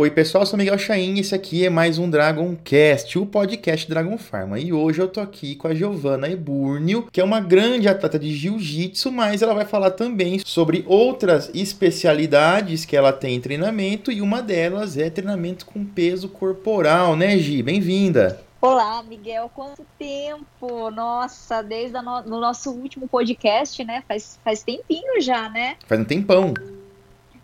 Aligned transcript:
Oi 0.00 0.10
pessoal, 0.10 0.44
eu 0.44 0.46
sou 0.46 0.58
Miguel 0.58 0.78
Chain 0.78 1.16
e 1.16 1.20
esse 1.20 1.34
aqui 1.34 1.66
é 1.66 1.68
mais 1.68 1.98
um 1.98 2.08
Dragon 2.08 2.56
Cast, 2.64 3.18
o 3.18 3.26
podcast 3.26 3.86
Dragon 3.86 4.16
Pharma. 4.16 4.58
E 4.58 4.72
hoje 4.72 4.98
eu 4.98 5.06
tô 5.06 5.20
aqui 5.20 5.54
com 5.54 5.68
a 5.68 5.74
Giovanna 5.74 6.26
Eburnio, 6.26 7.06
que 7.12 7.20
é 7.20 7.24
uma 7.24 7.38
grande 7.38 7.86
atleta 7.86 8.18
de 8.18 8.34
jiu-jitsu, 8.34 9.12
mas 9.12 9.42
ela 9.42 9.52
vai 9.52 9.66
falar 9.66 9.90
também 9.90 10.40
sobre 10.42 10.86
outras 10.88 11.50
especialidades 11.52 12.86
que 12.86 12.96
ela 12.96 13.12
tem 13.12 13.34
em 13.34 13.40
treinamento 13.42 14.10
e 14.10 14.22
uma 14.22 14.40
delas 14.40 14.96
é 14.96 15.10
treinamento 15.10 15.66
com 15.66 15.84
peso 15.84 16.30
corporal, 16.30 17.14
né, 17.14 17.36
Gi? 17.36 17.62
Bem-vinda! 17.62 18.40
Olá, 18.58 19.02
Miguel, 19.02 19.50
quanto 19.54 19.84
tempo! 19.98 20.90
Nossa, 20.90 21.60
desde 21.60 21.98
o 21.98 22.02
no 22.02 22.40
nosso 22.40 22.70
último 22.70 23.06
podcast, 23.06 23.84
né? 23.84 24.02
Faz, 24.08 24.40
faz 24.42 24.62
tempinho 24.62 25.20
já, 25.20 25.50
né? 25.50 25.76
Faz 25.86 26.00
um 26.00 26.04
tempão. 26.04 26.54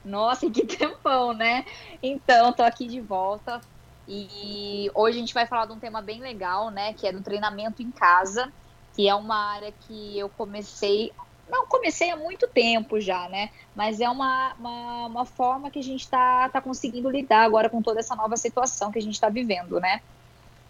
Nossa, 0.07 0.49
que 0.49 0.65
tempão, 0.65 1.35
né? 1.35 1.65
Então, 2.01 2.53
tô 2.53 2.63
aqui 2.63 2.87
de 2.87 3.01
volta 3.01 3.61
e 4.07 4.89
hoje 4.95 5.17
a 5.17 5.21
gente 5.21 5.35
vai 5.35 5.47
falar 5.47 5.67
de 5.67 5.73
um 5.73 5.81
tema 5.81 6.01
bem 6.01 6.21
legal, 6.21 6.71
né? 6.71 6.93
Que 6.93 7.09
é 7.09 7.13
do 7.13 7.21
treinamento 7.21 7.83
em 7.83 7.91
casa, 7.91 8.53
que 8.95 9.09
é 9.09 9.15
uma 9.17 9.55
área 9.55 9.73
que 9.81 10.17
eu 10.17 10.29
comecei. 10.29 11.13
Não, 11.51 11.67
comecei 11.67 12.11
há 12.11 12.17
muito 12.17 12.47
tempo 12.47 13.01
já, 13.01 13.29
né? 13.29 13.51
Mas 13.75 14.01
é 14.01 14.09
uma, 14.09 14.55
uma, 14.55 15.07
uma 15.07 15.25
forma 15.25 15.73
que 15.73 15.81
a 15.81 15.83
gente 15.83 16.09
tá, 16.09 16.49
tá 16.51 16.61
conseguindo 16.61 17.11
lidar 17.11 17.43
agora 17.43 17.69
com 17.69 17.83
toda 17.83 17.99
essa 17.99 18.15
nova 18.15 18.37
situação 18.37 18.93
que 18.93 18.99
a 19.01 19.03
gente 19.03 19.15
está 19.15 19.29
vivendo, 19.29 19.81
né? 19.81 20.01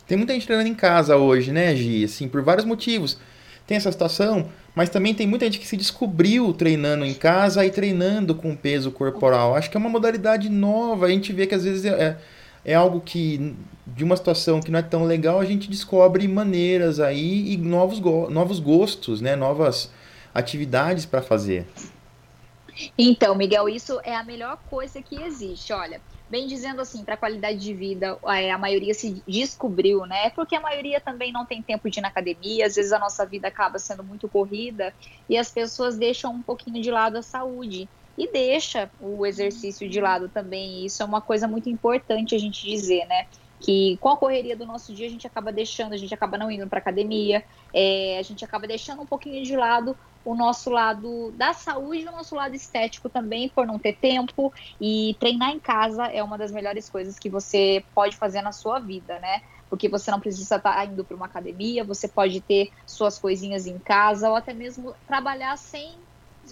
Tem 0.07 0.17
muita 0.17 0.33
gente 0.33 0.47
treinando 0.47 0.71
em 0.71 0.75
casa 0.75 1.17
hoje, 1.19 1.53
né, 1.53 1.77
Gi? 1.77 2.05
Assim, 2.05 2.27
por 2.27 2.43
vários 2.43 2.65
motivos 2.65 3.19
tem 3.67 3.77
essa 3.77 3.91
situação, 3.91 4.49
mas 4.75 4.89
também 4.89 5.15
tem 5.15 5.27
muita 5.27 5.45
gente 5.47 5.59
que 5.59 5.67
se 5.67 5.77
descobriu 5.77 6.53
treinando 6.53 7.05
em 7.05 7.15
casa 7.15 7.65
e 7.67 7.71
treinando 7.71 8.35
com 8.35 8.55
peso 8.55 8.91
corporal. 8.93 9.57
Acho 9.57 9.71
que 9.71 9.77
é 9.77 9.81
uma 9.81 9.89
modalidade 9.89 10.49
nova. 10.49 11.07
A 11.07 11.09
gente 11.09 11.33
vê 11.33 11.47
que 11.47 11.55
às 11.55 11.65
vezes 11.65 11.85
é, 11.85 11.91
é, 11.91 12.17
é 12.65 12.75
algo 12.75 13.01
que, 13.01 13.57
de 13.87 14.05
uma 14.05 14.17
situação 14.17 14.61
que 14.61 14.71
não 14.71 14.79
é 14.79 14.83
tão 14.83 15.05
legal, 15.05 15.41
a 15.41 15.45
gente 15.45 15.69
descobre 15.69 16.29
maneiras 16.29 17.01
aí 17.01 17.53
e 17.53 17.57
novos, 17.57 17.99
go 17.99 18.31
novos 18.31 18.61
gostos, 18.61 19.21
né? 19.21 19.35
novas 19.35 19.91
atividades 20.33 21.05
para 21.05 21.23
fazer. 21.23 21.67
Então, 22.97 23.35
Miguel, 23.35 23.69
isso 23.69 23.99
é 24.05 24.15
a 24.15 24.23
melhor 24.23 24.59
coisa 24.69 25.01
que 25.03 25.21
existe. 25.23 25.73
Olha, 25.73 26.01
bem 26.29 26.47
dizendo 26.47 26.81
assim, 26.81 27.05
para 27.05 27.15
a 27.15 27.17
qualidade 27.17 27.59
de 27.59 27.73
vida, 27.73 28.19
é, 28.27 28.51
a 28.51 28.59
maioria 28.59 28.93
se 28.95 29.23
descobriu, 29.27 30.05
né? 30.07 30.31
Porque 30.31 30.57
a 30.57 30.61
maioria 30.61 31.01
também 31.01 31.33
não 31.33 31.47
tem 31.47 31.63
tempo 31.63 31.89
de 31.89 32.01
ir 32.01 32.03
na 32.03 32.09
academia, 32.09 32.67
às 32.67 32.75
vezes 32.75 32.93
a 32.93 32.99
nossa 32.99 33.25
vida 33.25 33.49
acaba 33.49 33.79
sendo 33.79 34.03
muito 34.03 34.29
corrida 34.29 34.95
e 35.29 35.37
as 35.37 35.51
pessoas 35.51 35.97
deixam 35.97 36.33
um 36.35 36.43
pouquinho 36.43 36.83
de 36.83 36.91
lado 36.91 37.17
a 37.17 37.23
saúde 37.23 37.89
e 38.19 38.31
deixa 38.33 38.91
o 38.99 39.25
exercício 39.27 39.89
de 39.89 40.01
lado 40.01 40.29
também. 40.29 40.85
Isso 40.85 41.03
é 41.03 41.07
uma 41.07 41.21
coisa 41.21 41.47
muito 41.47 41.69
importante 41.69 42.35
a 42.35 42.39
gente 42.39 42.67
dizer, 42.67 43.05
né? 43.07 43.27
Que 43.61 43.97
com 43.99 44.09
a 44.09 44.17
correria 44.17 44.57
do 44.57 44.67
nosso 44.67 44.95
dia 44.95 45.07
a 45.07 45.11
gente 45.11 45.27
acaba 45.27 45.53
deixando, 45.53 45.93
a 45.93 45.97
gente 45.97 46.13
acaba 46.13 46.37
não 46.37 46.51
indo 46.51 46.69
para 46.69 46.79
academia, 46.79 47.45
é, 47.73 48.19
a 48.19 48.23
gente 48.23 48.45
acaba 48.45 48.67
deixando 48.67 49.03
um 49.03 49.07
pouquinho 49.07 49.43
de 49.45 49.57
lado 49.57 49.97
o 50.27 50.35
nosso 50.35 50.71
lado 50.71 51.31
da 51.37 51.53
saúde 51.53 52.03
e 52.03 52.09
o 52.09 52.11
nosso 52.11 52.35
lado 52.35 52.53
estético 52.57 53.09
também, 53.09 53.49
por 53.49 53.65
não 53.65 53.79
ter 53.79 53.95
tempo. 53.95 54.53
E 54.81 55.17
treinar 55.21 55.51
em 55.51 55.61
casa 55.61 56.07
é 56.07 56.21
uma 56.21 56.37
das 56.37 56.51
melhores 56.51 56.91
coisas 56.91 57.17
que 57.17 57.31
você 57.31 57.85
pode 57.95 58.17
fazer 58.17 58.43
na 58.43 58.51
sua 58.51 58.81
vida, 58.81 59.21
né? 59.21 59.41
Porque 59.71 59.89
você 59.89 60.11
não 60.11 60.19
precisa 60.19 60.57
estar 60.57 60.85
indo 60.85 61.05
para 61.05 61.17
uma 61.17 61.27
academia, 61.27 61.85
você 61.85 62.09
pode 62.09 62.41
ter 62.41 62.73
suas 62.85 63.21
coisinhas 63.21 63.69
em 63.69 63.79
casa, 63.79 64.29
ou 64.29 64.35
até 64.35 64.53
mesmo 64.53 64.97
trabalhar 65.07 65.57
sem 65.57 65.95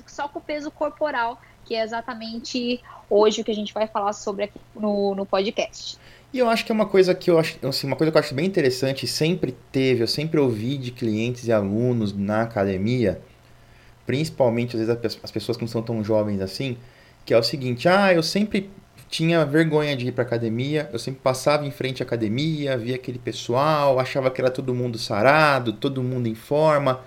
só 0.06 0.28
com 0.28 0.38
o 0.38 0.42
peso 0.42 0.70
corporal, 0.70 1.40
que 1.64 1.74
é 1.74 1.82
exatamente 1.82 2.80
hoje 3.10 3.40
o 3.40 3.44
que 3.44 3.50
a 3.50 3.54
gente 3.54 3.74
vai 3.74 3.88
falar 3.88 4.12
sobre 4.12 4.44
aqui 4.44 4.60
no, 4.74 5.16
no 5.16 5.26
podcast. 5.26 5.98
E 6.32 6.38
eu 6.38 6.48
acho 6.48 6.64
que 6.64 6.70
é 6.70 6.74
uma 6.74 6.86
coisa 6.86 7.12
que 7.12 7.28
eu 7.28 7.38
acho, 7.40 7.58
assim, 7.66 7.86
uma 7.88 7.96
coisa 7.96 8.12
que 8.12 8.18
eu 8.18 8.20
acho 8.20 8.34
bem 8.34 8.46
interessante, 8.46 9.06
sempre 9.06 9.52
teve, 9.72 10.02
eu 10.02 10.08
sempre 10.08 10.38
ouvi 10.38 10.76
de 10.76 10.92
clientes 10.92 11.46
e 11.46 11.52
alunos 11.52 12.12
na 12.12 12.42
academia, 12.42 13.20
principalmente 14.06 14.76
às 14.76 14.86
vezes 14.86 15.18
as 15.22 15.30
pessoas 15.30 15.56
que 15.56 15.62
não 15.62 15.68
são 15.68 15.82
tão 15.82 16.02
jovens 16.02 16.40
assim, 16.40 16.76
que 17.24 17.32
é 17.32 17.38
o 17.38 17.42
seguinte: 17.42 17.88
ah, 17.88 18.12
eu 18.12 18.22
sempre 18.22 18.70
tinha 19.08 19.44
vergonha 19.44 19.96
de 19.96 20.08
ir 20.08 20.12
para 20.12 20.24
academia, 20.24 20.88
eu 20.92 20.98
sempre 20.98 21.20
passava 21.22 21.66
em 21.66 21.70
frente 21.70 22.02
à 22.02 22.06
academia, 22.06 22.76
via 22.76 22.96
aquele 22.96 23.18
pessoal, 23.18 23.98
achava 23.98 24.30
que 24.30 24.40
era 24.40 24.50
todo 24.50 24.74
mundo 24.74 24.98
sarado, 24.98 25.72
todo 25.72 26.02
mundo 26.02 26.26
em 26.26 26.34
forma, 26.34 27.00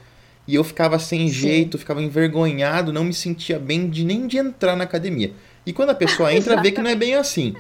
e 0.47 0.55
eu 0.55 0.63
ficava 0.63 0.97
sem 0.99 1.27
Sim. 1.27 1.33
jeito, 1.33 1.77
ficava 1.77 2.01
envergonhado, 2.01 2.93
não 2.93 3.03
me 3.03 3.13
sentia 3.13 3.59
bem 3.59 3.89
de 3.89 4.05
nem 4.05 4.25
de 4.25 4.37
entrar 4.37 4.75
na 4.75 4.85
academia. 4.85 5.33
E 5.65 5.73
quando 5.73 5.89
a 5.89 5.95
pessoa 5.95 6.33
entra, 6.33 6.61
vê 6.61 6.71
que 6.71 6.81
não 6.81 6.89
é 6.89 6.95
bem 6.95 7.15
assim. 7.15 7.53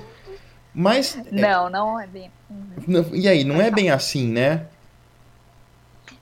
Mas 0.73 1.17
é 1.17 1.41
não, 1.41 1.69
não 1.69 1.99
é 1.99 2.07
bem. 2.07 2.31
Uhum. 2.49 3.05
E 3.13 3.27
aí, 3.27 3.43
não 3.43 3.59
é 3.59 3.69
bem 3.69 3.89
assim, 3.89 4.27
né? 4.27 4.67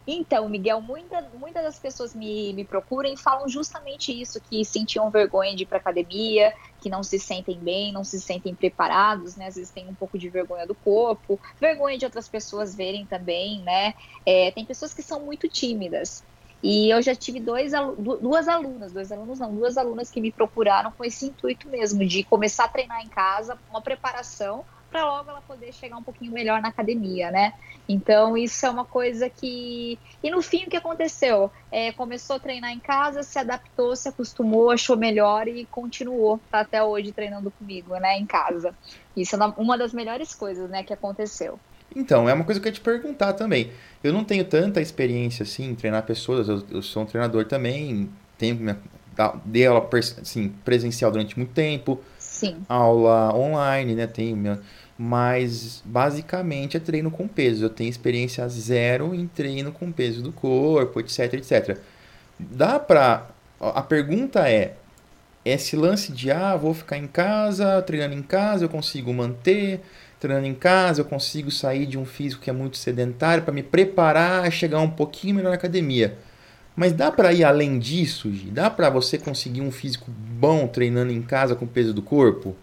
Então, 0.07 0.47
Miguel, 0.47 0.81
muita, 0.81 1.19
muitas 1.33 1.63
das 1.63 1.79
pessoas 1.79 2.13
me, 2.13 2.53
me 2.53 2.63
procuram 2.63 3.11
e 3.11 3.17
falam 3.17 3.49
justamente 3.49 4.11
isso, 4.11 4.39
que 4.39 4.63
sentiam 4.63 5.09
vergonha 5.09 5.55
de 5.55 5.63
ir 5.63 5.65
para 5.65 5.79
academia, 5.79 6.53
que 6.79 6.89
não 6.89 7.01
se 7.01 7.19
sentem 7.19 7.59
bem, 7.59 7.91
não 7.91 8.03
se 8.03 8.21
sentem 8.21 8.53
preparados, 8.53 9.35
né? 9.35 9.47
Às 9.47 9.55
vezes 9.55 9.71
tem 9.71 9.89
um 9.89 9.95
pouco 9.95 10.17
de 10.17 10.29
vergonha 10.29 10.67
do 10.67 10.75
corpo, 10.75 11.39
vergonha 11.59 11.97
de 11.97 12.05
outras 12.05 12.29
pessoas 12.29 12.75
verem 12.75 13.07
também, 13.07 13.63
né? 13.63 13.93
É, 14.23 14.51
tem 14.51 14.63
pessoas 14.65 14.93
que 14.93 15.01
são 15.01 15.25
muito 15.25 15.49
tímidas. 15.49 16.23
E 16.61 16.89
eu 16.89 17.01
já 17.01 17.15
tive 17.15 17.39
dois, 17.39 17.73
duas 18.21 18.47
alunas, 18.47 18.93
dois 18.93 19.11
alunos 19.11 19.39
não, 19.39 19.53
duas 19.53 19.77
alunas 19.77 20.09
que 20.09 20.21
me 20.21 20.31
procuraram 20.31 20.91
com 20.91 21.03
esse 21.03 21.25
intuito 21.25 21.69
mesmo, 21.69 22.05
de 22.05 22.23
começar 22.23 22.65
a 22.65 22.69
treinar 22.69 23.01
em 23.03 23.09
casa, 23.09 23.59
uma 23.69 23.81
preparação 23.81 24.65
para 24.95 25.03
logo 25.03 25.29
ela 25.29 25.41
poder 25.41 25.73
chegar 25.73 25.97
um 25.97 26.03
pouquinho 26.03 26.31
melhor 26.31 26.61
na 26.61 26.69
academia, 26.69 27.29
né? 27.29 27.51
Então 27.87 28.37
isso 28.37 28.65
é 28.65 28.69
uma 28.69 28.85
coisa 28.85 29.29
que. 29.29 29.99
E 30.23 30.31
no 30.31 30.41
fim 30.41 30.63
o 30.63 30.69
que 30.69 30.77
aconteceu? 30.77 31.51
É, 31.69 31.91
começou 31.91 32.37
a 32.37 32.39
treinar 32.39 32.71
em 32.71 32.79
casa, 32.79 33.21
se 33.21 33.37
adaptou, 33.37 33.93
se 33.93 34.07
acostumou, 34.07 34.71
achou 34.71 34.95
melhor 34.95 35.49
e 35.49 35.65
continuou, 35.65 36.39
tá 36.49 36.61
até 36.61 36.81
hoje 36.81 37.11
treinando 37.11 37.51
comigo, 37.51 37.93
né? 37.97 38.17
Em 38.17 38.25
casa. 38.25 38.73
Isso 39.17 39.35
é 39.35 39.53
uma 39.57 39.77
das 39.77 39.91
melhores 39.91 40.33
coisas, 40.33 40.69
né, 40.69 40.81
que 40.81 40.93
aconteceu. 40.93 41.59
Então, 41.93 42.29
é 42.29 42.33
uma 42.33 42.45
coisa 42.45 42.61
que 42.61 42.67
eu 42.67 42.69
ia 42.69 42.75
te 42.75 42.81
perguntar 42.81 43.33
também. 43.33 43.71
Eu 44.01 44.13
não 44.13 44.23
tenho 44.23 44.45
tanta 44.45 44.79
experiência 44.79 45.43
assim 45.43 45.71
em 45.71 45.75
treinar 45.75 46.03
pessoas, 46.03 46.47
eu, 46.47 46.63
eu 46.71 46.81
sou 46.81 47.03
um 47.03 47.05
treinador 47.05 47.45
também, 47.45 48.09
tenho 48.37 48.55
minha, 48.55 48.79
dei 49.43 49.65
aula 49.65 49.87
assim, 50.21 50.49
presencial 50.63 51.11
durante 51.11 51.37
muito 51.37 51.51
tempo. 51.51 52.01
Sim. 52.17 52.57
Aula 52.67 53.33
online, 53.33 53.95
né? 53.95 54.07
Tenho 54.07 54.35
minha 54.35 54.59
mas 54.97 55.83
basicamente 55.85 56.77
é 56.77 56.79
treino 56.79 57.11
com 57.11 57.27
peso. 57.27 57.65
Eu 57.65 57.69
tenho 57.69 57.89
experiência 57.89 58.47
zero 58.47 59.13
em 59.13 59.27
treino 59.27 59.71
com 59.71 59.91
peso 59.91 60.21
do 60.21 60.31
corpo, 60.31 60.99
etc, 60.99 61.33
etc. 61.33 61.77
Dá 62.39 62.79
pra. 62.79 63.29
A 63.59 63.81
pergunta 63.81 64.49
é: 64.49 64.75
esse 65.43 65.75
lance 65.75 66.11
de 66.11 66.31
ah, 66.31 66.55
vou 66.55 66.73
ficar 66.73 66.97
em 66.97 67.07
casa, 67.07 67.81
treinando 67.81 68.15
em 68.15 68.23
casa, 68.23 68.65
eu 68.65 68.69
consigo 68.69 69.13
manter, 69.13 69.81
treinando 70.19 70.47
em 70.47 70.55
casa, 70.55 71.01
eu 71.01 71.05
consigo 71.05 71.51
sair 71.51 71.85
de 71.85 71.97
um 71.97 72.05
físico 72.05 72.41
que 72.41 72.49
é 72.49 72.53
muito 72.53 72.77
sedentário 72.77 73.43
para 73.43 73.53
me 73.53 73.63
preparar 73.63 74.45
a 74.45 74.51
chegar 74.51 74.79
um 74.79 74.89
pouquinho 74.89 75.35
melhor 75.35 75.49
na 75.49 75.55
academia. 75.55 76.17
Mas 76.75 76.91
dá 76.91 77.11
para 77.11 77.31
ir 77.31 77.43
além 77.43 77.79
disso, 77.79 78.31
Gi? 78.33 78.49
Dá 78.51 78.69
para 78.69 78.89
você 78.89 79.17
conseguir 79.17 79.61
um 79.61 79.71
físico 79.71 80.11
bom 80.11 80.67
treinando 80.67 81.11
em 81.13 81.21
casa 81.21 81.55
com 81.55 81.65
peso 81.65 81.93
do 81.93 82.01
corpo? 82.01 82.55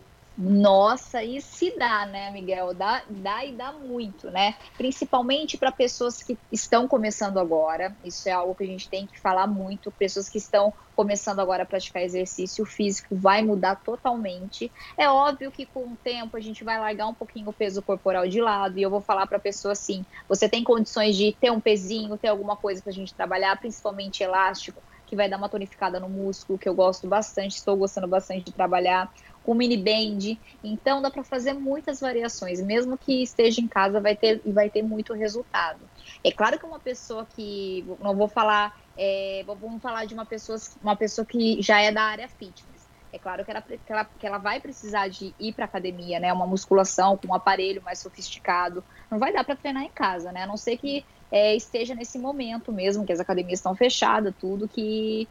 Nossa, 0.44 1.22
e 1.22 1.40
se 1.40 1.78
dá, 1.78 2.04
né, 2.04 2.28
Miguel? 2.32 2.74
Dá, 2.74 3.04
dá 3.08 3.44
e 3.44 3.52
dá 3.52 3.72
muito, 3.72 4.28
né? 4.28 4.56
Principalmente 4.76 5.56
para 5.56 5.70
pessoas 5.70 6.20
que 6.20 6.36
estão 6.50 6.88
começando 6.88 7.38
agora. 7.38 7.96
Isso 8.02 8.28
é 8.28 8.32
algo 8.32 8.52
que 8.52 8.64
a 8.64 8.66
gente 8.66 8.90
tem 8.90 9.06
que 9.06 9.20
falar 9.20 9.46
muito. 9.46 9.92
Pessoas 9.92 10.28
que 10.28 10.38
estão 10.38 10.74
começando 10.96 11.38
agora 11.38 11.62
a 11.62 11.66
praticar 11.66 12.02
exercício 12.02 12.64
físico 12.64 13.14
vai 13.14 13.40
mudar 13.40 13.76
totalmente. 13.76 14.72
É 14.98 15.08
óbvio 15.08 15.52
que 15.52 15.64
com 15.64 15.92
o 15.92 15.96
tempo 15.96 16.36
a 16.36 16.40
gente 16.40 16.64
vai 16.64 16.76
largar 16.76 17.06
um 17.06 17.14
pouquinho 17.14 17.50
o 17.50 17.52
peso 17.52 17.80
corporal 17.80 18.26
de 18.26 18.40
lado. 18.40 18.76
E 18.76 18.82
eu 18.82 18.90
vou 18.90 19.00
falar 19.00 19.28
para 19.28 19.36
a 19.36 19.40
pessoa 19.40 19.72
assim: 19.72 20.04
você 20.28 20.48
tem 20.48 20.64
condições 20.64 21.16
de 21.16 21.36
ter 21.40 21.52
um 21.52 21.60
pezinho, 21.60 22.18
ter 22.18 22.28
alguma 22.28 22.56
coisa 22.56 22.82
para 22.82 22.90
a 22.90 22.94
gente 22.94 23.14
trabalhar, 23.14 23.60
principalmente 23.60 24.24
elástico 24.24 24.82
que 25.12 25.16
vai 25.16 25.28
dar 25.28 25.36
uma 25.36 25.48
tonificada 25.50 26.00
no 26.00 26.08
músculo, 26.08 26.58
que 26.58 26.66
eu 26.66 26.74
gosto 26.74 27.06
bastante, 27.06 27.56
estou 27.56 27.76
gostando 27.76 28.08
bastante 28.08 28.46
de 28.46 28.52
trabalhar 28.52 29.12
com 29.42 29.52
mini 29.52 29.76
band. 29.76 30.38
Então 30.64 31.02
dá 31.02 31.10
para 31.10 31.22
fazer 31.22 31.52
muitas 31.52 32.00
variações, 32.00 32.62
mesmo 32.62 32.96
que 32.96 33.22
esteja 33.22 33.60
em 33.60 33.68
casa, 33.68 34.00
vai 34.00 34.16
ter 34.16 34.40
vai 34.46 34.70
ter 34.70 34.80
muito 34.80 35.12
resultado. 35.12 35.80
É 36.24 36.32
claro 36.32 36.58
que 36.58 36.64
uma 36.64 36.80
pessoa 36.80 37.26
que 37.26 37.84
não 38.00 38.16
vou 38.16 38.26
falar, 38.26 38.74
é, 38.96 39.44
vamos 39.46 39.82
falar 39.82 40.06
de 40.06 40.14
uma 40.14 40.24
pessoa 40.24 40.58
uma 40.82 40.96
pessoa 40.96 41.26
que 41.26 41.60
já 41.60 41.78
é 41.78 41.92
da 41.92 42.04
área 42.04 42.26
fitness. 42.26 42.90
É 43.12 43.18
claro 43.18 43.44
que 43.44 43.50
ela, 43.50 43.60
que 43.60 43.92
ela, 43.92 44.04
que 44.06 44.26
ela 44.26 44.38
vai 44.38 44.60
precisar 44.60 45.08
de 45.08 45.34
ir 45.38 45.52
para 45.52 45.66
academia, 45.66 46.18
né? 46.18 46.32
Uma 46.32 46.46
musculação 46.46 47.18
com 47.18 47.28
um 47.28 47.34
aparelho 47.34 47.82
mais 47.82 47.98
sofisticado. 47.98 48.82
Não 49.10 49.18
vai 49.18 49.30
dar 49.30 49.44
para 49.44 49.56
treinar 49.56 49.82
em 49.82 49.90
casa, 49.90 50.32
né? 50.32 50.44
A 50.44 50.46
não 50.46 50.56
ser 50.56 50.78
que 50.78 51.04
é, 51.32 51.56
esteja 51.56 51.94
nesse 51.94 52.18
momento 52.18 52.70
mesmo, 52.70 53.06
que 53.06 53.12
as 53.12 53.18
academias 53.18 53.58
estão 53.58 53.74
fechadas, 53.74 54.34
tudo 54.38 54.68
que 54.68 55.26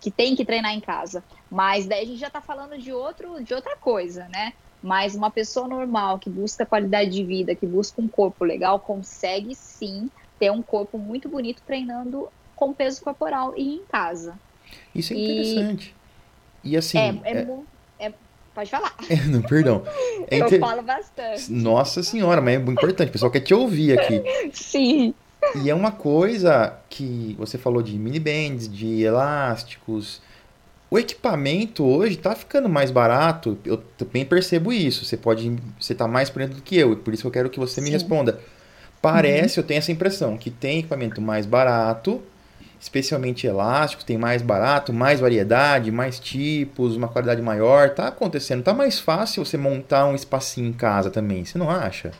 que 0.00 0.10
tem 0.10 0.34
que 0.34 0.44
treinar 0.44 0.74
em 0.74 0.80
casa. 0.80 1.22
Mas 1.50 1.86
daí 1.86 2.02
a 2.02 2.06
gente 2.06 2.18
já 2.18 2.26
está 2.26 2.40
falando 2.40 2.76
de, 2.76 2.92
outro, 2.92 3.42
de 3.42 3.54
outra 3.54 3.76
coisa, 3.76 4.26
né? 4.28 4.52
Mas 4.82 5.14
uma 5.14 5.30
pessoa 5.30 5.66
normal 5.66 6.18
que 6.18 6.28
busca 6.28 6.66
qualidade 6.66 7.10
de 7.10 7.24
vida, 7.24 7.54
que 7.54 7.66
busca 7.66 8.00
um 8.00 8.08
corpo 8.08 8.44
legal, 8.44 8.78
consegue 8.80 9.54
sim 9.54 10.10
ter 10.38 10.50
um 10.50 10.62
corpo 10.62 10.98
muito 10.98 11.28
bonito 11.28 11.62
treinando 11.66 12.28
com 12.54 12.72
peso 12.72 13.02
corporal 13.02 13.54
e 13.56 13.76
em 13.76 13.82
casa. 13.84 14.38
Isso 14.94 15.12
é 15.12 15.16
interessante. 15.16 15.94
E, 16.62 16.76
assim. 16.76 16.98
É, 16.98 17.20
é, 17.24 17.46
é... 17.98 18.06
é 18.06 18.12
pode 18.54 18.70
falar. 18.70 18.94
não, 19.30 19.42
perdão. 19.42 19.82
É 20.30 20.38
inter... 20.38 20.54
Eu 20.54 20.60
falo 20.60 20.82
bastante. 20.82 21.50
Nossa 21.50 22.02
senhora, 22.02 22.40
mas 22.42 22.56
é 22.56 22.58
muito 22.58 22.78
importante. 22.78 23.08
O 23.08 23.12
pessoal 23.12 23.30
quer 23.30 23.40
te 23.40 23.54
ouvir 23.54 23.98
aqui. 23.98 24.22
Sim. 24.52 25.14
E 25.56 25.70
é 25.70 25.74
uma 25.74 25.92
coisa 25.92 26.74
que 26.88 27.34
você 27.38 27.58
falou 27.58 27.82
de 27.82 27.98
mini 27.98 28.20
bands, 28.20 28.68
de 28.68 29.02
elásticos. 29.02 30.20
O 30.90 30.98
equipamento 30.98 31.84
hoje 31.84 32.14
está 32.14 32.34
ficando 32.34 32.68
mais 32.68 32.90
barato. 32.90 33.58
Eu 33.64 33.78
também 33.96 34.24
percebo 34.24 34.72
isso. 34.72 35.04
Você 35.04 35.16
pode, 35.16 35.56
você 35.78 35.94
tá 35.94 36.08
mais 36.08 36.30
por 36.30 36.40
dentro 36.40 36.56
do 36.56 36.62
que 36.62 36.76
eu, 36.76 36.96
por 36.96 37.12
isso 37.12 37.26
eu 37.26 37.30
quero 37.30 37.50
que 37.50 37.58
você 37.58 37.80
Sim. 37.80 37.86
me 37.86 37.90
responda. 37.90 38.40
Parece, 39.00 39.58
uhum. 39.58 39.62
eu 39.62 39.66
tenho 39.66 39.78
essa 39.78 39.92
impressão, 39.92 40.36
que 40.36 40.50
tem 40.50 40.80
equipamento 40.80 41.20
mais 41.20 41.46
barato, 41.46 42.20
especialmente 42.80 43.46
elástico, 43.46 44.04
tem 44.04 44.18
mais 44.18 44.42
barato, 44.42 44.92
mais 44.92 45.20
variedade, 45.20 45.92
mais 45.92 46.18
tipos, 46.18 46.96
uma 46.96 47.08
qualidade 47.08 47.40
maior. 47.40 47.90
Tá 47.90 48.08
acontecendo, 48.08 48.62
tá 48.62 48.74
mais 48.74 48.98
fácil 48.98 49.44
você 49.44 49.56
montar 49.56 50.06
um 50.06 50.14
espacinho 50.14 50.68
em 50.68 50.72
casa 50.72 51.10
também, 51.10 51.44
você 51.44 51.58
não 51.58 51.70
acha? 51.70 52.12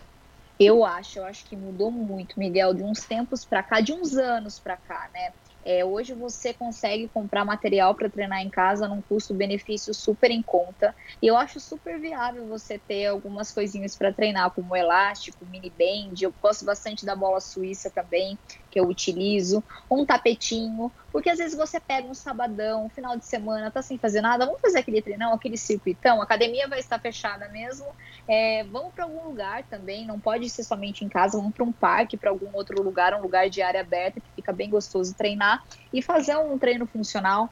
Eu 0.60 0.84
acho, 0.84 1.20
eu 1.20 1.25
acho 1.25 1.46
que 1.49 1.56
mudou 1.56 1.93
muito, 1.93 2.34
Miguel, 2.37 2.75
de 2.75 2.82
uns 2.82 3.06
tempos 3.06 3.44
para 3.44 3.62
cá, 3.62 3.81
de 3.81 3.93
uns 3.93 4.16
anos 4.16 4.58
para 4.58 4.76
cá, 4.76 5.08
né? 5.14 5.32
É, 5.64 5.84
hoje 5.84 6.14
você 6.14 6.52
consegue 6.52 7.08
comprar 7.08 7.44
material 7.44 7.94
para 7.94 8.10
treinar 8.10 8.40
em 8.40 8.50
casa 8.50 8.88
num 8.88 9.00
custo-benefício 9.02 9.94
super 9.94 10.31
em 10.32 10.43
conta. 10.43 10.94
E 11.22 11.26
eu 11.28 11.37
acho 11.37 11.60
super 11.60 12.00
viável 12.00 12.46
você 12.49 12.78
ter 12.78 13.06
algumas 13.06 13.52
coisinhas 13.52 13.96
para 13.96 14.12
treinar, 14.12 14.52
como 14.52 14.75
elástico, 14.75 15.46
mini 15.46 15.70
band. 15.70 16.14
Eu 16.20 16.34
gosto 16.40 16.64
bastante 16.64 17.06
da 17.06 17.14
bola 17.14 17.40
suíça 17.40 17.90
também, 17.94 18.38
que 18.78 18.80
eu 18.80 18.86
utilizo. 18.86 19.62
Um 19.90 20.06
tapetinho, 20.06 20.92
porque 21.12 21.28
às 21.28 21.38
vezes 21.38 21.56
você 21.56 21.80
pega 21.80 22.06
um 22.06 22.14
sabadão, 22.14 22.86
um 22.86 22.88
final 22.88 23.16
de 23.16 23.25
semana, 23.25 23.70
tá 23.70 23.82
sem 23.82 23.98
fazer 23.98 24.20
nada, 24.20 24.46
vamos 24.46 24.60
fazer 24.60 24.78
aquele 24.78 25.02
treinão, 25.02 25.32
aquele 25.34 25.56
circuitão. 25.56 26.20
A 26.20 26.25
academia 26.25 26.69
vai 26.69 26.78
estar 26.78 26.98
fechada 27.00 27.48
mesmo. 27.48 27.86
É, 28.28 28.62
vamos 28.64 28.94
para 28.94 29.04
algum 29.04 29.25
lugar 29.25 29.64
também, 29.64 30.06
não 30.06 30.20
pode 30.20 30.48
ser 30.48 30.62
somente 30.62 31.04
em 31.04 31.08
casa, 31.08 31.36
vamos 31.36 31.52
para 31.52 31.64
um 31.64 31.72
parque, 31.72 32.16
para 32.16 32.30
algum 32.30 32.54
outro 32.54 32.80
lugar, 32.82 33.14
um 33.14 33.22
lugar 33.22 33.50
de 33.50 33.60
área 33.60 33.80
aberta 33.80 34.20
que 34.20 34.30
fica 34.36 34.52
bem 34.52 34.70
gostoso 34.70 35.14
treinar 35.14 35.62
e 35.92 36.00
fazer 36.00 36.36
um 36.36 36.56
treino 36.56 36.86
funcional. 36.86 37.50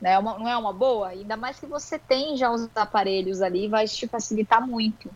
Né? 0.00 0.18
Uma, 0.18 0.38
não 0.38 0.48
é 0.48 0.56
uma 0.56 0.72
boa? 0.72 1.08
Ainda 1.08 1.36
mais 1.36 1.58
que 1.60 1.66
você 1.66 1.98
tem 1.98 2.36
já 2.36 2.50
os 2.50 2.68
aparelhos 2.74 3.40
ali, 3.40 3.68
vai 3.68 3.86
te 3.86 4.08
facilitar 4.08 4.66
muito. 4.66 5.08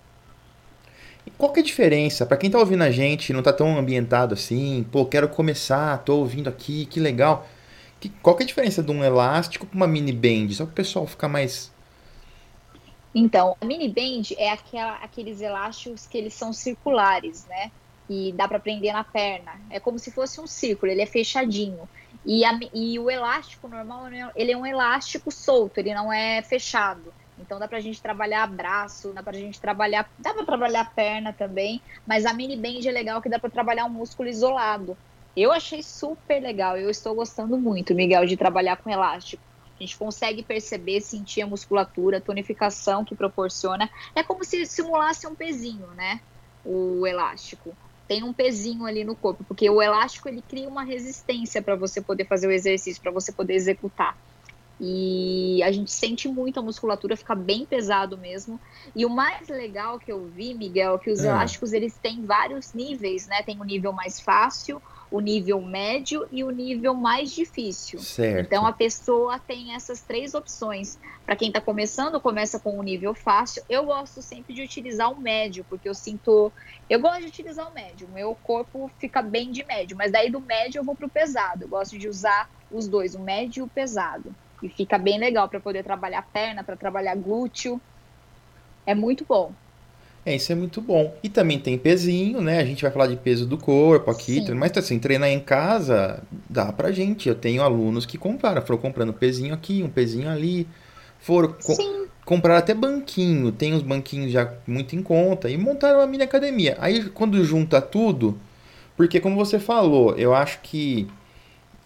Qual 1.37 1.53
que 1.53 1.61
é 1.61 1.63
a 1.63 1.67
diferença? 1.67 2.27
Para 2.27 2.37
quem 2.37 2.51
tá 2.51 2.59
ouvindo 2.59 2.83
a 2.83 2.91
gente, 2.91 3.33
não 3.33 3.43
tá 3.43 3.53
tão 3.53 3.79
ambientado 3.79 4.35
assim, 4.35 4.85
pô, 4.91 5.07
quero 5.07 5.29
começar, 5.29 5.99
tô 5.99 6.17
ouvindo 6.17 6.49
aqui, 6.49 6.87
que 6.87 6.99
legal. 6.99 7.47
Que, 8.01 8.09
qual 8.09 8.37
que 8.37 8.43
é 8.43 8.45
a 8.45 8.47
diferença 8.47 8.83
de 8.83 8.91
um 8.91 9.05
elástico 9.05 9.67
para 9.67 9.77
uma 9.77 9.87
mini 9.87 10.13
band? 10.13 10.53
Só 10.53 10.65
para 10.65 10.73
o 10.73 10.75
pessoal 10.75 11.07
ficar 11.07 11.29
mais. 11.29 11.73
Então, 13.15 13.57
a 13.61 13.65
mini 13.65 13.89
band 13.89 14.35
é 14.37 14.51
aquela, 14.51 14.97
aqueles 14.97 15.41
elásticos 15.41 16.07
que 16.07 16.19
eles 16.19 16.35
são 16.35 16.53
circulares, 16.53 17.47
né? 17.47 17.71
E 18.09 18.33
dá 18.33 18.49
para 18.49 18.59
prender 18.59 18.93
na 18.93 19.05
perna. 19.05 19.61
É 19.71 19.79
como 19.79 19.99
se 19.99 20.11
fosse 20.11 20.41
um 20.41 20.47
círculo, 20.47 20.91
ele 20.91 21.03
é 21.03 21.07
fechadinho. 21.07 21.89
E, 22.25 22.45
a, 22.45 22.59
e 22.75 22.99
o 22.99 23.11
elástico 23.11 23.69
normal, 23.69 24.05
ele 24.35 24.53
é 24.53 24.57
um 24.57 24.67
elástico 24.67 25.31
solto, 25.31 25.79
ele 25.79 25.95
não 25.95 26.13
é 26.13 26.43
fechado. 26.43 27.13
Então 27.49 27.59
dá 27.59 27.67
pra 27.67 27.81
gente 27.81 28.03
trabalhar 28.03 28.47
braço, 28.47 29.11
dá 29.15 29.23
pra 29.23 29.33
gente 29.33 29.59
trabalhar, 29.59 30.07
dá 30.19 30.35
pra 30.35 30.45
trabalhar 30.45 30.85
perna 30.95 31.33
também, 31.33 31.83
mas 32.07 32.27
a 32.27 32.35
mini 32.35 32.59
band 32.61 32.87
é 32.87 32.93
legal 32.93 33.23
que 33.23 33.31
dá 33.31 33.39
pra 33.39 33.49
trabalhar 33.49 33.87
um 33.87 33.89
músculo 33.89 34.29
isolado. 34.29 34.99
Eu 35.35 35.51
achei 35.51 35.83
super 35.83 36.43
legal, 36.43 36.77
eu 36.77 36.91
estou 36.91 37.15
gostando 37.15 37.57
muito, 37.57 37.95
Miguel, 37.95 38.27
de 38.27 38.37
trabalhar 38.37 38.77
com 38.77 38.91
elástico. 38.91 39.43
A 39.65 39.83
gente 39.83 39.97
consegue 39.97 40.43
perceber, 40.43 41.01
sentir 41.01 41.41
a 41.41 41.47
musculatura, 41.47 42.19
a 42.19 42.21
tonificação 42.21 43.03
que 43.03 43.17
proporciona. 43.17 43.89
É 44.15 44.23
como 44.23 44.45
se 44.45 44.67
simulasse 44.67 45.27
um 45.27 45.35
pezinho, 45.35 45.89
né? 45.95 46.21
O 46.63 47.07
elástico. 47.07 47.79
Tem 48.07 48.23
um 48.23 48.35
pezinho 48.35 48.85
ali 48.85 49.05
no 49.05 49.17
corpo, 49.17 49.43
porque 49.43 49.71
o 49.71 49.81
elástico 49.81 50.29
ele 50.29 50.43
cria 50.43 50.69
uma 50.69 50.85
resistência 50.85 51.63
para 51.63 51.77
você 51.77 52.03
poder 52.03 52.27
fazer 52.27 52.47
o 52.47 52.53
exercício, 52.53 53.01
para 53.01 53.11
você 53.13 53.33
poder 53.33 53.55
executar. 53.55 54.19
E 54.81 55.61
a 55.63 55.73
gente 55.73 55.91
sente 55.91 56.29
muito 56.29 56.61
a 56.61 56.63
musculatura, 56.63 57.17
fica 57.17 57.35
bem 57.35 57.67
pesado 57.67 58.17
mesmo. 58.17 58.61
E 58.95 59.05
o 59.05 59.11
mais 59.11 59.49
legal 59.49 59.99
que 59.99 60.13
eu 60.13 60.27
vi, 60.27 60.55
Miguel, 60.55 60.95
é 60.95 60.99
que 60.99 61.11
os 61.11 61.25
é. 61.25 61.29
elásticos 61.29 61.73
eles 61.73 61.97
têm 61.97 62.25
vários 62.25 62.73
níveis, 62.73 63.27
né? 63.27 63.43
Tem 63.43 63.59
o 63.59 63.63
um 63.63 63.65
nível 63.65 63.93
mais 63.93 64.21
fácil, 64.21 64.81
o 65.11 65.21
nível 65.21 65.61
médio 65.61 66.29
e 66.31 66.45
o 66.45 66.51
nível 66.51 66.95
mais 66.95 67.33
difícil. 67.33 67.99
Certo. 67.99 68.47
Então 68.47 68.67
a 68.67 68.73
pessoa 68.73 69.39
tem 69.39 69.75
essas 69.75 70.01
três 70.01 70.35
opções. 70.35 70.99
Para 71.27 71.35
quem 71.35 71.49
está 71.49 71.61
começando, 71.61 72.21
começa 72.21 72.59
com 72.61 72.79
o 72.79 72.83
nível 72.83 73.15
fácil. 73.15 73.63
Eu 73.69 73.87
gosto 73.87 74.23
sempre 74.23 74.55
de 74.55 74.63
utilizar 74.63 75.11
o 75.13 75.21
médio, 75.21 75.65
porque 75.69 75.89
eu 75.89 75.95
sinto. 75.95 76.53
Eu 76.89 77.01
gosto 77.01 77.23
de 77.23 77.27
utilizar 77.27 77.69
o 77.69 77.75
médio. 77.75 78.07
O 78.07 78.13
meu 78.13 78.35
corpo 78.45 78.91
fica 78.99 79.23
bem 79.23 79.51
de 79.51 79.65
médio, 79.65 79.97
mas 79.97 80.13
daí 80.13 80.31
do 80.31 80.41
médio 80.41 80.79
eu 80.79 80.85
vou 80.85 80.95
para 80.95 81.07
o 81.07 81.11
pesado. 81.11 81.65
Eu 81.65 81.69
gosto 81.69 81.99
de 81.99 82.09
usar 82.09 82.49
os 82.71 82.87
dois, 82.87 83.15
o 83.15 83.21
médio 83.21 83.63
e 83.63 83.65
o 83.65 83.69
pesado. 83.69 84.35
E 84.63 84.69
fica 84.69 84.99
bem 84.99 85.19
legal 85.19 85.49
para 85.49 85.61
poder 85.61 85.85
trabalhar 85.85 86.23
perna, 86.33 86.65
para 86.65 86.77
trabalhar 86.77 87.15
glúteo. 87.15 87.81
É 88.87 88.95
muito 88.95 89.25
bom. 89.29 89.53
É, 90.27 90.35
isso 90.35 90.53
é 90.53 90.55
muito 90.55 90.81
bom. 90.81 91.15
E 91.23 91.29
também 91.29 91.59
tem 91.59 91.79
pezinho, 91.79 92.41
né? 92.41 92.59
A 92.59 92.65
gente 92.65 92.83
vai 92.83 92.91
falar 92.91 93.07
de 93.07 93.17
peso 93.17 93.47
do 93.47 93.57
corpo 93.57 94.11
aqui, 94.11 94.45
Sim. 94.45 94.55
mas 94.55 94.77
assim, 94.77 94.99
treinar 94.99 95.31
em 95.31 95.41
casa 95.41 96.23
dá 96.51 96.73
pra 96.73 96.93
gente. 96.93 97.29
Eu 97.29 97.35
tenho 97.35 97.63
alunos 97.63 98.05
que 98.05 98.19
compraram, 98.19 98.61
foram 98.61 98.79
comprando 98.79 99.13
pezinho 99.13 99.55
aqui, 99.55 99.83
um 99.83 99.89
pezinho 99.89 100.29
ali, 100.29 100.67
foram 101.19 101.53
co 101.53 102.09
comprar 102.25 102.59
até 102.59 102.75
banquinho, 102.75 103.51
tem 103.51 103.73
os 103.73 103.83
banquinhos 103.83 104.31
já 104.31 104.53
muito 104.67 104.95
em 104.95 105.03
conta 105.03 105.49
e 105.49 105.57
montaram 105.57 106.01
uma 106.01 106.07
mini 106.07 106.25
academia. 106.25 106.77
Aí 106.79 107.09
quando 107.09 107.43
junta 107.43 107.81
tudo, 107.81 108.39
porque 108.99 109.19
como 109.19 109.35
você 109.35 109.59
falou, 109.59 110.15
eu 110.15 110.35
acho 110.35 110.61
que 110.61 111.09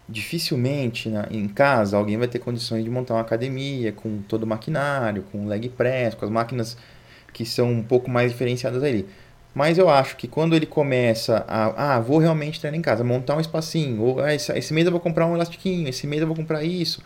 dificilmente 0.08 1.08
na, 1.08 1.26
em 1.31 1.49
casa 1.49 1.96
alguém 1.96 2.17
vai 2.17 2.29
ter 2.29 2.38
condições 2.38 2.84
de 2.84 2.91
montar 2.91 3.15
uma 3.15 3.20
academia 3.20 3.93
com 3.93 4.19
todo 4.22 4.43
o 4.43 4.46
maquinário, 4.46 5.24
com 5.31 5.46
leg 5.46 5.69
press, 5.69 6.15
com 6.15 6.24
as 6.24 6.31
máquinas 6.31 6.76
que 7.32 7.46
são 7.46 7.70
um 7.70 7.82
pouco 7.82 8.10
mais 8.10 8.31
diferenciadas 8.31 8.82
ali. 8.82 9.06
Mas 9.55 9.76
eu 9.76 9.88
acho 9.88 10.17
que 10.17 10.26
quando 10.26 10.56
ele 10.56 10.65
começa 10.65 11.44
a, 11.46 11.96
ah, 11.96 12.00
vou 12.00 12.19
realmente 12.19 12.58
treinar 12.58 12.79
em 12.79 12.82
casa, 12.82 13.05
montar 13.05 13.36
um 13.36 13.41
espacinho, 13.41 14.00
ou 14.00 14.20
ah, 14.20 14.34
esse, 14.34 14.50
esse 14.53 14.72
mês 14.72 14.86
eu 14.86 14.93
vou 14.93 15.00
comprar 15.00 15.26
um 15.26 15.34
elastiquinho, 15.34 15.88
esse 15.88 16.06
mês 16.06 16.22
eu 16.22 16.26
vou 16.26 16.36
comprar 16.36 16.62
isso. 16.65 17.03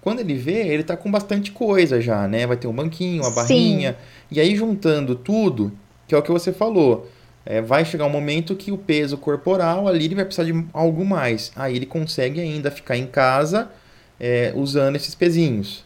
Quando 0.00 0.20
ele 0.20 0.34
vê, 0.34 0.68
ele 0.68 0.84
tá 0.84 0.96
com 0.96 1.10
bastante 1.10 1.50
coisa 1.50 2.00
já, 2.00 2.28
né? 2.28 2.46
Vai 2.46 2.56
ter 2.56 2.68
um 2.68 2.72
banquinho, 2.72 3.22
uma 3.22 3.32
barrinha. 3.32 3.92
Sim. 3.92 3.98
E 4.30 4.40
aí 4.40 4.54
juntando 4.54 5.16
tudo, 5.16 5.72
que 6.06 6.14
é 6.14 6.18
o 6.18 6.22
que 6.22 6.30
você 6.30 6.52
falou, 6.52 7.08
é, 7.48 7.62
vai 7.62 7.82
chegar 7.82 8.04
um 8.04 8.10
momento 8.10 8.54
que 8.54 8.70
o 8.70 8.76
peso 8.76 9.16
corporal 9.16 9.88
ali 9.88 10.04
ele 10.04 10.14
vai 10.14 10.26
precisar 10.26 10.44
de 10.44 10.66
algo 10.70 11.02
mais. 11.02 11.50
Aí 11.56 11.74
ele 11.76 11.86
consegue 11.86 12.38
ainda 12.38 12.70
ficar 12.70 12.94
em 12.98 13.06
casa 13.06 13.70
é, 14.20 14.52
usando 14.54 14.96
esses 14.96 15.14
pezinhos. 15.14 15.82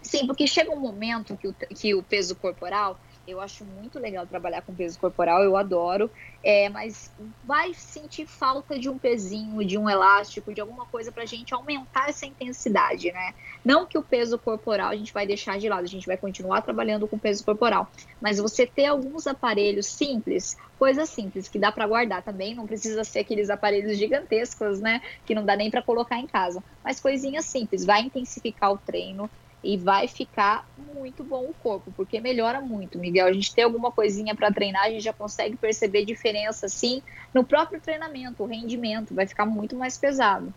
Sim, 0.00 0.26
porque 0.26 0.46
chega 0.46 0.70
um 0.70 0.80
momento 0.80 1.36
que 1.36 1.46
o, 1.46 1.52
que 1.52 1.94
o 1.94 2.02
peso 2.02 2.34
corporal, 2.34 2.98
eu 3.26 3.40
acho 3.40 3.64
muito 3.64 3.98
legal 3.98 4.26
trabalhar 4.26 4.62
com 4.62 4.74
peso 4.74 4.98
corporal, 4.98 5.42
eu 5.42 5.56
adoro, 5.56 6.10
é, 6.42 6.68
mas 6.68 7.12
vai 7.42 7.74
sentir 7.74 8.24
falta 8.26 8.78
de 8.78 8.88
um 8.88 8.96
pezinho, 8.98 9.64
de 9.64 9.76
um 9.76 9.90
elástico, 9.90 10.54
de 10.54 10.60
alguma 10.60 10.86
coisa 10.86 11.10
para 11.10 11.24
a 11.24 11.26
gente 11.26 11.52
aumentar 11.52 12.08
essa 12.08 12.24
intensidade, 12.24 13.10
né? 13.10 13.34
Não 13.64 13.84
que 13.84 13.98
o 13.98 14.02
peso 14.02 14.38
corporal 14.38 14.90
a 14.90 14.96
gente 14.96 15.12
vai 15.12 15.26
deixar 15.26 15.58
de 15.58 15.68
lado, 15.68 15.84
a 15.84 15.88
gente 15.88 16.06
vai 16.06 16.16
continuar 16.16 16.62
trabalhando 16.62 17.08
com 17.08 17.18
peso 17.18 17.44
corporal, 17.44 17.90
mas 18.20 18.38
você 18.38 18.64
ter 18.64 18.86
alguns 18.86 19.26
aparelhos 19.26 19.86
simples, 19.86 20.56
coisas 20.78 21.08
simples 21.08 21.48
que 21.48 21.58
dá 21.58 21.72
para 21.72 21.86
guardar 21.86 22.22
também, 22.22 22.54
não 22.54 22.66
precisa 22.66 23.02
ser 23.02 23.20
aqueles 23.20 23.50
aparelhos 23.50 23.98
gigantescos, 23.98 24.80
né? 24.80 25.02
Que 25.24 25.34
não 25.34 25.44
dá 25.44 25.56
nem 25.56 25.70
para 25.70 25.82
colocar 25.82 26.18
em 26.18 26.26
casa, 26.26 26.62
mas 26.84 27.00
coisinhas 27.00 27.44
simples, 27.44 27.84
vai 27.84 28.02
intensificar 28.02 28.70
o 28.70 28.78
treino, 28.78 29.28
e 29.66 29.76
vai 29.76 30.06
ficar 30.06 30.64
muito 30.94 31.24
bom 31.24 31.44
o 31.44 31.54
corpo, 31.54 31.92
porque 31.96 32.20
melhora 32.20 32.60
muito, 32.60 32.98
Miguel. 32.98 33.26
A 33.26 33.32
gente 33.32 33.52
tem 33.52 33.64
alguma 33.64 33.90
coisinha 33.90 34.34
para 34.34 34.52
treinar, 34.52 34.84
a 34.84 34.90
gente 34.90 35.02
já 35.02 35.12
consegue 35.12 35.56
perceber 35.56 36.04
diferença 36.04 36.66
assim 36.66 37.02
no 37.34 37.42
próprio 37.42 37.80
treinamento, 37.80 38.44
o 38.44 38.46
rendimento 38.46 39.12
vai 39.12 39.26
ficar 39.26 39.44
muito 39.44 39.74
mais 39.74 39.98
pesado. 39.98 40.54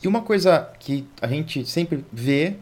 E 0.00 0.06
uma 0.06 0.22
coisa 0.22 0.70
que 0.78 1.08
a 1.20 1.26
gente 1.26 1.66
sempre 1.66 2.04
vê 2.12 2.56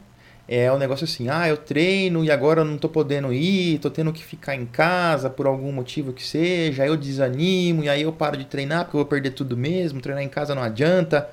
é 0.48 0.70
o 0.72 0.76
um 0.76 0.78
negócio 0.78 1.04
assim, 1.04 1.28
ah, 1.28 1.48
eu 1.48 1.56
treino 1.56 2.24
e 2.24 2.30
agora 2.30 2.64
não 2.64 2.78
tô 2.78 2.88
podendo 2.88 3.32
ir, 3.32 3.78
tô 3.78 3.90
tendo 3.90 4.12
que 4.12 4.24
ficar 4.24 4.54
em 4.54 4.64
casa 4.64 5.28
por 5.28 5.46
algum 5.46 5.72
motivo 5.72 6.12
que 6.12 6.22
seja, 6.22 6.82
aí 6.82 6.88
eu 6.88 6.96
desanimo 6.96 7.84
e 7.84 7.88
aí 7.88 8.02
eu 8.02 8.12
paro 8.12 8.36
de 8.36 8.44
treinar 8.44 8.84
porque 8.84 8.96
eu 8.96 9.00
vou 9.00 9.08
perder 9.08 9.30
tudo 9.30 9.56
mesmo, 9.56 10.00
treinar 10.00 10.22
em 10.22 10.28
casa 10.28 10.54
não 10.54 10.62
adianta. 10.62 11.28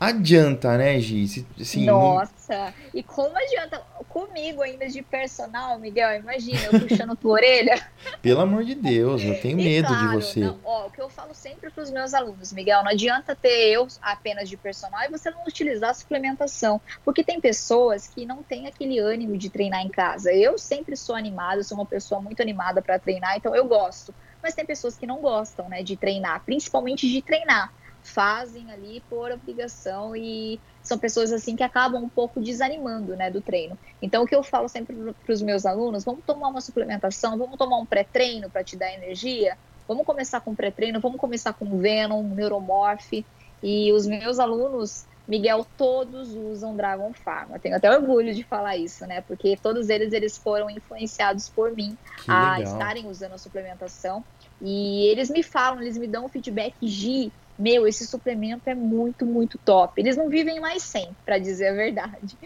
Adianta, 0.00 0.78
né, 0.78 0.98
Gi? 0.98 1.46
Assim, 1.60 1.84
Nossa, 1.84 2.54
não... 2.54 2.72
e 2.94 3.02
como 3.02 3.36
adianta? 3.36 3.82
Comigo 4.08 4.62
ainda 4.62 4.88
de 4.88 5.02
personal, 5.02 5.78
Miguel, 5.78 6.16
imagina, 6.16 6.58
eu 6.72 6.80
puxando 6.80 7.14
tua 7.14 7.34
orelha. 7.34 7.80
Pelo 8.20 8.40
amor 8.40 8.64
de 8.64 8.74
Deus, 8.74 9.22
eu 9.22 9.40
tenho 9.40 9.56
medo 9.56 9.86
claro, 9.86 10.08
de 10.08 10.14
você. 10.16 10.40
Não, 10.40 10.58
ó, 10.64 10.86
o 10.86 10.90
que 10.90 11.00
eu 11.00 11.08
falo 11.08 11.32
sempre 11.32 11.70
para 11.70 11.84
os 11.84 11.90
meus 11.90 12.12
alunos, 12.12 12.52
Miguel, 12.52 12.82
não 12.82 12.90
adianta 12.90 13.36
ter 13.36 13.68
eu 13.68 13.86
apenas 14.02 14.48
de 14.48 14.56
personal 14.56 15.00
e 15.04 15.08
você 15.08 15.30
não 15.30 15.44
utilizar 15.44 15.90
a 15.90 15.94
suplementação, 15.94 16.80
porque 17.04 17.22
tem 17.22 17.40
pessoas 17.40 18.08
que 18.08 18.26
não 18.26 18.42
têm 18.42 18.66
aquele 18.66 18.98
ânimo 18.98 19.36
de 19.36 19.48
treinar 19.48 19.82
em 19.82 19.88
casa. 19.88 20.32
Eu 20.32 20.58
sempre 20.58 20.96
sou 20.96 21.14
animada, 21.14 21.62
sou 21.62 21.78
uma 21.78 21.86
pessoa 21.86 22.20
muito 22.20 22.42
animada 22.42 22.82
para 22.82 22.98
treinar, 22.98 23.36
então 23.36 23.54
eu 23.54 23.66
gosto. 23.66 24.12
Mas 24.42 24.54
tem 24.54 24.64
pessoas 24.64 24.96
que 24.96 25.06
não 25.06 25.18
gostam, 25.18 25.68
né, 25.68 25.82
de 25.82 25.96
treinar, 25.96 26.42
principalmente 26.44 27.08
de 27.08 27.20
treinar 27.22 27.70
fazem 28.02 28.70
ali 28.70 29.02
por 29.08 29.30
obrigação 29.30 30.16
e 30.16 30.60
são 30.82 30.98
pessoas 30.98 31.32
assim 31.32 31.54
que 31.54 31.62
acabam 31.62 32.02
um 32.02 32.08
pouco 32.08 32.40
desanimando, 32.40 33.16
né, 33.16 33.30
do 33.30 33.40
treino. 33.40 33.78
Então 34.00 34.22
o 34.22 34.26
que 34.26 34.34
eu 34.34 34.42
falo 34.42 34.68
sempre 34.68 34.96
para 35.24 35.32
os 35.32 35.42
meus 35.42 35.66
alunos, 35.66 36.04
vamos 36.04 36.24
tomar 36.24 36.48
uma 36.48 36.60
suplementação, 36.60 37.36
vamos 37.36 37.56
tomar 37.56 37.78
um 37.78 37.86
pré-treino 37.86 38.50
para 38.50 38.64
te 38.64 38.76
dar 38.76 38.92
energia, 38.92 39.56
vamos 39.86 40.06
começar 40.06 40.40
com 40.40 40.54
pré-treino, 40.54 41.00
vamos 41.00 41.20
começar 41.20 41.52
com 41.52 41.78
Venom, 41.78 42.22
Neuromorph 42.22 43.24
e 43.62 43.92
os 43.92 44.06
meus 44.06 44.38
alunos 44.38 45.04
Miguel, 45.30 45.64
todos 45.76 46.34
usam 46.34 46.74
Dragon 46.74 47.12
Pharma. 47.12 47.56
Tenho 47.60 47.76
até 47.76 47.88
orgulho 47.88 48.34
de 48.34 48.42
falar 48.42 48.76
isso, 48.76 49.06
né? 49.06 49.20
Porque 49.20 49.56
todos 49.56 49.88
eles 49.88 50.12
eles 50.12 50.36
foram 50.36 50.68
influenciados 50.68 51.48
por 51.48 51.70
mim 51.70 51.96
que 52.24 52.28
a 52.28 52.58
legal. 52.58 52.72
estarem 52.72 53.06
usando 53.06 53.34
a 53.34 53.38
suplementação. 53.38 54.24
E 54.60 55.06
eles 55.06 55.30
me 55.30 55.44
falam, 55.44 55.80
eles 55.80 55.96
me 55.96 56.08
dão 56.08 56.24
um 56.24 56.28
feedback 56.28 56.74
G 56.82 57.30
meu, 57.60 57.86
esse 57.86 58.06
suplemento 58.06 58.68
é 58.68 58.74
muito, 58.74 59.26
muito 59.26 59.58
top. 59.58 60.00
Eles 60.00 60.16
não 60.16 60.28
vivem 60.28 60.58
mais 60.58 60.82
sem, 60.82 61.08
para 61.24 61.38
dizer 61.38 61.68
a 61.68 61.74
verdade. 61.74 62.36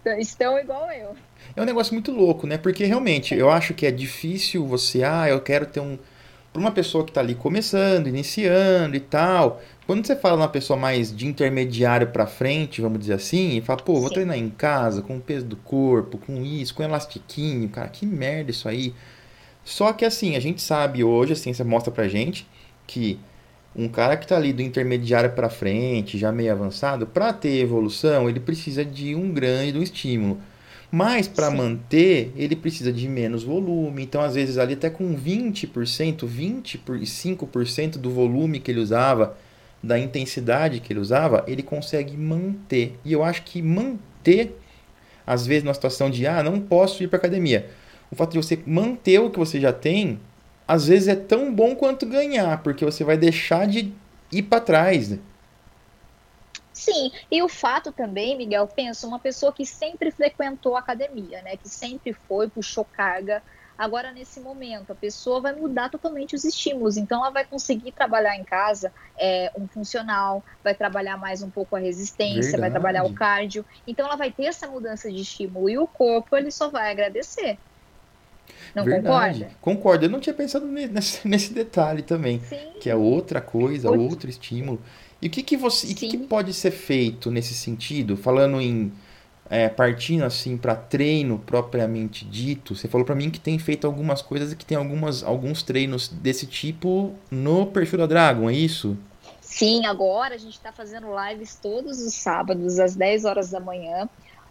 Então, 0.00 0.18
estão 0.18 0.58
igual 0.58 0.90
eu. 0.90 1.14
É 1.56 1.62
um 1.62 1.64
negócio 1.64 1.94
muito 1.94 2.10
louco, 2.10 2.46
né? 2.46 2.58
Porque 2.58 2.84
realmente 2.84 3.34
eu 3.34 3.50
acho 3.50 3.72
que 3.72 3.86
é 3.86 3.90
difícil 3.90 4.66
você, 4.66 5.02
ah, 5.02 5.28
eu 5.28 5.40
quero 5.40 5.64
ter 5.64 5.80
um. 5.80 5.98
Para 6.52 6.60
uma 6.60 6.70
pessoa 6.70 7.02
que 7.02 7.10
está 7.10 7.20
ali 7.20 7.34
começando, 7.34 8.06
iniciando 8.06 8.94
e 8.94 9.00
tal, 9.00 9.60
quando 9.88 10.06
você 10.06 10.14
fala 10.14 10.36
uma 10.36 10.48
pessoa 10.48 10.78
mais 10.78 11.14
de 11.14 11.26
intermediário 11.26 12.06
para 12.08 12.28
frente, 12.28 12.80
vamos 12.80 13.00
dizer 13.00 13.14
assim, 13.14 13.56
e 13.56 13.60
fala, 13.60 13.82
pô, 13.82 13.94
vou 13.94 14.08
Sim. 14.08 14.14
treinar 14.14 14.38
em 14.38 14.50
casa, 14.50 15.02
com 15.02 15.16
o 15.16 15.20
peso 15.20 15.46
do 15.46 15.56
corpo, 15.56 16.16
com 16.16 16.44
isso, 16.44 16.72
com 16.72 16.84
elastiquinho, 16.84 17.68
cara, 17.68 17.88
que 17.88 18.06
merda 18.06 18.52
isso 18.52 18.68
aí. 18.68 18.94
Só 19.64 19.92
que 19.92 20.04
assim, 20.04 20.36
a 20.36 20.40
gente 20.40 20.62
sabe 20.62 21.02
hoje, 21.02 21.32
a 21.32 21.36
ciência 21.36 21.64
mostra 21.64 21.90
pra 21.92 22.06
gente 22.06 22.46
que 22.86 23.18
um 23.76 23.88
cara 23.88 24.16
que 24.16 24.24
está 24.24 24.36
ali 24.36 24.52
do 24.52 24.62
intermediário 24.62 25.30
para 25.30 25.50
frente, 25.50 26.16
já 26.16 26.30
meio 26.30 26.52
avançado, 26.52 27.06
para 27.06 27.32
ter 27.32 27.58
evolução, 27.58 28.28
ele 28.28 28.38
precisa 28.38 28.84
de 28.84 29.14
um 29.14 29.32
grande 29.32 29.78
um 29.78 29.82
estímulo. 29.82 30.40
Mas 30.90 31.26
para 31.26 31.50
manter, 31.50 32.32
ele 32.36 32.54
precisa 32.54 32.92
de 32.92 33.08
menos 33.08 33.42
volume. 33.42 34.04
Então, 34.04 34.20
às 34.20 34.36
vezes, 34.36 34.58
ali 34.58 34.74
até 34.74 34.88
com 34.88 35.16
20%, 35.16 36.24
25% 36.24 37.98
do 37.98 38.10
volume 38.10 38.60
que 38.60 38.70
ele 38.70 38.78
usava, 38.78 39.36
da 39.82 39.98
intensidade 39.98 40.78
que 40.78 40.92
ele 40.92 41.00
usava, 41.00 41.44
ele 41.48 41.64
consegue 41.64 42.16
manter. 42.16 42.96
E 43.04 43.12
eu 43.12 43.24
acho 43.24 43.42
que 43.42 43.60
manter, 43.60 44.56
às 45.26 45.44
vezes, 45.44 45.64
numa 45.64 45.74
situação 45.74 46.08
de, 46.08 46.28
ah, 46.28 46.44
não 46.44 46.60
posso 46.60 47.02
ir 47.02 47.08
para 47.08 47.16
academia. 47.16 47.68
O 48.08 48.14
fato 48.14 48.30
de 48.30 48.36
você 48.36 48.56
manter 48.64 49.18
o 49.18 49.30
que 49.30 49.38
você 49.38 49.60
já 49.60 49.72
tem 49.72 50.20
às 50.66 50.86
vezes 50.86 51.08
é 51.08 51.16
tão 51.16 51.54
bom 51.54 51.76
quanto 51.76 52.06
ganhar, 52.06 52.62
porque 52.62 52.84
você 52.84 53.04
vai 53.04 53.16
deixar 53.16 53.66
de 53.66 53.92
ir 54.32 54.42
para 54.42 54.60
trás. 54.60 55.10
Né? 55.10 55.18
Sim, 56.72 57.12
e 57.30 57.42
o 57.42 57.48
fato 57.48 57.92
também, 57.92 58.36
Miguel, 58.36 58.66
pensa, 58.66 59.06
uma 59.06 59.18
pessoa 59.18 59.52
que 59.52 59.64
sempre 59.64 60.10
frequentou 60.10 60.76
a 60.76 60.80
academia, 60.80 61.40
né, 61.42 61.56
que 61.56 61.68
sempre 61.68 62.12
foi, 62.12 62.48
puxou 62.48 62.84
carga, 62.84 63.42
agora 63.78 64.12
nesse 64.12 64.40
momento 64.40 64.90
a 64.90 64.94
pessoa 64.94 65.40
vai 65.40 65.52
mudar 65.54 65.88
totalmente 65.88 66.34
os 66.34 66.44
estímulos, 66.44 66.96
então 66.96 67.20
ela 67.20 67.30
vai 67.30 67.44
conseguir 67.44 67.92
trabalhar 67.92 68.36
em 68.36 68.44
casa 68.44 68.92
é, 69.16 69.52
um 69.56 69.68
funcional, 69.68 70.42
vai 70.64 70.74
trabalhar 70.74 71.16
mais 71.16 71.42
um 71.42 71.50
pouco 71.50 71.76
a 71.76 71.78
resistência, 71.78 72.52
Verdade. 72.52 72.60
vai 72.60 72.70
trabalhar 72.70 73.04
o 73.04 73.14
cardio, 73.14 73.64
então 73.86 74.06
ela 74.06 74.16
vai 74.16 74.32
ter 74.32 74.46
essa 74.46 74.66
mudança 74.66 75.10
de 75.10 75.20
estímulo 75.20 75.68
e 75.68 75.78
o 75.78 75.86
corpo 75.86 76.36
ele 76.36 76.50
só 76.50 76.68
vai 76.70 76.90
agradecer. 76.90 77.56
Não 78.74 78.84
Verdade. 78.84 79.40
concorda? 79.40 79.50
Concordo. 79.60 80.04
Eu 80.06 80.10
não 80.10 80.20
tinha 80.20 80.34
pensado 80.34 80.66
nesse, 80.66 81.26
nesse 81.28 81.52
detalhe 81.52 82.02
também. 82.02 82.40
Sim. 82.40 82.56
Que 82.80 82.90
é 82.90 82.96
outra 82.96 83.40
coisa, 83.40 83.88
outro, 83.88 84.02
outro 84.02 84.30
estímulo. 84.30 84.80
E 85.22 85.28
o 85.28 85.30
que, 85.30 85.42
que 85.42 85.56
você. 85.56 85.86
E 85.86 85.94
que, 85.94 86.08
que 86.08 86.18
pode 86.18 86.52
ser 86.52 86.70
feito 86.70 87.30
nesse 87.30 87.54
sentido? 87.54 88.16
Falando 88.16 88.60
em. 88.60 88.92
É, 89.50 89.68
partindo 89.68 90.24
assim 90.24 90.56
para 90.56 90.74
treino 90.74 91.38
propriamente 91.38 92.24
dito, 92.24 92.74
você 92.74 92.88
falou 92.88 93.04
para 93.04 93.14
mim 93.14 93.28
que 93.28 93.38
tem 93.38 93.58
feito 93.58 93.86
algumas 93.86 94.22
coisas 94.22 94.52
e 94.52 94.56
que 94.56 94.64
tem 94.64 94.76
algumas, 94.76 95.22
alguns 95.22 95.62
treinos 95.62 96.08
desse 96.08 96.46
tipo 96.46 97.12
no 97.30 97.66
perfil 97.66 97.98
da 97.98 98.06
Dragon, 98.06 98.48
é 98.48 98.54
isso? 98.54 98.96
Sim, 99.42 99.84
agora 99.84 100.34
a 100.34 100.38
gente 100.38 100.54
está 100.54 100.72
fazendo 100.72 101.08
lives 101.28 101.58
todos 101.62 102.00
os 102.00 102.14
sábados 102.14 102.80
às 102.80 102.96
10 102.96 103.26
horas 103.26 103.50
da 103.50 103.60
manhã 103.60 104.08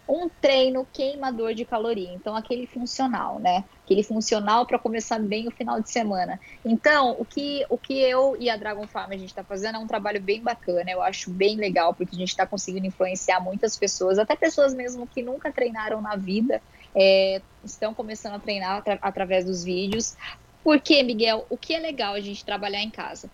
um 0.08 0.28
treino 0.28 0.86
queimador 0.92 1.54
de 1.54 1.64
caloria, 1.64 2.12
então 2.12 2.36
aquele 2.36 2.66
funcional, 2.66 3.38
né? 3.38 3.64
Aquele 3.84 4.02
funcional 4.02 4.66
para 4.66 4.78
começar 4.78 5.18
bem 5.18 5.48
o 5.48 5.50
final 5.50 5.80
de 5.80 5.90
semana. 5.90 6.38
Então, 6.64 7.16
o 7.18 7.24
que, 7.24 7.64
o 7.68 7.78
que 7.78 7.94
eu 8.00 8.36
e 8.38 8.50
a 8.50 8.56
Dragon 8.56 8.86
Farm 8.86 9.12
a 9.12 9.16
gente 9.16 9.30
está 9.30 9.42
fazendo 9.42 9.76
é 9.76 9.78
um 9.78 9.86
trabalho 9.86 10.20
bem 10.20 10.42
bacana, 10.42 10.90
eu 10.90 11.02
acho 11.02 11.30
bem 11.30 11.56
legal, 11.56 11.94
porque 11.94 12.14
a 12.14 12.18
gente 12.18 12.28
está 12.28 12.46
conseguindo 12.46 12.86
influenciar 12.86 13.40
muitas 13.40 13.76
pessoas, 13.76 14.18
até 14.18 14.36
pessoas 14.36 14.74
mesmo 14.74 15.06
que 15.06 15.22
nunca 15.22 15.50
treinaram 15.50 16.02
na 16.02 16.16
vida, 16.16 16.60
é, 16.94 17.40
estão 17.64 17.94
começando 17.94 18.34
a 18.34 18.38
treinar 18.38 18.76
atra 18.76 18.98
através 19.00 19.44
dos 19.44 19.64
vídeos. 19.64 20.16
Porque, 20.62 21.02
Miguel, 21.02 21.46
o 21.50 21.58
que 21.58 21.74
é 21.74 21.78
legal 21.78 22.14
a 22.14 22.20
gente 22.20 22.44
trabalhar 22.44 22.80
em 22.80 22.90
casa? 22.90 23.30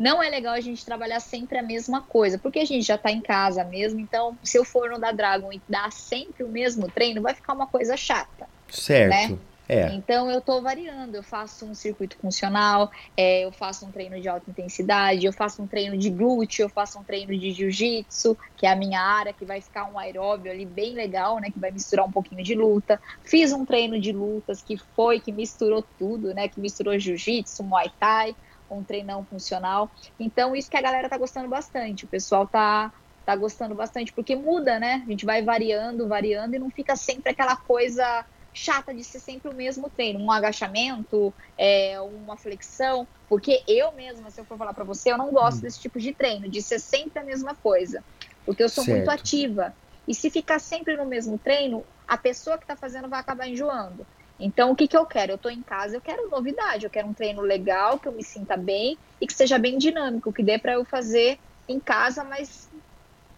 Não 0.00 0.22
é 0.22 0.30
legal 0.30 0.54
a 0.54 0.60
gente 0.60 0.84
trabalhar 0.84 1.20
sempre 1.20 1.58
a 1.58 1.62
mesma 1.62 2.00
coisa, 2.00 2.38
porque 2.38 2.58
a 2.58 2.64
gente 2.64 2.86
já 2.86 2.94
está 2.94 3.12
em 3.12 3.20
casa 3.20 3.62
mesmo, 3.62 4.00
então 4.00 4.36
se 4.42 4.56
eu 4.56 4.64
for 4.64 4.88
no 4.88 4.98
da 4.98 5.12
Dragon 5.12 5.52
e 5.52 5.60
dar 5.68 5.92
sempre 5.92 6.42
o 6.42 6.48
mesmo 6.48 6.90
treino, 6.90 7.20
vai 7.20 7.34
ficar 7.34 7.52
uma 7.52 7.66
coisa 7.66 7.98
chata. 7.98 8.48
Certo. 8.66 9.32
Né? 9.32 9.38
É. 9.68 9.92
Então 9.92 10.28
eu 10.28 10.40
estou 10.40 10.60
variando, 10.60 11.14
eu 11.14 11.22
faço 11.22 11.64
um 11.64 11.74
circuito 11.74 12.16
funcional, 12.16 12.90
é, 13.16 13.44
eu 13.44 13.52
faço 13.52 13.86
um 13.86 13.92
treino 13.92 14.20
de 14.20 14.28
alta 14.28 14.50
intensidade, 14.50 15.24
eu 15.24 15.32
faço 15.32 15.62
um 15.62 15.66
treino 15.66 15.96
de 15.96 16.10
glúteo, 16.10 16.64
eu 16.64 16.68
faço 16.68 16.98
um 16.98 17.04
treino 17.04 17.38
de 17.38 17.52
jiu-jitsu, 17.52 18.36
que 18.56 18.66
é 18.66 18.70
a 18.72 18.74
minha 18.74 19.00
área, 19.00 19.32
que 19.32 19.44
vai 19.44 19.60
ficar 19.60 19.84
um 19.84 19.96
aeróbio 19.96 20.50
ali 20.50 20.66
bem 20.66 20.94
legal, 20.94 21.38
né? 21.38 21.50
Que 21.52 21.60
vai 21.60 21.70
misturar 21.70 22.04
um 22.04 22.10
pouquinho 22.10 22.42
de 22.42 22.54
luta. 22.54 23.00
Fiz 23.22 23.52
um 23.52 23.64
treino 23.64 24.00
de 24.00 24.10
lutas 24.10 24.60
que 24.60 24.76
foi, 24.76 25.20
que 25.20 25.30
misturou 25.30 25.84
tudo, 25.96 26.34
né? 26.34 26.48
Que 26.48 26.58
misturou 26.58 26.98
jiu-jitsu, 26.98 27.62
muay 27.62 27.92
thai 28.00 28.34
um 28.76 28.84
treinão 28.84 29.24
funcional. 29.24 29.90
Então, 30.18 30.54
isso 30.54 30.70
que 30.70 30.76
a 30.76 30.82
galera 30.82 31.08
tá 31.08 31.18
gostando 31.18 31.48
bastante. 31.48 32.04
O 32.04 32.08
pessoal 32.08 32.46
tá, 32.46 32.92
tá 33.24 33.34
gostando 33.36 33.74
bastante, 33.74 34.12
porque 34.12 34.36
muda, 34.36 34.78
né? 34.78 35.02
A 35.06 35.10
gente 35.10 35.24
vai 35.24 35.42
variando, 35.42 36.08
variando 36.08 36.54
e 36.54 36.58
não 36.58 36.70
fica 36.70 36.96
sempre 36.96 37.30
aquela 37.30 37.56
coisa 37.56 38.24
chata 38.52 38.92
de 38.92 39.04
ser 39.04 39.20
sempre 39.20 39.48
o 39.48 39.54
mesmo 39.54 39.88
treino, 39.88 40.18
um 40.20 40.30
agachamento, 40.30 41.32
é, 41.56 42.00
uma 42.00 42.36
flexão, 42.36 43.06
porque 43.28 43.62
eu 43.66 43.92
mesma, 43.92 44.30
se 44.30 44.40
eu 44.40 44.44
for 44.44 44.58
falar 44.58 44.74
para 44.74 44.84
você, 44.84 45.12
eu 45.12 45.18
não 45.18 45.30
gosto 45.30 45.58
hum. 45.58 45.60
desse 45.62 45.80
tipo 45.80 46.00
de 46.00 46.12
treino, 46.12 46.48
de 46.48 46.60
ser 46.60 46.80
sempre 46.80 47.20
a 47.20 47.24
mesma 47.24 47.54
coisa, 47.54 48.02
porque 48.44 48.62
eu 48.62 48.68
sou 48.68 48.84
certo. 48.84 48.96
muito 48.96 49.10
ativa. 49.10 49.74
E 50.06 50.14
se 50.14 50.30
ficar 50.30 50.58
sempre 50.58 50.96
no 50.96 51.06
mesmo 51.06 51.38
treino, 51.38 51.84
a 52.08 52.16
pessoa 52.16 52.58
que 52.58 52.64
está 52.64 52.74
fazendo 52.74 53.08
vai 53.08 53.20
acabar 53.20 53.46
enjoando. 53.46 54.04
Então, 54.40 54.70
o 54.70 54.76
que, 54.76 54.88
que 54.88 54.96
eu 54.96 55.04
quero? 55.04 55.32
Eu 55.32 55.36
estou 55.36 55.50
em 55.50 55.60
casa, 55.60 55.96
eu 55.96 56.00
quero 56.00 56.30
novidade, 56.30 56.84
eu 56.84 56.90
quero 56.90 57.06
um 57.06 57.12
treino 57.12 57.42
legal, 57.42 57.98
que 57.98 58.08
eu 58.08 58.12
me 58.12 58.24
sinta 58.24 58.56
bem 58.56 58.96
e 59.20 59.26
que 59.26 59.34
seja 59.34 59.58
bem 59.58 59.76
dinâmico, 59.76 60.32
que 60.32 60.42
dê 60.42 60.58
para 60.58 60.72
eu 60.72 60.84
fazer 60.84 61.38
em 61.68 61.78
casa, 61.78 62.24
mas 62.24 62.68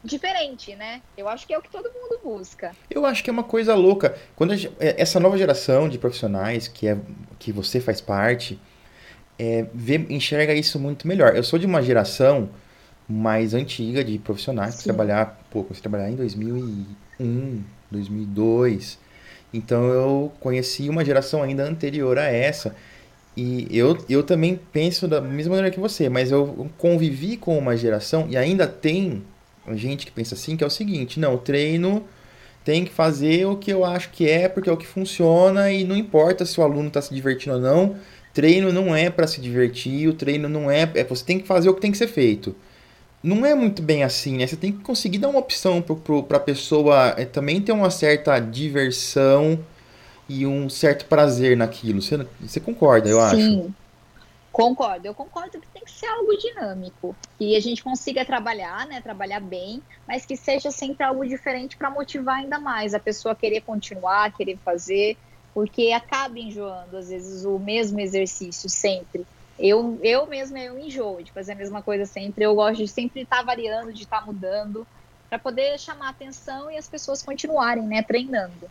diferente, 0.04 0.75
né? 0.75 1.02
Eu 1.16 1.28
acho 1.28 1.47
que 1.47 1.52
é 1.52 1.59
o 1.59 1.62
que 1.62 1.71
todo 1.71 1.90
mundo 1.92 2.21
busca. 2.23 2.73
Eu 2.90 3.04
acho 3.04 3.23
que 3.23 3.30
é 3.30 3.32
uma 3.32 3.44
coisa 3.44 3.75
louca. 3.75 4.16
Quando 4.35 4.54
gente, 4.56 4.75
é, 4.78 5.00
essa 5.00 5.21
nova 5.21 5.37
geração 5.37 5.88
de 5.88 5.99
profissionais 5.99 6.68
que 6.68 6.88
é 6.88 6.97
que 7.38 7.52
você 7.52 7.80
faz 7.80 8.00
parte, 8.00 8.59
é, 9.38 9.66
vê, 9.75 9.97
enxerga 10.09 10.54
isso 10.54 10.78
muito 10.78 11.06
melhor. 11.06 11.37
Eu 11.37 11.42
sou 11.42 11.59
de 11.59 11.66
uma 11.66 11.82
geração 11.82 12.49
mais 13.09 13.54
antiga 13.54 14.04
de 14.04 14.18
profissionais 14.18 14.76
que 14.76 14.85
trabalhar, 14.85 15.40
pô, 15.50 15.62
você 15.62 15.80
trabalhar 15.80 16.11
em 16.11 16.16
2001, 16.16 17.62
2002, 17.90 18.99
então 19.52 19.88
eu 19.88 20.32
conheci 20.40 20.88
uma 20.88 21.04
geração 21.04 21.42
ainda 21.42 21.64
anterior 21.64 22.18
a 22.18 22.25
essa. 22.25 22.75
E 23.37 23.66
eu, 23.71 23.97
eu 24.09 24.23
também 24.23 24.61
penso 24.73 25.09
da 25.09 25.21
mesma 25.21 25.56
maneira 25.56 25.75
que 25.75 25.80
você, 25.80 26.09
mas 26.09 26.30
eu 26.30 26.71
convivi 26.76 27.37
com 27.37 27.56
uma 27.59 27.76
geração 27.76 28.26
e 28.28 28.37
ainda 28.37 28.66
tem 28.66 29.23
gente 29.75 30.04
que 30.04 30.12
pensa 30.12 30.35
assim, 30.35 30.56
que 30.56 30.64
é 30.64 30.66
o 30.66 30.71
seguinte, 30.71 31.18
não, 31.18 31.35
o 31.35 31.38
treino 31.38 32.04
tem 32.64 32.85
que 32.85 32.92
fazer 32.92 33.47
o 33.47 33.56
que 33.56 33.73
eu 33.73 33.85
acho 33.85 34.11
que 34.11 34.28
é, 34.28 34.49
porque 34.49 34.68
é 34.68 34.73
o 34.73 34.76
que 34.76 34.87
funciona 34.87 35.71
e 35.73 35.85
não 35.85 35.97
importa 35.97 36.44
se 36.44 36.61
o 36.61 36.62
aluno 36.62 36.88
está 36.88 37.00
se 37.00 37.14
divertindo 37.14 37.56
ou 37.56 37.61
não. 37.62 37.97
Treino 38.32 38.73
não 38.73 38.94
é 38.94 39.11
para 39.11 39.26
se 39.26 39.40
divertir, 39.40 40.09
o 40.09 40.14
treino 40.14 40.49
não 40.49 40.71
é, 40.71 40.90
é, 40.94 41.04
você 41.04 41.25
tem 41.25 41.38
que 41.38 41.47
fazer 41.47 41.68
o 41.68 41.75
que 41.75 41.80
tem 41.80 41.92
que 41.92 41.99
ser 41.99 42.06
feito. 42.06 42.54
Não 43.23 43.47
é 43.47 43.55
muito 43.55 43.83
bem 43.83 44.02
assim, 44.05 44.37
né? 44.38 44.47
Você 44.47 44.57
tem 44.57 44.73
que 44.73 44.83
conseguir 44.83 45.19
dar 45.19 45.29
uma 45.29 45.38
opção 45.38 45.83
para 45.83 46.37
a 46.38 46.41
pessoa 46.41 47.14
é, 47.19 47.25
também 47.25 47.62
ter 47.62 47.73
uma 47.73 47.91
certa 47.91 48.38
diversão 48.41 49.64
e 50.29 50.47
um 50.47 50.69
certo 50.71 51.07
prazer 51.07 51.57
naquilo. 51.57 52.02
Você, 52.02 52.17
você 52.41 52.61
concorda, 52.61 53.09
eu 53.09 53.21
Sim. 53.21 53.23
acho? 53.23 53.61
Sim, 53.67 53.76
concordo. 54.52 55.07
Eu 55.07 55.14
concordo 55.14 55.61
que 55.61 55.69
tem 55.73 55.85
que 55.85 55.93
ser 55.93 56.07
algo 56.07 56.37
dinâmico, 56.37 57.19
que 57.38 57.57
a 57.57 57.61
gente 57.61 57.83
consiga 57.83 58.25
trabalhar, 58.25 58.87
né? 58.88 59.00
Trabalhar 59.02 59.41
bem, 59.41 59.85
mas 60.07 60.26
que 60.26 60.37
seja 60.37 60.71
sempre 60.71 61.05
algo 61.07 61.26
diferente 61.26 61.76
para 61.76 61.91
motivar 61.91 62.38
ainda 62.41 62.59
mais 62.61 62.95
a 62.95 63.00
pessoa 63.00 63.33
a 63.33 63.37
querer 63.37 63.62
continuar, 63.62 64.33
querer 64.35 64.59
fazer, 64.64 65.19
porque 65.55 65.93
acaba 65.93 66.38
enjoando 66.38 66.97
às 66.97 67.09
vezes 67.09 67.45
o 67.45 67.59
mesmo 67.59 68.00
exercício 68.00 68.69
sempre. 68.71 69.26
Eu, 69.62 69.97
eu 70.02 70.26
mesma 70.26 70.59
eu 70.59 70.76
enjoo 70.76 71.23
de 71.23 71.31
fazer 71.31 71.52
a 71.52 71.54
mesma 71.54 71.81
coisa 71.81 72.04
sempre. 72.04 72.45
Eu 72.45 72.52
gosto 72.57 72.78
de 72.78 72.88
sempre 72.88 73.23
estar 73.23 73.37
tá 73.38 73.42
variando, 73.45 73.92
de 73.92 74.02
estar 74.02 74.19
tá 74.19 74.26
mudando, 74.26 74.85
para 75.31 75.38
poder 75.38 75.78
chamar 75.78 76.09
atenção 76.09 76.69
e 76.69 76.76
as 76.76 76.88
pessoas 76.88 77.23
continuarem, 77.23 77.85
né, 77.85 78.02
treinando. 78.02 78.69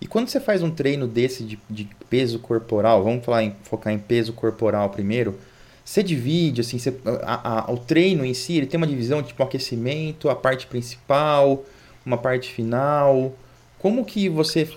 E 0.00 0.06
quando 0.06 0.28
você 0.28 0.38
faz 0.38 0.62
um 0.62 0.70
treino 0.70 1.08
desse 1.08 1.42
de, 1.42 1.58
de 1.68 1.88
peso 2.08 2.38
corporal, 2.38 3.02
vamos 3.02 3.24
falar 3.24 3.42
em, 3.42 3.56
focar 3.64 3.92
em 3.92 3.98
peso 3.98 4.32
corporal 4.32 4.90
primeiro, 4.90 5.38
você 5.84 6.04
divide, 6.04 6.60
assim, 6.60 6.78
você, 6.78 6.96
a, 7.24 7.64
a, 7.66 7.72
o 7.72 7.76
treino 7.76 8.24
em 8.24 8.32
si, 8.32 8.56
ele 8.56 8.66
tem 8.66 8.78
uma 8.78 8.86
divisão, 8.86 9.22
tipo, 9.24 9.42
um 9.42 9.46
aquecimento, 9.46 10.30
a 10.30 10.36
parte 10.36 10.68
principal, 10.68 11.64
uma 12.06 12.16
parte 12.16 12.52
final. 12.52 13.34
Como 13.80 14.04
que 14.04 14.28
você 14.28 14.70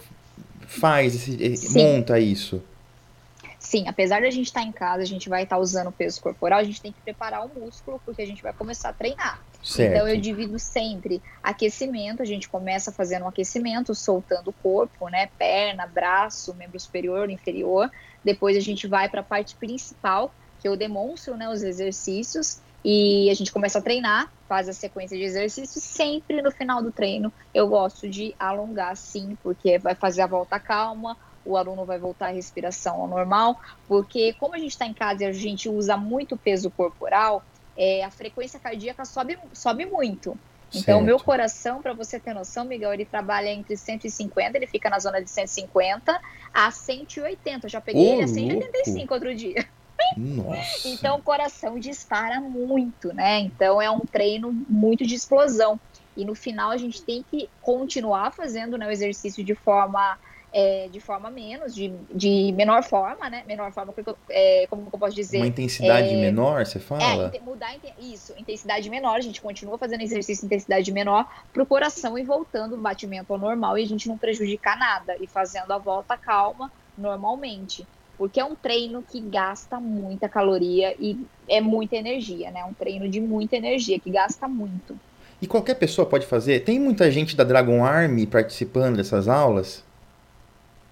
faz, 0.67 1.27
esse, 1.39 1.73
monta 1.77 2.19
isso? 2.19 2.63
Sim, 3.65 3.87
apesar 3.87 4.21
de 4.21 4.27
a 4.27 4.31
gente 4.31 4.45
estar 4.45 4.61
tá 4.61 4.67
em 4.67 4.71
casa, 4.71 5.01
a 5.01 5.05
gente 5.05 5.27
vai 5.27 5.43
estar 5.43 5.55
tá 5.55 5.61
usando 5.61 5.91
peso 5.91 6.21
corporal, 6.21 6.59
a 6.59 6.63
gente 6.63 6.81
tem 6.81 6.91
que 6.91 7.01
preparar 7.01 7.45
o 7.45 7.59
músculo, 7.59 7.99
porque 8.05 8.21
a 8.21 8.25
gente 8.25 8.41
vai 8.41 8.53
começar 8.53 8.89
a 8.89 8.93
treinar. 8.93 9.43
Certo. 9.63 9.91
Então 9.91 10.07
eu 10.07 10.21
divido 10.21 10.59
sempre 10.59 11.21
aquecimento, 11.41 12.21
a 12.21 12.25
gente 12.25 12.47
começa 12.47 12.91
fazendo 12.91 13.25
um 13.25 13.27
aquecimento, 13.27 13.95
soltando 13.95 14.49
o 14.49 14.53
corpo, 14.53 15.09
né? 15.09 15.27
Perna, 15.37 15.87
braço, 15.87 16.53
membro 16.53 16.79
superior, 16.79 17.29
inferior. 17.29 17.89
Depois 18.23 18.55
a 18.55 18.59
gente 18.59 18.87
vai 18.87 19.09
para 19.09 19.21
a 19.21 19.23
parte 19.23 19.55
principal, 19.55 20.33
que 20.59 20.67
eu 20.67 20.77
demonstro 20.77 21.35
né, 21.35 21.49
os 21.49 21.63
exercícios. 21.63 22.61
E 22.87 23.31
a 23.31 23.33
gente 23.33 23.51
começa 23.51 23.79
a 23.79 23.81
treinar, 23.81 24.31
faz 24.47 24.69
a 24.69 24.73
sequência 24.73 25.17
de 25.17 25.23
exercícios. 25.23 25.83
Sempre 25.83 26.39
no 26.43 26.51
final 26.51 26.83
do 26.83 26.91
treino 26.91 27.33
eu 27.51 27.67
gosto 27.67 28.07
de 28.07 28.35
alongar 28.37 28.95
sim, 28.95 29.35
porque 29.41 29.79
vai 29.79 29.95
fazer 29.95 30.21
a 30.21 30.27
volta 30.27 30.59
calma, 30.59 31.17
o 31.45 31.55
aluno 31.55 31.85
vai 31.85 31.99
voltar 31.99 32.27
à 32.27 32.31
respiração 32.31 33.01
ao 33.01 33.07
normal, 33.07 33.59
porque 33.87 34.33
como 34.33 34.55
a 34.55 34.57
gente 34.57 34.71
está 34.71 34.85
em 34.85 34.93
casa 34.93 35.23
e 35.23 35.27
a 35.27 35.31
gente 35.31 35.69
usa 35.69 35.95
muito 35.95 36.35
peso 36.35 36.69
corporal, 36.71 37.43
é, 37.77 38.03
a 38.03 38.09
frequência 38.09 38.59
cardíaca 38.59 39.05
sobe, 39.05 39.37
sobe 39.53 39.85
muito. 39.85 40.37
Então, 40.73 40.99
o 40.99 41.03
meu 41.03 41.19
coração, 41.19 41.81
para 41.81 41.93
você 41.93 42.19
ter 42.19 42.33
noção, 42.33 42.65
Miguel, 42.65 42.93
ele 42.93 43.05
trabalha 43.05 43.49
entre 43.49 43.77
150, 43.77 44.57
ele 44.57 44.67
fica 44.67 44.89
na 44.89 44.99
zona 44.99 45.21
de 45.21 45.29
150 45.29 46.19
a 46.53 46.71
180. 46.71 47.65
Eu 47.65 47.69
já 47.69 47.79
peguei 47.79 48.09
Ô, 48.09 48.13
ele 48.13 48.23
a 48.23 48.27
185 48.27 48.97
louco. 48.97 49.13
outro 49.13 49.35
dia. 49.35 49.65
Nossa. 50.17 50.87
então, 50.87 51.17
o 51.17 51.21
coração 51.21 51.79
dispara 51.79 52.41
muito, 52.41 53.13
né? 53.13 53.39
Então, 53.39 53.81
é 53.81 53.89
um 53.89 54.01
treino 54.01 54.51
muito 54.69 55.05
de 55.05 55.15
explosão. 55.15 55.79
E 56.15 56.25
no 56.25 56.35
final, 56.35 56.71
a 56.71 56.77
gente 56.77 57.01
tem 57.01 57.23
que 57.29 57.49
continuar 57.61 58.31
fazendo 58.31 58.77
né, 58.77 58.87
o 58.87 58.91
exercício 58.91 59.43
de 59.43 59.55
forma 59.55 60.17
é, 60.57 60.87
de 60.89 61.01
forma 61.01 61.29
menos, 61.29 61.75
de, 61.75 61.91
de 62.13 62.53
menor 62.53 62.81
forma, 62.81 63.29
né? 63.29 63.43
Menor 63.45 63.73
forma, 63.73 63.93
é, 64.29 64.65
como 64.69 64.87
eu 64.91 64.97
posso 64.97 65.13
dizer? 65.13 65.39
Uma 65.39 65.47
intensidade 65.47 66.07
é, 66.07 66.15
menor, 66.15 66.65
você 66.65 66.79
fala? 66.79 67.29
É, 67.35 67.39
mudar 67.41 67.75
isso, 67.99 68.33
intensidade 68.37 68.89
menor, 68.89 69.17
a 69.17 69.19
gente 69.19 69.41
continua 69.41 69.77
fazendo 69.77 69.99
exercício 69.99 70.45
intensidade 70.45 70.89
menor 70.93 71.29
para 71.51 71.61
o 71.61 71.65
coração 71.65 72.17
e 72.17 72.23
voltando 72.23 72.75
o 72.75 72.77
batimento 72.77 73.33
ao 73.33 73.37
normal 73.37 73.77
e 73.77 73.83
a 73.83 73.85
gente 73.85 74.07
não 74.07 74.17
prejudicar 74.17 74.79
nada 74.79 75.17
e 75.19 75.27
fazendo 75.27 75.69
a 75.73 75.77
volta 75.77 76.15
calma 76.15 76.71
normalmente. 76.97 77.85
Porque 78.17 78.39
é 78.39 78.45
um 78.45 78.55
treino 78.55 79.03
que 79.03 79.19
gasta 79.19 79.77
muita 79.77 80.29
caloria 80.29 80.95
e 80.97 81.19
é 81.49 81.59
muita 81.59 81.97
energia, 81.97 82.49
né? 82.49 82.63
Um 82.63 82.73
treino 82.73 83.09
de 83.09 83.19
muita 83.19 83.57
energia, 83.57 83.99
que 83.99 84.09
gasta 84.09 84.47
muito. 84.47 84.97
E 85.41 85.47
qualquer 85.47 85.75
pessoa 85.75 86.07
pode 86.07 86.25
fazer? 86.25 86.61
Tem 86.61 86.79
muita 86.79 87.11
gente 87.11 87.35
da 87.35 87.43
Dragon 87.43 87.83
Army 87.83 88.25
participando 88.25 88.95
dessas 88.95 89.27
aulas? 89.27 89.83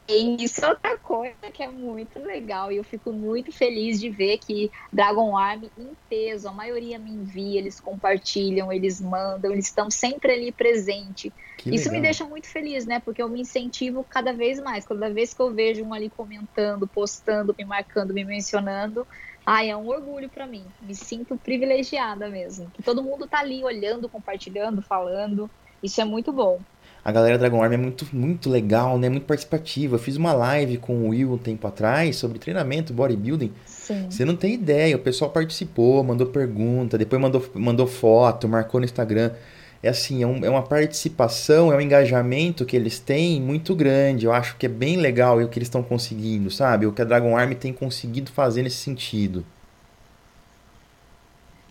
E 0.07 0.43
isso 0.43 0.65
é 0.65 0.69
outra 0.69 0.97
coisa 0.97 1.35
que 1.53 1.63
é 1.63 1.67
muito 1.69 2.19
legal 2.19 2.69
e 2.71 2.75
eu 2.75 2.83
fico 2.83 3.13
muito 3.13 3.53
feliz 3.53 4.01
de 4.01 4.09
ver 4.09 4.37
que 4.37 4.69
Dragon 4.91 5.37
Army 5.37 5.71
em 5.77 5.95
peso, 6.09 6.49
a 6.49 6.51
maioria 6.51 6.99
me 6.99 7.09
envia, 7.09 7.59
eles 7.59 7.79
compartilham, 7.79 8.71
eles 8.71 8.99
mandam, 8.99 9.53
eles 9.53 9.65
estão 9.65 9.89
sempre 9.89 10.33
ali 10.33 10.51
presente. 10.51 11.33
Que 11.57 11.69
isso 11.69 11.85
legal. 11.85 11.93
me 11.93 12.01
deixa 12.01 12.25
muito 12.25 12.47
feliz, 12.47 12.85
né? 12.85 12.99
Porque 12.99 13.21
eu 13.21 13.29
me 13.29 13.39
incentivo 13.39 14.03
cada 14.03 14.33
vez 14.33 14.59
mais. 14.59 14.85
Cada 14.85 15.09
vez 15.09 15.33
que 15.33 15.41
eu 15.41 15.53
vejo 15.53 15.85
um 15.85 15.93
ali 15.93 16.09
comentando, 16.09 16.85
postando, 16.85 17.55
me 17.57 17.63
marcando, 17.63 18.13
me 18.13 18.25
mencionando, 18.25 19.07
ai, 19.45 19.69
é 19.69 19.77
um 19.77 19.87
orgulho 19.87 20.29
para 20.29 20.45
mim. 20.45 20.65
Me 20.81 20.93
sinto 20.93 21.37
privilegiada 21.37 22.27
mesmo. 22.27 22.69
Que 22.71 22.83
todo 22.83 23.03
mundo 23.03 23.25
tá 23.25 23.39
ali 23.39 23.63
olhando, 23.63 24.09
compartilhando, 24.09 24.81
falando. 24.81 25.49
Isso 25.81 26.01
é 26.01 26.05
muito 26.05 26.33
bom 26.33 26.59
a 27.05 27.11
galera 27.11 27.37
Dragon 27.37 27.61
Army 27.61 27.75
é 27.75 27.77
muito, 27.77 28.07
muito 28.13 28.49
legal, 28.49 28.97
né? 28.97 29.09
Muito 29.09 29.25
participativa. 29.25 29.95
Eu 29.95 29.99
fiz 29.99 30.15
uma 30.15 30.31
live 30.31 30.77
com 30.77 30.93
o 30.93 31.09
Will 31.09 31.33
um 31.33 31.37
tempo 31.37 31.67
atrás 31.67 32.15
sobre 32.15 32.39
treinamento, 32.39 32.93
bodybuilding. 32.93 33.51
Sim. 33.65 34.05
Você 34.09 34.23
não 34.23 34.37
tem 34.37 34.53
ideia, 34.53 34.95
o 34.95 34.99
pessoal 34.99 35.29
participou, 35.29 36.01
mandou 36.03 36.27
pergunta, 36.27 36.97
depois 36.97 37.21
mandou, 37.21 37.45
mandou 37.55 37.87
foto, 37.87 38.47
marcou 38.47 38.79
no 38.79 38.85
Instagram. 38.85 39.31
É 39.81 39.89
assim, 39.89 40.23
é, 40.23 40.27
um, 40.27 40.45
é 40.45 40.49
uma 40.49 40.63
participação, 40.63 41.73
é 41.73 41.75
um 41.75 41.81
engajamento 41.81 42.63
que 42.65 42.73
eles 42.73 42.99
têm 42.99 43.41
muito 43.41 43.75
grande. 43.75 44.25
Eu 44.25 44.31
acho 44.31 44.55
que 44.55 44.65
é 44.65 44.69
bem 44.69 44.95
legal 44.95 45.39
o 45.39 45.49
que 45.49 45.59
eles 45.59 45.67
estão 45.67 45.83
conseguindo, 45.83 46.49
sabe? 46.49 46.85
O 46.85 46.93
que 46.93 47.01
a 47.01 47.05
Dragon 47.05 47.35
Army 47.35 47.53
tem 47.53 47.73
conseguido 47.73 48.31
fazer 48.31 48.63
nesse 48.63 48.77
sentido. 48.77 49.45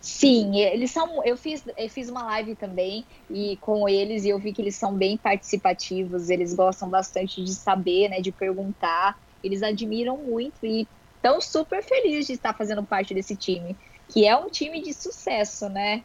Sim, 0.03 0.59
eles 0.59 0.91
são. 0.91 1.25
Eu 1.25 1.37
fiz, 1.37 1.65
eu 1.79 1.89
fiz 1.89 2.09
uma 2.09 2.25
live 2.25 2.57
também 2.57 3.05
e 3.31 3.57
com 3.61 3.89
eles 3.89 4.25
e 4.25 4.31
eu 4.31 4.39
vi 4.39 4.53
que 4.53 4.61
eles 4.61 4.75
são 4.75 4.93
bem 4.93 5.17
participativos. 5.17 6.29
Eles 6.29 6.53
gostam 6.55 6.91
bastante 6.91 7.43
de 7.43 7.55
saber, 7.55 8.09
né, 8.09 8.21
de 8.21 8.33
perguntar. 8.33 9.17
Eles 9.45 9.63
admiram 9.63 10.17
muito 10.17 10.67
e 10.67 10.89
estão 11.15 11.41
super 11.41 11.85
felizes 11.85 12.27
de 12.27 12.33
estar 12.33 12.53
fazendo 12.53 12.83
parte 12.83 13.15
desse 13.15 13.37
time, 13.37 13.77
que 14.09 14.27
é 14.27 14.37
um 14.37 14.51
time 14.51 14.83
de 14.83 14.93
sucesso, 14.93 15.69
né? 15.69 16.03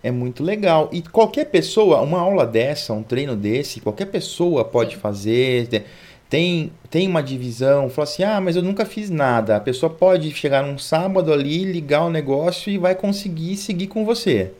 É 0.00 0.12
muito 0.12 0.44
legal. 0.44 0.88
E 0.92 1.02
qualquer 1.02 1.46
pessoa, 1.46 2.00
uma 2.00 2.20
aula 2.20 2.46
dessa, 2.46 2.92
um 2.92 3.02
treino 3.02 3.34
desse, 3.34 3.80
qualquer 3.80 4.06
pessoa 4.06 4.64
pode 4.64 4.94
Sim. 4.94 5.00
fazer 5.00 5.86
tem, 6.30 6.72
tem 6.88 7.08
uma 7.08 7.22
divisão, 7.22 7.90
fala 7.90 8.04
assim, 8.04 8.22
ah, 8.22 8.40
mas 8.40 8.54
eu 8.54 8.62
nunca 8.62 8.86
fiz 8.86 9.10
nada. 9.10 9.56
A 9.56 9.60
pessoa 9.60 9.92
pode 9.92 10.30
chegar 10.30 10.62
num 10.62 10.78
sábado 10.78 11.32
ali, 11.32 11.64
ligar 11.64 12.04
o 12.04 12.10
negócio 12.10 12.70
e 12.70 12.78
vai 12.78 12.94
conseguir 12.94 13.56
seguir 13.56 13.88
com 13.88 14.04
você. 14.04 14.54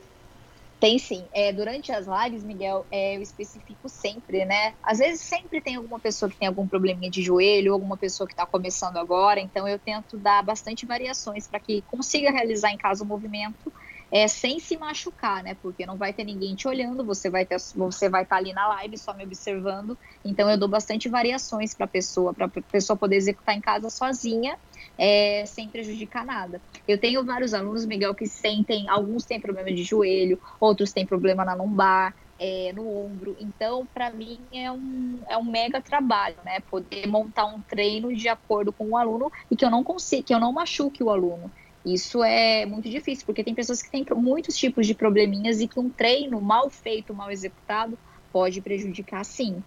Tem 0.81 0.99
sim. 0.99 1.23
É, 1.31 1.53
durante 1.53 1.91
as 1.91 2.07
lives, 2.07 2.43
Miguel, 2.43 2.85
é, 2.91 3.15
eu 3.15 3.21
especifico 3.21 3.87
sempre, 3.87 4.43
né? 4.43 4.73
Às 4.83 4.97
vezes 4.97 5.21
sempre 5.21 5.61
tem 5.61 5.75
alguma 5.75 5.99
pessoa 5.99 6.29
que 6.29 6.35
tem 6.35 6.47
algum 6.47 6.67
probleminha 6.67 7.09
de 7.09 7.21
joelho, 7.21 7.71
alguma 7.71 7.95
pessoa 7.95 8.27
que 8.27 8.33
está 8.33 8.45
começando 8.45 8.97
agora, 8.97 9.39
então 9.39 9.65
eu 9.65 9.79
tento 9.79 10.17
dar 10.17 10.43
bastante 10.43 10.85
variações 10.85 11.47
para 11.47 11.59
que 11.59 11.83
consiga 11.83 12.31
realizar 12.31 12.71
em 12.71 12.77
casa 12.77 13.03
o 13.03 13.07
movimento 13.07 13.71
é, 14.11 14.27
sem 14.27 14.59
se 14.59 14.77
machucar, 14.77 15.41
né? 15.41 15.55
Porque 15.61 15.85
não 15.85 15.97
vai 15.97 16.13
ter 16.13 16.25
ninguém 16.25 16.53
te 16.53 16.67
olhando, 16.67 17.05
você 17.05 17.29
vai 17.29 17.45
ter, 17.45 17.57
você 17.73 18.09
vai 18.09 18.23
estar 18.23 18.35
tá 18.35 18.39
ali 18.41 18.51
na 18.53 18.67
live 18.67 18.97
só 18.97 19.13
me 19.13 19.23
observando. 19.23 19.97
Então 20.23 20.49
eu 20.49 20.57
dou 20.57 20.67
bastante 20.67 21.07
variações 21.07 21.73
para 21.73 21.85
a 21.85 21.89
pessoa, 21.89 22.33
para 22.33 22.47
a 22.47 22.49
pessoa 22.71 22.97
poder 22.97 23.15
executar 23.15 23.55
em 23.55 23.61
casa 23.61 23.89
sozinha, 23.89 24.57
é, 24.97 25.45
sem 25.45 25.69
prejudicar 25.69 26.25
nada. 26.25 26.61
Eu 26.87 26.99
tenho 26.99 27.23
vários 27.23 27.53
alunos, 27.53 27.85
Miguel, 27.85 28.13
que 28.13 28.27
sentem, 28.27 28.89
alguns 28.89 29.25
têm 29.25 29.39
problema 29.39 29.71
de 29.71 29.83
joelho, 29.83 30.39
outros 30.59 30.91
têm 30.91 31.05
problema 31.05 31.45
na 31.45 31.53
lombar, 31.53 32.13
é, 32.37 32.73
no 32.73 32.89
ombro. 32.89 33.35
Então, 33.39 33.87
para 33.93 34.11
mim, 34.11 34.47
é 34.51 34.71
um, 34.71 35.21
é 35.29 35.37
um 35.37 35.43
mega 35.43 35.79
trabalho, 35.79 36.37
né? 36.43 36.59
Poder 36.69 37.07
montar 37.07 37.45
um 37.45 37.61
treino 37.61 38.13
de 38.13 38.27
acordo 38.27 38.73
com 38.73 38.89
o 38.89 38.97
aluno 38.97 39.29
e 39.49 39.55
que 39.55 39.63
eu 39.63 39.69
não 39.69 39.83
consiga, 39.83 40.23
que 40.23 40.33
eu 40.33 40.39
não 40.39 40.51
machuque 40.51 41.03
o 41.03 41.11
aluno. 41.11 41.53
Isso 41.85 42.23
é 42.23 42.65
muito 42.65 42.89
difícil, 42.89 43.25
porque 43.25 43.43
tem 43.43 43.55
pessoas 43.55 43.81
que 43.81 43.89
têm 43.89 44.05
muitos 44.15 44.55
tipos 44.55 44.85
de 44.85 44.93
probleminhas 44.93 45.59
e 45.61 45.67
que 45.67 45.79
um 45.79 45.89
treino 45.89 46.39
mal 46.39 46.69
feito, 46.69 47.13
mal 47.13 47.31
executado, 47.31 47.97
pode 48.31 48.61
prejudicar 48.61 49.25
sim. 49.25 49.63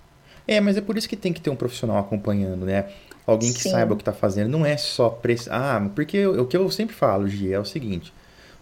É, 0.46 0.60
mas 0.60 0.76
é 0.76 0.80
por 0.80 0.96
isso 0.96 1.08
que 1.08 1.16
tem 1.16 1.32
que 1.32 1.40
ter 1.40 1.50
um 1.50 1.56
profissional 1.56 1.98
acompanhando, 1.98 2.66
né? 2.66 2.88
Alguém 3.26 3.52
que 3.52 3.62
sim. 3.62 3.70
saiba 3.70 3.94
o 3.94 3.96
que 3.96 4.02
está 4.02 4.12
fazendo. 4.12 4.50
Não 4.50 4.66
é 4.66 4.76
só. 4.76 5.08
Press... 5.08 5.48
Ah, 5.50 5.90
porque 5.94 6.26
o 6.26 6.46
que 6.46 6.56
eu 6.56 6.70
sempre 6.70 6.94
falo, 6.94 7.26
Gi, 7.26 7.52
é 7.52 7.58
o 7.58 7.64
seguinte: 7.64 8.12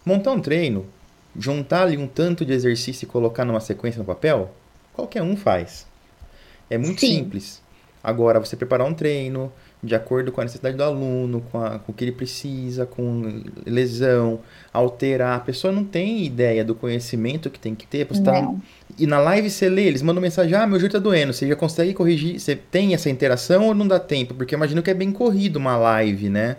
montar 0.05 0.31
um 0.33 0.41
treino, 0.41 0.87
juntar 1.37 1.83
ali 1.83 1.99
um 1.99 2.07
tanto 2.07 2.45
de 2.45 2.53
exercício 2.53 3.05
e 3.05 3.09
colocar 3.09 3.45
numa 3.45 3.61
sequência 3.61 3.99
no 3.99 4.05
papel, 4.05 4.55
qualquer 4.93 5.23
um 5.23 5.37
faz. 5.37 5.87
É 6.71 6.79
muito 6.79 7.01
sim. 7.01 7.19
simples. 7.19 7.61
Agora, 8.03 8.41
você 8.41 8.57
preparar 8.57 8.87
um 8.87 8.95
treino, 8.95 9.53
de 9.83 9.95
acordo 9.97 10.31
com 10.31 10.41
a 10.41 10.45
necessidade 10.45 10.77
do 10.77 10.83
aluno, 10.85 11.41
com, 11.51 11.61
a, 11.61 11.79
com 11.79 11.91
o 11.91 11.95
que 11.95 12.05
ele 12.05 12.13
precisa, 12.13 12.87
com 12.87 13.43
lesão, 13.67 14.41
alterar. 14.73 15.37
A 15.37 15.41
pessoa 15.41 15.73
não 15.73 15.85
tem 15.85 16.25
ideia 16.25 16.65
do 16.65 16.75
conhecimento 16.75 17.51
que 17.51 17.59
tem 17.59 17.75
que 17.75 17.87
ter. 17.87 18.07
Você 18.07 18.23
tá, 18.23 18.55
e 18.97 19.07
na 19.07 19.19
live 19.19 19.51
você 19.51 19.69
lê, 19.69 19.83
eles 19.83 20.01
mandam 20.01 20.23
mensagem, 20.23 20.55
ah, 20.55 20.67
meu 20.67 20.79
joelho 20.79 20.93
tá 20.93 21.01
doendo. 21.01 21.33
Você 21.33 21.49
já 21.49 21.57
consegue 21.57 21.95
corrigir? 21.95 22.39
Você 22.39 22.55
tem 22.55 22.95
essa 22.95 23.11
interação 23.11 23.67
ou 23.67 23.75
não 23.75 23.89
dá 23.89 23.99
tempo? 23.99 24.35
Porque 24.35 24.55
eu 24.55 24.57
imagino 24.57 24.83
que 24.83 24.91
é 24.91 24.95
bem 24.95 25.11
corrido 25.11 25.57
uma 25.57 25.77
live, 25.77 26.29
né? 26.29 26.57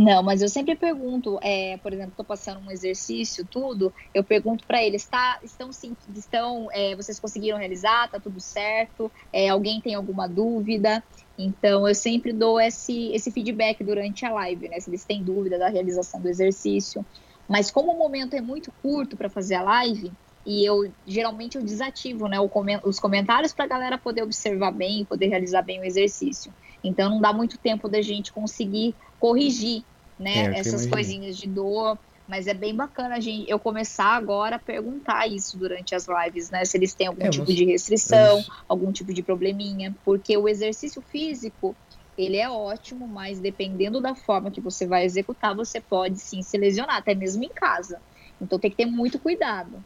Não, 0.00 0.22
mas 0.22 0.40
eu 0.42 0.48
sempre 0.48 0.76
pergunto, 0.76 1.40
é, 1.42 1.76
por 1.78 1.92
exemplo, 1.92 2.12
estou 2.12 2.24
passando 2.24 2.60
um 2.60 2.70
exercício, 2.70 3.44
tudo, 3.48 3.92
eu 4.14 4.22
pergunto 4.22 4.64
para 4.64 4.80
eles, 4.84 5.08
tá, 5.08 5.40
estão, 5.42 5.72
sim, 5.72 5.96
estão, 6.14 6.68
é, 6.72 6.94
vocês 6.94 7.18
conseguiram 7.18 7.58
realizar, 7.58 8.08
tá 8.08 8.20
tudo 8.20 8.40
certo? 8.40 9.12
É, 9.32 9.48
alguém 9.48 9.80
tem 9.80 9.94
alguma 9.96 10.28
dúvida? 10.28 11.02
Então, 11.36 11.86
eu 11.88 11.94
sempre 11.96 12.32
dou 12.32 12.60
esse, 12.60 13.12
esse 13.12 13.32
feedback 13.32 13.82
durante 13.82 14.24
a 14.24 14.30
live, 14.32 14.68
né? 14.68 14.78
Se 14.78 14.88
eles 14.88 15.04
têm 15.04 15.24
dúvida 15.24 15.58
da 15.58 15.68
realização 15.68 16.22
do 16.22 16.28
exercício. 16.28 17.04
Mas 17.48 17.68
como 17.70 17.92
o 17.92 17.98
momento 17.98 18.34
é 18.34 18.40
muito 18.40 18.70
curto 18.72 19.16
para 19.16 19.28
fazer 19.28 19.54
a 19.56 19.62
live, 19.62 20.12
e 20.46 20.64
eu 20.64 20.78
geralmente 21.04 21.56
eu 21.56 21.64
desativo 21.64 22.28
né, 22.28 22.36
os 22.84 23.00
comentários 23.00 23.52
para 23.52 23.64
a 23.64 23.68
galera 23.68 23.98
poder 23.98 24.22
observar 24.22 24.70
bem 24.70 25.00
e 25.02 25.06
poder 25.06 25.26
realizar 25.26 25.62
bem 25.62 25.80
o 25.80 25.84
exercício. 25.84 26.54
Então 26.82 27.10
não 27.10 27.20
dá 27.20 27.32
muito 27.32 27.58
tempo 27.58 27.88
da 27.88 28.00
gente 28.00 28.32
conseguir 28.32 28.94
corrigir 29.18 29.82
né, 30.18 30.46
é, 30.46 30.58
essas 30.58 30.86
coisinhas 30.86 31.36
de 31.36 31.46
dor, 31.46 31.98
mas 32.28 32.46
é 32.46 32.52
bem 32.52 32.74
bacana 32.74 33.16
a 33.16 33.20
gente, 33.20 33.50
eu 33.50 33.58
começar 33.58 34.14
agora 34.14 34.56
a 34.56 34.58
perguntar 34.58 35.26
isso 35.26 35.56
durante 35.56 35.94
as 35.94 36.06
lives, 36.06 36.50
né? 36.50 36.62
Se 36.64 36.76
eles 36.76 36.92
têm 36.92 37.06
algum 37.06 37.24
é, 37.24 37.30
tipo 37.30 37.46
de 37.46 37.64
restrição, 37.64 38.44
algum 38.68 38.92
tipo 38.92 39.14
de 39.14 39.22
probleminha. 39.22 39.96
Porque 40.04 40.36
o 40.36 40.46
exercício 40.46 41.00
físico, 41.00 41.74
ele 42.18 42.36
é 42.36 42.48
ótimo, 42.50 43.08
mas 43.08 43.40
dependendo 43.40 43.98
da 43.98 44.14
forma 44.14 44.50
que 44.50 44.60
você 44.60 44.86
vai 44.86 45.04
executar, 45.04 45.56
você 45.56 45.80
pode 45.80 46.18
sim 46.18 46.42
se 46.42 46.58
lesionar, 46.58 46.96
até 46.96 47.14
mesmo 47.14 47.44
em 47.44 47.48
casa. 47.48 47.98
Então 48.40 48.58
tem 48.58 48.70
que 48.70 48.76
ter 48.76 48.86
muito 48.86 49.18
cuidado. 49.18 49.82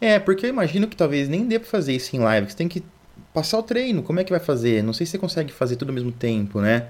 É, 0.00 0.18
porque 0.18 0.46
eu 0.46 0.50
imagino 0.50 0.88
que 0.88 0.96
talvez 0.96 1.28
nem 1.28 1.46
dê 1.46 1.58
pra 1.58 1.68
fazer 1.68 1.94
isso 1.94 2.16
em 2.16 2.18
live. 2.18 2.50
Você 2.50 2.56
tem 2.56 2.68
que 2.68 2.82
passar 3.32 3.58
o 3.58 3.62
treino. 3.62 4.02
Como 4.02 4.20
é 4.20 4.24
que 4.24 4.30
vai 4.30 4.40
fazer? 4.40 4.82
Não 4.82 4.92
sei 4.92 5.06
se 5.06 5.12
você 5.12 5.18
consegue 5.18 5.52
fazer 5.52 5.76
tudo 5.76 5.88
ao 5.88 5.94
mesmo 5.94 6.12
tempo, 6.12 6.60
né? 6.60 6.88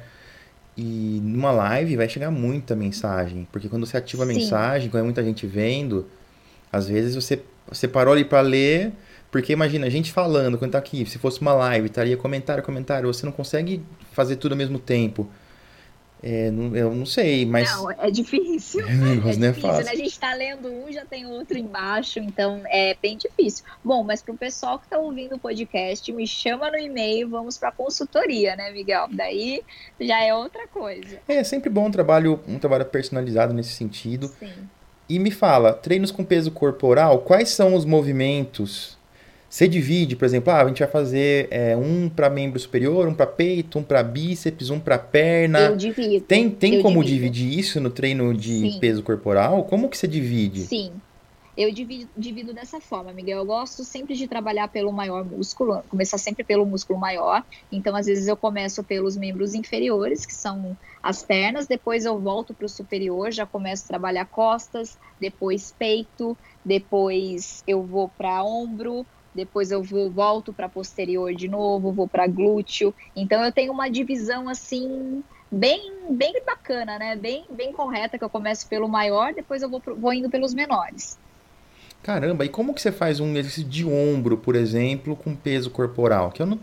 E 0.77 1.21
numa 1.23 1.51
live 1.51 1.97
vai 1.97 2.09
chegar 2.09 2.31
muita 2.31 2.75
mensagem, 2.75 3.47
porque 3.53 3.69
quando 3.69 3.87
você 3.87 3.97
ativa 3.97 4.25
a 4.25 4.27
Sim. 4.27 4.35
mensagem, 4.35 4.91
quando 4.91 5.03
é 5.03 5.05
muita 5.05 5.23
gente 5.23 5.47
vendo, 5.47 6.07
às 6.73 6.89
vezes 6.89 7.15
você, 7.15 7.43
você 7.69 7.87
parou 7.87 8.15
ali 8.15 8.25
para 8.25 8.41
ler, 8.41 8.93
porque 9.31 9.53
imagina, 9.53 9.87
a 9.87 9.91
gente 9.91 10.11
falando, 10.11 10.57
quando 10.57 10.73
tá 10.73 10.79
aqui, 10.79 11.05
se 11.05 11.19
fosse 11.19 11.41
uma 11.41 11.53
live, 11.53 11.87
estaria 11.87 12.17
comentário, 12.17 12.63
comentário, 12.63 13.13
você 13.13 13.27
não 13.27 13.33
consegue 13.33 13.83
fazer 14.13 14.37
tudo 14.37 14.53
ao 14.53 14.59
mesmo 14.59 14.79
tempo. 14.79 15.29
É, 16.23 16.51
não, 16.53 16.77
eu 16.77 16.95
não 16.95 17.05
sei, 17.05 17.45
mas. 17.45 17.69
Não, 17.71 17.91
é 17.91 18.11
difícil. 18.11 18.83
É, 18.93 18.95
é, 18.95 19.35
é 19.35 19.51
difícil, 19.51 19.73
né? 19.73 19.91
A 19.91 19.95
gente 19.97 20.09
está 20.09 20.35
lendo 20.35 20.69
um, 20.69 20.93
já 20.93 21.05
tem 21.05 21.27
outro 21.27 21.59
embaixo, 21.59 22.19
então 22.19 22.63
é 22.67 22.97
bem 23.01 23.17
difícil. 23.17 23.65
Bom, 23.83 24.05
mas 24.05 24.23
para 24.23 24.35
o 24.35 24.37
pessoal 24.37 24.79
que 24.79 24.85
está 24.85 24.99
ouvindo 24.99 25.35
o 25.35 25.39
podcast, 25.39 26.13
me 26.13 26.27
chama 26.27 26.71
no 26.71 26.79
e-mail, 26.79 27.29
vamos 27.29 27.59
para 27.59 27.73
consultoria, 27.73 28.55
né, 28.55 28.71
Miguel? 28.71 29.09
Daí 29.11 29.63
já 30.01 30.23
é 30.23 30.35
outra 30.35 30.67
coisa. 30.69 31.19
É, 31.27 31.43
sempre 31.43 31.69
bom 31.71 31.87
um 31.87 31.91
trabalho, 31.91 32.41
um 32.47 32.59
trabalho 32.59 32.85
personalizado 32.85 33.53
nesse 33.53 33.71
sentido. 33.71 34.29
Sim. 34.39 34.53
E 35.09 35.19
me 35.19 35.31
fala, 35.31 35.73
treinos 35.73 36.11
com 36.11 36.25
peso 36.25 36.51
corporal, 36.51 37.21
quais 37.21 37.51
são 37.51 37.75
os 37.75 37.85
movimentos 37.85 38.97
você 39.53 39.69
divide, 39.69 40.17
por 40.17 40.25
exemplo, 40.25 40.51
ah, 40.51 40.63
a 40.63 40.67
gente 40.67 40.79
vai 40.79 40.89
fazer 40.89 41.47
é, 41.51 41.77
um 41.77 42.09
para 42.09 42.31
membro 42.31 42.59
superior, 42.59 43.07
um 43.07 43.13
para 43.13 43.27
peito, 43.27 43.79
um 43.79 43.83
para 43.83 44.03
bíceps, 44.03 44.71
um 44.71 44.81
para 44.81 44.99
perna. 44.99 45.61
Eu 45.61 45.77
divido. 45.77 46.25
Tem, 46.25 46.49
tem 46.49 46.77
eu 46.77 46.83
como 46.83 47.05
divido. 47.05 47.31
dividir 47.31 47.59
isso 47.59 47.79
no 47.79 47.91
treino 47.91 48.33
de 48.33 48.61
Sim. 48.61 48.79
peso 48.81 49.03
corporal? 49.03 49.65
Como 49.65 49.91
que 49.91 49.99
você 49.99 50.09
divide? 50.09 50.63
Sim. 50.63 50.95
Eu 51.55 51.71
divido, 51.71 52.09
divido, 52.17 52.55
dessa 52.55 52.81
forma, 52.81 53.13
Miguel. 53.13 53.41
Eu 53.41 53.45
gosto 53.45 53.85
sempre 53.85 54.15
de 54.15 54.27
trabalhar 54.27 54.69
pelo 54.69 54.91
maior 54.91 55.23
músculo, 55.23 55.83
começar 55.91 56.17
sempre 56.17 56.43
pelo 56.43 56.65
músculo 56.65 56.99
maior. 56.99 57.45
Então, 57.71 57.95
às 57.95 58.07
vezes, 58.07 58.29
eu 58.29 58.39
começo 58.39 58.83
pelos 58.83 59.19
membros 59.19 59.53
inferiores, 59.53 60.25
que 60.25 60.33
são 60.33 60.75
as 61.03 61.23
pernas, 61.23 61.67
depois 61.67 62.07
eu 62.07 62.19
volto 62.19 62.55
para 62.55 62.65
o 62.65 62.71
superior, 62.71 63.31
já 63.31 63.45
começo 63.45 63.85
a 63.85 63.89
trabalhar 63.89 64.25
costas, 64.25 64.97
depois 65.21 65.75
peito, 65.79 66.39
depois 66.65 67.63
eu 67.67 67.83
vou 67.83 68.09
para 68.09 68.43
ombro, 68.43 69.05
depois 69.35 69.71
eu 69.71 69.83
vou 69.83 70.11
volto 70.11 70.53
para 70.53 70.69
posterior 70.69 71.35
de 71.35 71.49
novo, 71.49 71.93
vou 71.93 72.09
para 72.09 72.27
glúteo. 72.27 72.95
Então 73.15 73.43
eu 73.45 73.53
tenho 73.53 73.73
uma 73.73 73.89
divisão 73.89 74.49
assim 74.49 75.23
bem 75.51 75.93
bem 76.11 76.43
bacana, 76.45 76.99
né? 76.99 77.17
Bem 77.17 77.45
bem 77.51 77.73
correta 77.73 78.19
que 78.19 78.25
eu 78.25 78.31
começo 78.31 78.67
pelo 78.69 78.89
maior, 78.89 79.33
depois 79.33 79.63
eu 79.63 79.69
vou, 79.69 79.83
vou 79.97 80.13
indo 80.13 80.29
pelos 80.29 80.55
menores. 80.55 81.19
Caramba, 82.03 82.45
e 82.45 82.49
como 82.49 82.75
que 82.75 82.83
você 82.83 82.91
faz 82.91 83.21
um 83.21 83.31
exercício 83.37 83.65
de 83.65 83.87
ombro, 83.87 84.37
por 84.37 84.57
exemplo, 84.57 85.15
com 85.15 85.37
peso 85.37 85.71
corporal? 85.71 86.33
Que 86.33 86.43
eu 86.43 86.47
não 86.47 86.61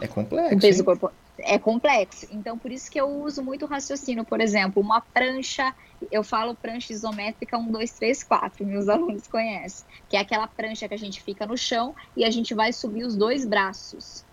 é 0.00 0.06
complexo. 0.06 0.58
Peso 0.58 0.84
corporal 0.84 1.14
é 1.40 1.58
complexo. 1.58 2.26
Então, 2.30 2.58
por 2.58 2.70
isso 2.70 2.90
que 2.90 3.00
eu 3.00 3.08
uso 3.08 3.42
muito 3.42 3.66
raciocínio. 3.66 4.24
Por 4.24 4.40
exemplo, 4.40 4.82
uma 4.82 5.00
prancha, 5.00 5.74
eu 6.10 6.22
falo 6.22 6.54
prancha 6.54 6.92
isométrica 6.92 7.56
1, 7.56 7.70
2, 7.70 7.90
3, 7.92 8.24
4, 8.24 8.66
meus 8.66 8.88
alunos 8.88 9.26
conhecem, 9.26 9.86
que 10.08 10.16
é 10.16 10.20
aquela 10.20 10.46
prancha 10.46 10.88
que 10.88 10.94
a 10.94 10.98
gente 10.98 11.22
fica 11.22 11.46
no 11.46 11.56
chão 11.56 11.94
e 12.16 12.24
a 12.24 12.30
gente 12.30 12.54
vai 12.54 12.72
subir 12.72 13.04
os 13.04 13.16
dois 13.16 13.44
braços. 13.44 14.24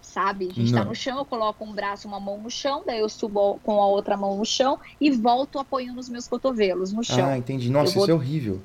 Sabe? 0.00 0.46
A 0.46 0.54
gente 0.54 0.66
está 0.66 0.84
no 0.84 0.94
chão, 0.94 1.18
eu 1.18 1.24
coloco 1.24 1.64
um 1.64 1.74
braço, 1.74 2.06
uma 2.06 2.20
mão 2.20 2.40
no 2.40 2.48
chão, 2.48 2.84
daí 2.86 3.00
eu 3.00 3.08
subo 3.08 3.58
com 3.62 3.82
a 3.82 3.86
outra 3.86 4.16
mão 4.16 4.38
no 4.38 4.44
chão 4.44 4.78
e 5.00 5.10
volto 5.10 5.58
apoiando 5.58 5.98
os 5.98 6.08
meus 6.08 6.28
cotovelos 6.28 6.92
no 6.92 7.02
chão. 7.02 7.26
Ah, 7.26 7.36
entendi. 7.36 7.68
Nossa, 7.68 7.92
vou... 7.92 8.04
isso 8.04 8.10
é 8.12 8.14
horrível. 8.14 8.62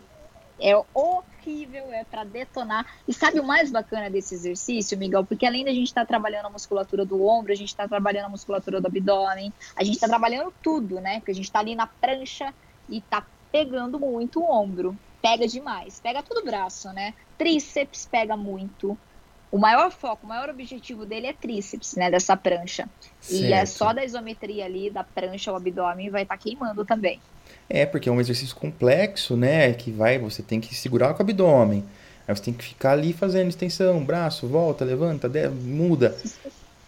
É 0.62 0.80
horrível, 0.94 1.92
é 1.92 2.04
para 2.04 2.24
detonar. 2.24 2.86
E 3.08 3.14
sabe 3.14 3.40
o 3.40 3.44
mais 3.44 3.72
bacana 3.72 4.10
desse 4.10 4.36
exercício, 4.36 4.98
Miguel? 4.98 5.26
Porque 5.26 5.46
além 5.46 5.66
da 5.66 5.72
gente 5.72 5.88
estar 5.88 6.02
tá 6.02 6.08
trabalhando 6.08 6.46
a 6.46 6.50
musculatura 6.50 7.04
do 7.04 7.26
ombro, 7.26 7.52
a 7.52 7.56
gente 7.56 7.70
está 7.70 7.88
trabalhando 7.88 8.26
a 8.26 8.30
musculatura 8.30 8.80
do 8.80 8.88
abdômen, 8.88 9.52
a 9.76 9.84
gente 9.84 9.96
está 9.96 10.08
trabalhando 10.08 10.54
tudo, 10.62 11.02
né? 11.02 11.20
Porque 11.20 11.32
a 11.32 11.36
gente 11.36 11.46
está 11.46 11.60
ali 11.60 11.74
na 11.74 11.88
prancha 11.88 12.54
e 12.88 13.00
está 13.00 13.26
pegando 13.52 14.00
muito 14.00 14.40
o 14.40 14.50
ombro. 14.50 14.96
Pega 15.22 15.48
demais, 15.48 16.00
pega 16.00 16.22
todo 16.22 16.42
o 16.42 16.46
braço, 16.46 16.92
né? 16.94 17.14
Tríceps 17.38 18.08
pega 18.10 18.38
muito. 18.38 18.98
O 19.52 19.58
maior 19.58 19.92
foco, 19.92 20.26
o 20.26 20.30
maior 20.30 20.50
objetivo 20.50 21.06
dele 21.06 21.28
é 21.28 21.34
tríceps, 21.34 21.96
né? 21.96 22.10
Dessa 22.10 22.38
prancha. 22.38 22.88
Certo. 23.20 23.44
E 23.44 23.52
é 23.52 23.66
só 23.66 23.94
da 23.94 24.06
isometria 24.06 24.66
ali, 24.66 24.90
da 24.90 25.04
prancha, 25.04 25.52
o 25.52 25.56
abdômen 25.56 26.10
vai 26.10 26.24
estar 26.24 26.38
tá 26.38 26.42
queimando 26.42 26.86
também. 26.86 27.20
É, 27.74 27.86
porque 27.86 28.10
é 28.10 28.12
um 28.12 28.20
exercício 28.20 28.54
complexo, 28.54 29.38
né? 29.38 29.72
Que 29.74 29.92
vai, 29.92 30.20
você 30.20 30.44
tem 30.44 30.60
que 30.60 30.76
segurar 30.76 31.14
com 31.14 31.20
o 31.20 31.22
abdômen. 31.22 31.86
Aí 32.28 32.36
você 32.36 32.44
tem 32.44 32.54
que 32.54 32.66
ficar 32.66 32.92
ali 32.92 33.14
fazendo 33.14 33.48
extensão, 33.48 34.04
braço, 34.04 34.46
volta, 34.46 34.84
levanta, 34.84 35.30
muda. 35.50 36.18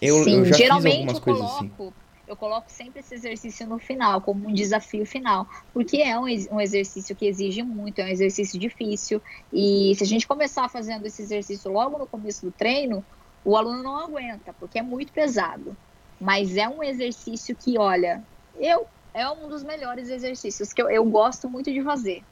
Eu, 0.02 0.24
Sim, 0.26 0.39
eu 0.39 0.46
já 0.46 0.58
geralmente 0.58 0.91
fiz 0.91 1.00
algumas 1.00 1.15
eu 1.15 1.22
coisas 1.22 1.46
assim. 1.46 1.69
coloco, 1.69 1.84
assim. 1.84 2.04
Eu 2.28 2.36
coloco 2.36 2.65
sempre 2.69 3.00
esse 3.00 3.15
exercício 3.15 3.65
no 3.65 3.80
final, 3.80 4.19
como 4.19 4.50
um 4.50 4.54
desafio 4.54 5.06
final, 5.06 5.48
porque 5.74 5.98
é 5.98 6.19
um, 6.19 6.26
um 6.52 6.60
exercício 6.60 7.15
que 7.15 7.26
exige 7.28 7.63
muito, 7.63 8.00
é 8.00 8.06
um 8.06 8.10
exercício 8.10 8.60
difícil. 8.60 9.22
E 9.52 9.93
se 9.96 10.04
a 10.04 10.08
gente 10.08 10.28
começar 10.28 10.67
fazendo 10.67 11.06
esse 11.06 11.22
exercício 11.22 11.72
logo 11.72 11.98
no 11.98 12.08
começo 12.08 12.46
do 12.46 12.52
treino, 12.52 13.06
o 13.46 13.56
aluno 13.56 13.82
não 13.82 13.98
aguenta, 13.98 14.54
porque 14.60 14.80
é 14.80 14.82
muito 14.82 15.13
pesado. 15.13 15.78
Mas 16.19 16.58
é 16.58 16.67
um 16.67 16.84
exercício 16.84 17.56
que, 17.56 17.78
olha, 17.78 18.22
eu 18.60 18.88
é 19.13 19.30
um 19.30 19.47
dos 19.47 19.63
melhores 19.63 20.10
exercícios 20.10 20.73
que 20.73 20.82
eu, 20.82 20.89
eu 20.89 21.06
gosto 21.06 21.49
muito 21.49 21.71
de 21.71 21.82
fazer. 21.84 22.23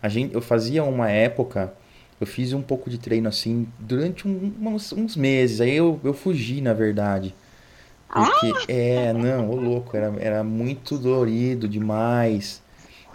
A 0.00 0.08
gente, 0.08 0.34
eu 0.34 0.40
fazia 0.40 0.82
uma 0.82 1.10
época, 1.10 1.72
eu 2.20 2.26
fiz 2.26 2.52
um 2.52 2.62
pouco 2.62 2.88
de 2.88 2.98
treino 2.98 3.28
assim 3.28 3.68
durante 3.78 4.26
um, 4.26 4.52
uns, 4.60 4.92
uns, 4.92 5.16
meses. 5.16 5.60
Aí 5.60 5.76
eu, 5.76 6.00
eu 6.02 6.14
fugi, 6.14 6.60
na 6.60 6.72
verdade. 6.72 7.34
Porque, 8.08 8.46
ah! 8.46 8.64
é, 8.68 9.12
não, 9.12 9.50
ô 9.50 9.56
louco, 9.56 9.96
era, 9.96 10.14
era 10.18 10.44
muito 10.44 10.96
dolorido 10.96 11.68
demais. 11.68 12.62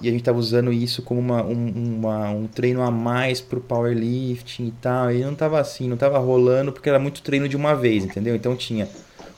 E 0.01 0.08
a 0.08 0.12
gente 0.12 0.23
tava 0.23 0.38
usando 0.38 0.71
isso 0.71 1.01
como 1.01 1.19
uma, 1.19 1.41
um, 1.43 1.97
uma, 1.97 2.29
um 2.29 2.45
treino 2.45 2.82
a 2.82 2.91
mais 2.91 3.39
pro 3.39 3.62
powerlifting 3.62 4.67
e 4.67 4.71
tal. 4.73 5.12
E 5.12 5.23
não 5.23 5.34
tava 5.34 5.60
assim, 5.60 5.88
não 5.88 5.97
tava 5.97 6.19
rolando 6.19 6.71
porque 6.71 6.89
era 6.89 6.99
muito 6.99 7.21
treino 7.21 7.47
de 7.47 7.56
uma 7.56 7.73
vez, 7.73 8.03
entendeu? 8.03 8.36
Então 8.36 8.56
tinha 8.56 8.88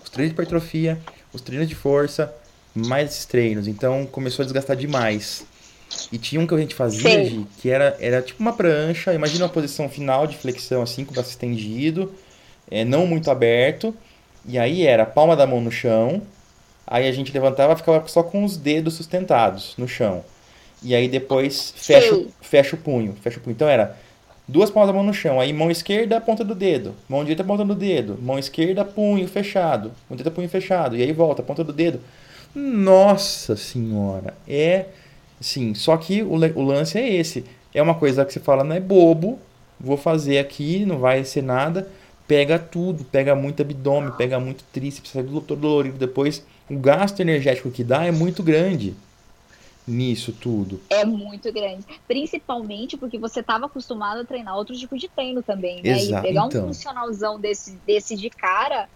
os 0.03 0.09
treinos 0.09 0.31
de 0.31 0.33
hipertrofia, 0.33 0.99
os 1.31 1.41
treinos 1.41 1.69
de 1.69 1.75
força, 1.75 2.33
mais 2.75 3.11
esses 3.11 3.25
treinos. 3.25 3.67
Então 3.67 4.05
começou 4.05 4.43
a 4.43 4.45
desgastar 4.45 4.75
demais. 4.75 5.45
E 6.11 6.17
tinha 6.17 6.41
um 6.41 6.47
que 6.47 6.53
a 6.53 6.57
gente 6.57 6.75
fazia, 6.75 7.25
Gi, 7.25 7.45
que 7.61 7.69
era, 7.69 7.95
era 7.99 8.21
tipo 8.21 8.41
uma 8.41 8.53
prancha. 8.53 9.13
Imagina 9.13 9.45
uma 9.45 9.51
posição 9.51 9.87
final 9.87 10.27
de 10.27 10.37
flexão, 10.37 10.81
assim, 10.81 11.05
com 11.05 11.11
o 11.11 11.13
braço 11.13 11.29
estendido, 11.29 12.13
é, 12.69 12.83
não 12.83 13.07
muito 13.07 13.31
aberto. 13.31 13.95
E 14.47 14.57
aí 14.57 14.85
era 14.85 15.05
palma 15.05 15.35
da 15.35 15.47
mão 15.47 15.61
no 15.61 15.71
chão. 15.71 16.21
Aí 16.85 17.07
a 17.07 17.11
gente 17.11 17.33
levantava 17.33 17.73
e 17.73 17.77
ficava 17.77 18.07
só 18.07 18.21
com 18.21 18.43
os 18.43 18.57
dedos 18.57 18.95
sustentados 18.95 19.73
no 19.77 19.87
chão. 19.87 20.23
E 20.83 20.93
aí 20.93 21.07
depois 21.07 21.73
fecha, 21.75 22.25
fecha 22.41 22.75
o 22.75 22.79
punho. 22.79 23.15
Fecha 23.21 23.39
o 23.39 23.41
punho. 23.41 23.53
Então 23.53 23.67
era 23.67 23.97
duas 24.47 24.69
palmas 24.69 24.89
da 24.89 24.93
mão 24.93 25.03
no 25.03 25.13
chão. 25.13 25.39
Aí 25.39 25.51
mão 25.51 25.71
esquerda, 25.71 26.21
ponta 26.21 26.43
do 26.43 26.53
dedo. 26.53 26.93
Mão 27.09 27.23
direita, 27.23 27.43
ponta 27.43 27.65
do 27.65 27.73
dedo. 27.73 28.19
Mão 28.21 28.37
esquerda, 28.37 28.85
punho 28.85 29.27
fechado. 29.27 29.91
Mão 30.07 30.15
direita, 30.15 30.31
punho 30.31 30.49
fechado. 30.49 30.95
E 30.95 31.01
aí 31.01 31.11
volta, 31.11 31.41
ponta 31.41 31.63
do 31.63 31.73
dedo. 31.73 31.99
Nossa 32.55 33.55
senhora, 33.55 34.33
é 34.47 34.85
sim. 35.41 35.73
Só 35.73 35.97
que 35.97 36.23
o, 36.23 36.33
o 36.33 36.63
lance 36.63 36.97
é 36.97 37.13
esse. 37.13 37.43
É 37.73 37.81
uma 37.81 37.95
coisa 37.95 38.23
que 38.23 38.31
você 38.31 38.39
fala, 38.39 38.63
não 38.63 38.75
é 38.75 38.79
bobo. 38.79 39.37
Vou 39.79 39.97
fazer 39.97 40.39
aqui, 40.39 40.85
não 40.85 40.99
vai 40.99 41.25
ser 41.25 41.43
nada. 41.43 41.87
Pega 42.27 42.57
tudo, 42.57 43.03
pega 43.03 43.35
muito 43.35 43.61
abdômen, 43.61 44.11
pega 44.13 44.39
muito 44.39 44.63
tríceps, 44.71 45.11
sai 45.11 45.23
todo 45.23 45.55
dolorido 45.55 45.97
depois. 45.97 46.43
O 46.69 46.77
gasto 46.77 47.19
energético 47.19 47.69
que 47.69 47.83
dá 47.83 48.05
é 48.05 48.11
muito 48.11 48.41
grande 48.41 48.95
nisso 49.87 50.31
tudo? 50.31 50.81
É 50.89 51.05
muito 51.05 51.51
grande. 51.51 51.85
Principalmente 52.07 52.97
porque 52.97 53.17
você 53.17 53.41
estava 53.41 53.65
acostumado 53.65 54.21
a 54.21 54.25
treinar 54.25 54.55
outro 54.55 54.75
tipo 54.75 54.97
de 54.97 55.07
treino 55.07 55.43
também, 55.43 55.81
né? 55.81 55.91
Exato, 55.91 56.25
e 56.25 56.27
pegar 56.29 56.45
então. 56.47 56.63
um 56.63 56.67
funcionalzão 56.67 57.39
desse, 57.39 57.77
desse 57.85 58.15
de 58.15 58.29
cara, 58.29 58.89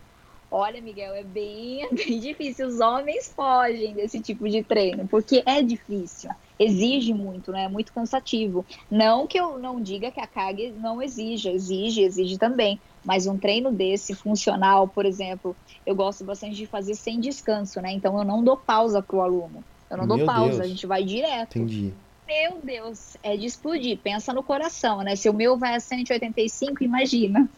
olha, 0.52 0.82
Miguel, 0.82 1.14
é 1.14 1.24
bem, 1.24 1.88
bem 1.94 2.20
difícil. 2.20 2.68
Os 2.68 2.80
homens 2.80 3.32
fogem 3.36 3.94
desse 3.94 4.20
tipo 4.20 4.48
de 4.50 4.64
treino, 4.64 5.08
porque 5.08 5.44
é 5.46 5.62
difícil. 5.62 6.30
Exige 6.58 7.14
muito, 7.14 7.52
né? 7.52 7.66
É 7.66 7.70
muito 7.70 7.94
cansativo. 7.94 8.66
Não 8.90 9.28
que 9.28 9.40
eu 9.40 9.58
não 9.58 9.82
diga 9.82 10.12
que 10.12 10.20
a 10.20 10.28
carga 10.28 10.64
não 10.78 11.02
exija, 11.02 11.52
exige, 11.52 12.02
exige 12.02 12.38
também. 12.38 12.80
Mas 13.06 13.28
um 13.28 13.38
treino 13.38 13.72
desse, 13.72 14.14
funcional, 14.14 14.88
por 14.88 15.06
exemplo, 15.06 15.56
eu 15.86 15.96
gosto 15.96 16.24
bastante 16.26 16.56
de 16.56 16.66
fazer 16.66 16.96
sem 16.96 17.20
descanso, 17.20 17.82
né? 17.82 17.92
Então 17.94 18.18
eu 18.18 18.26
não 18.26 18.44
dou 18.44 18.58
pausa 18.58 19.02
para 19.02 19.16
o 19.16 19.22
aluno. 19.22 19.64
Eu 19.90 19.98
não 19.98 20.06
Meu 20.06 20.18
dou 20.18 20.26
pausa, 20.26 20.50
Deus. 20.50 20.60
a 20.62 20.68
gente 20.68 20.86
vai 20.86 21.04
direto. 21.04 21.58
Entendi. 21.58 21.94
Meu 22.28 22.60
Deus, 22.62 23.18
é 23.24 23.36
de 23.36 23.46
explodir. 23.46 23.98
Pensa 23.98 24.34
no 24.34 24.44
coração, 24.44 25.02
né? 25.02 25.16
Se 25.16 25.28
o 25.28 25.34
meu 25.34 25.58
vai 25.58 25.76
a 25.76 25.80
185, 25.80 26.84
imagina. 26.84 27.50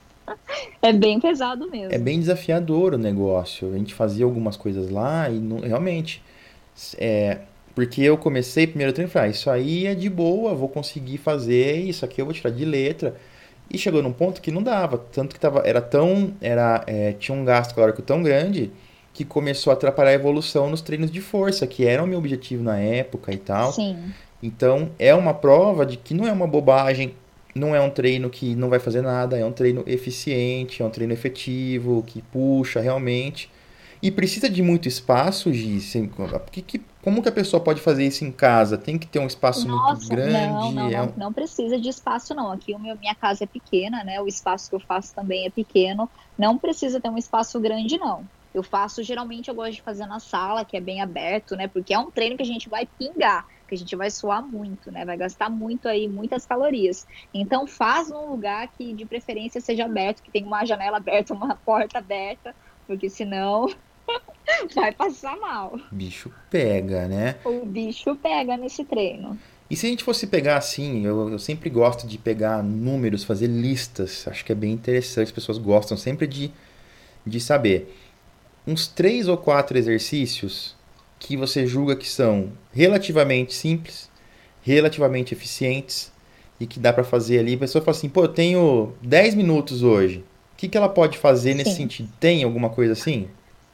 É 0.81 0.91
bem 0.93 1.19
pesado 1.19 1.69
mesmo. 1.69 1.93
É 1.93 1.97
bem 1.97 2.19
desafiador 2.19 2.93
o 2.93 2.97
negócio. 2.97 3.73
A 3.73 3.77
gente 3.77 3.93
fazia 3.93 4.25
algumas 4.25 4.57
coisas 4.57 4.89
lá 4.89 5.29
e 5.29 5.39
não- 5.39 5.59
realmente. 5.59 6.21
É, 6.97 7.39
porque 7.75 8.01
eu 8.01 8.17
comecei 8.17 8.67
primeiro 8.67 8.91
treino 8.93 9.09
e 9.09 9.11
falei, 9.13 9.29
ah, 9.29 9.31
isso 9.31 9.49
aí 9.49 9.85
é 9.87 9.95
de 9.95 10.09
boa, 10.09 10.53
vou 10.53 10.67
conseguir 10.69 11.17
fazer, 11.17 11.77
isso 11.77 12.03
aqui 12.03 12.21
eu 12.21 12.25
vou 12.25 12.33
tirar 12.33 12.49
de 12.49 12.65
letra. 12.65 13.15
E 13.69 13.77
chegou 13.77 14.01
num 14.03 14.11
ponto 14.11 14.41
que 14.41 14.51
não 14.51 14.61
dava. 14.61 14.97
Tanto 14.97 15.33
que 15.33 15.39
tava, 15.39 15.61
era 15.65 15.81
tão. 15.81 16.33
Era, 16.41 16.83
é, 16.87 17.13
tinha 17.13 17.37
um 17.37 17.45
gasto 17.45 17.73
calórico 17.73 18.01
tão 18.01 18.21
grande 18.21 18.69
que 19.13 19.23
começou 19.23 19.71
a 19.71 19.73
atrapalhar 19.75 20.11
a 20.11 20.13
evolução 20.13 20.69
nos 20.69 20.81
treinos 20.81 21.09
de 21.11 21.21
força, 21.21 21.65
que 21.67 21.85
era 21.85 22.03
o 22.03 22.07
meu 22.07 22.17
objetivo 22.19 22.63
na 22.63 22.77
época 22.77 23.33
e 23.33 23.37
tal. 23.37 23.71
Sim, 23.71 23.97
Então, 24.43 24.89
é 24.97 25.13
uma 25.13 25.33
prova 25.33 25.85
de 25.85 25.97
que 25.97 26.13
não 26.13 26.27
é 26.27 26.31
uma 26.31 26.47
bobagem, 26.47 27.13
não 27.55 27.75
é 27.75 27.81
um 27.81 27.89
treino 27.89 28.29
que 28.29 28.55
não 28.55 28.69
vai 28.69 28.79
fazer 28.79 29.01
nada, 29.01 29.37
é 29.37 29.45
um 29.45 29.51
treino 29.51 29.83
eficiente, 29.87 30.81
é 30.81 30.85
um 30.85 30.89
treino 30.89 31.13
efetivo, 31.13 32.03
que 32.03 32.21
puxa 32.21 32.79
realmente. 32.79 33.49
E 34.01 34.09
precisa 34.11 34.49
de 34.49 34.61
muito 34.63 34.87
espaço, 34.87 35.53
Gi? 35.53 35.79
Sem- 35.81 36.09
que- 36.51 36.61
que- 36.63 36.85
como 37.01 37.21
que 37.21 37.29
a 37.29 37.31
pessoa 37.31 37.63
pode 37.63 37.81
fazer 37.81 38.05
isso 38.05 38.23
em 38.25 38.31
casa? 38.31 38.77
Tem 38.77 38.97
que 38.97 39.07
ter 39.07 39.19
um 39.19 39.27
espaço 39.27 39.69
muito 39.69 39.95
Nossa, 39.95 39.97
grande? 39.97 40.27
não, 40.27 40.71
não, 40.71 40.89
é 40.91 41.01
não, 41.01 41.07
um- 41.07 41.13
não 41.15 41.33
precisa 41.33 41.79
de 41.79 41.89
espaço, 41.89 42.33
não. 42.33 42.51
Aqui 42.51 42.73
o 42.73 42.79
meu, 42.79 42.97
minha 42.97 43.13
casa 43.15 43.43
é 43.43 43.47
pequena, 43.47 44.03
né? 44.03 44.21
O 44.21 44.27
espaço 44.27 44.69
que 44.69 44.75
eu 44.75 44.79
faço 44.79 45.13
também 45.13 45.45
é 45.45 45.49
pequeno. 45.49 46.09
Não 46.37 46.57
precisa 46.57 47.01
ter 47.01 47.09
um 47.09 47.17
espaço 47.17 47.59
grande, 47.59 47.97
não. 47.97 48.29
Eu 48.53 48.63
faço, 48.63 49.03
geralmente, 49.03 49.49
eu 49.49 49.55
gosto 49.55 49.73
de 49.75 49.81
fazer 49.81 50.05
na 50.05 50.19
sala, 50.19 50.63
que 50.65 50.77
é 50.77 50.81
bem 50.81 51.01
aberto, 51.01 51.55
né? 51.55 51.67
Porque 51.67 51.93
é 51.93 51.99
um 51.99 52.11
treino 52.11 52.37
que 52.37 52.43
a 52.43 52.45
gente 52.45 52.69
vai 52.69 52.85
pingar, 52.97 53.45
que 53.71 53.75
a 53.75 53.77
gente 53.77 53.95
vai 53.95 54.11
suar 54.11 54.45
muito, 54.45 54.91
né? 54.91 55.05
Vai 55.05 55.15
gastar 55.15 55.49
muito 55.49 55.87
aí, 55.87 56.05
muitas 56.05 56.45
calorias. 56.45 57.07
Então, 57.33 57.65
faz 57.65 58.09
num 58.09 58.29
lugar 58.29 58.67
que, 58.67 58.93
de 58.93 59.05
preferência, 59.05 59.61
seja 59.61 59.85
aberto, 59.85 60.21
que 60.21 60.29
tenha 60.29 60.45
uma 60.45 60.65
janela 60.65 60.97
aberta, 60.97 61.33
uma 61.33 61.55
porta 61.65 61.99
aberta, 61.99 62.53
porque 62.85 63.09
senão 63.09 63.73
vai 64.75 64.91
passar 64.91 65.37
mal. 65.37 65.79
bicho 65.89 66.29
pega, 66.49 67.07
né? 67.07 67.37
O 67.45 67.65
bicho 67.65 68.13
pega 68.17 68.57
nesse 68.57 68.83
treino. 68.83 69.39
E 69.69 69.75
se 69.77 69.85
a 69.85 69.89
gente 69.89 70.03
fosse 70.03 70.27
pegar 70.27 70.57
assim, 70.57 71.05
eu, 71.05 71.29
eu 71.29 71.39
sempre 71.39 71.69
gosto 71.69 72.05
de 72.05 72.17
pegar 72.17 72.61
números, 72.61 73.23
fazer 73.23 73.47
listas, 73.47 74.27
acho 74.27 74.43
que 74.43 74.51
é 74.51 74.55
bem 74.55 74.73
interessante, 74.73 75.27
as 75.27 75.31
pessoas 75.31 75.57
gostam 75.57 75.95
sempre 75.95 76.27
de, 76.27 76.51
de 77.25 77.39
saber. 77.39 77.97
Uns 78.67 78.85
três 78.85 79.29
ou 79.29 79.37
quatro 79.37 79.77
exercícios 79.77 80.75
que 81.21 81.37
você 81.37 81.67
julga 81.67 81.95
que 81.95 82.09
são 82.09 82.51
relativamente 82.73 83.53
simples, 83.53 84.09
relativamente 84.63 85.35
eficientes 85.35 86.11
e 86.59 86.65
que 86.65 86.79
dá 86.79 86.91
pra 86.91 87.03
fazer 87.03 87.37
ali. 87.37 87.53
A 87.53 87.59
pessoa 87.59 87.83
fala 87.83 87.95
assim, 87.95 88.09
pô, 88.09 88.23
eu 88.23 88.27
tenho 88.27 88.93
10 89.03 89.35
minutos 89.35 89.83
hoje. 89.83 90.17
O 90.53 90.57
que, 90.57 90.67
que 90.67 90.75
ela 90.75 90.89
pode 90.89 91.19
fazer 91.19 91.53
nesse 91.53 91.71
Sim. 91.71 91.77
sentido? 91.77 92.09
Tem 92.19 92.43
alguma 92.43 92.69
coisa 92.69 92.93
assim? 92.93 93.27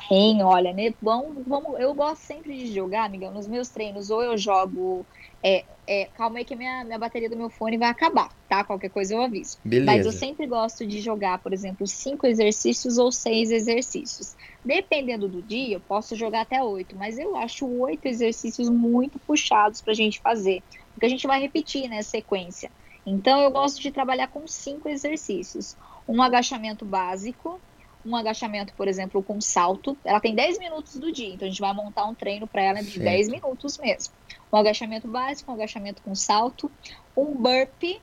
Tem, 0.10 0.42
olha, 0.44 0.74
né? 0.74 0.94
Vamos, 1.02 1.44
vamos, 1.46 1.80
eu 1.80 1.94
gosto 1.94 2.22
sempre 2.22 2.56
de 2.56 2.74
jogar, 2.74 3.06
amigão, 3.06 3.34
nos 3.34 3.48
meus 3.48 3.70
treinos, 3.70 4.10
ou 4.10 4.22
eu 4.24 4.38
jogo. 4.38 5.08
É, 5.44 5.66
é, 5.86 6.06
calma 6.14 6.40
aí 6.40 6.46
que 6.46 6.56
minha, 6.56 6.86
minha 6.86 7.00
bateria 7.00 7.30
do 7.30 7.36
meu 7.38 7.50
fone 7.50 7.78
vai 7.78 7.90
acabar, 7.90 8.30
tá? 8.48 8.64
Qualquer 8.64 8.90
coisa 8.90 9.14
eu 9.16 9.22
aviso. 9.22 9.58
Mas 9.84 10.06
eu 10.06 10.12
Beleza. 10.12 10.20
sempre 10.20 10.48
gosto 10.48 10.86
de 10.88 11.02
jogar, 11.02 11.42
por 11.42 11.52
exemplo, 11.52 11.86
cinco 11.88 12.26
exercícios 12.28 12.98
ou 12.98 13.12
seis 13.12 13.52
exercícios. 13.52 14.36
Dependendo 14.64 15.28
do 15.28 15.42
dia, 15.44 15.76
eu 15.76 15.82
posso 15.82 16.16
jogar 16.16 16.42
até 16.42 16.64
oito, 16.64 16.96
mas 16.96 17.18
eu 17.18 17.36
acho 17.36 17.68
oito 17.68 18.06
exercícios 18.08 18.70
muito 18.70 19.20
puxados 19.20 19.82
pra 19.82 19.94
gente 19.94 20.22
fazer. 20.22 20.64
Porque 20.94 21.06
a 21.06 21.10
gente 21.10 21.28
vai 21.28 21.40
repetir, 21.42 21.90
né, 21.90 22.02
sequência. 22.02 22.72
Então 23.06 23.42
eu 23.42 23.52
gosto 23.52 23.82
de 23.82 23.92
trabalhar 23.92 24.28
com 24.28 24.46
cinco 24.48 24.88
exercícios. 24.90 25.76
Um 26.08 26.22
agachamento 26.22 26.86
básico, 26.86 27.62
um 28.08 28.16
agachamento, 28.16 28.74
por 28.74 28.88
exemplo, 28.88 29.22
com 29.22 29.40
salto. 29.42 29.98
Ela 30.06 30.20
tem 30.20 30.34
10 30.34 30.60
minutos 30.60 30.96
do 30.98 31.12
dia, 31.12 31.34
então 31.34 31.46
a 31.46 31.50
gente 31.50 31.60
vai 31.60 31.74
montar 31.74 32.06
um 32.06 32.16
treino 32.16 32.48
para 32.48 32.62
ela 32.62 32.80
de 32.82 32.92
Certo. 32.92 33.04
10 33.04 33.30
minutos 33.30 33.78
mesmo. 33.78 34.14
Um 34.52 34.58
agachamento 34.58 35.08
básico, 35.08 35.52
um 35.52 35.56
agachamento 35.56 36.02
com 36.02 36.16
salto, 36.16 36.72
um 37.16 37.36
burpee. 37.36 38.00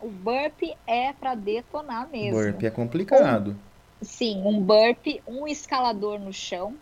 O 0.00 0.08
burpee 0.08 0.74
é 0.86 1.12
para 1.12 1.34
detonar 1.36 2.08
mesmo. 2.10 2.40
Burpee 2.42 2.66
é 2.66 2.70
complicado. 2.70 3.56
Sim, 4.00 4.42
um 4.44 4.60
burpee, 4.60 5.22
um 5.28 5.46
escalador 5.46 6.18
no 6.18 6.32
chão, 6.32 6.70
O 6.70 6.76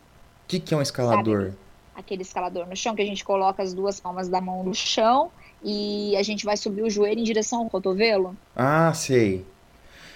que, 0.47 0.59
que 0.59 0.73
é 0.73 0.77
um 0.77 0.81
escalador? 0.81 1.53
aquele 1.93 2.23
escalador 2.23 2.65
no 2.65 2.75
chão 2.75 2.95
que 2.95 3.01
a 3.01 3.05
gente 3.05 3.23
coloca 3.23 3.61
as 3.61 3.73
duas 3.73 3.99
palmas 3.99 4.27
da 4.27 4.41
mão 4.41 4.63
no 4.63 4.73
chão 4.73 5.29
e 5.63 6.15
a 6.17 6.23
gente 6.23 6.43
vai 6.45 6.57
subir 6.57 6.81
o 6.81 6.89
joelho 6.89 7.19
em 7.19 7.23
direção 7.23 7.59
ao 7.59 7.69
cotovelo. 7.69 8.35
Ah, 8.55 8.91
sei. 8.93 9.45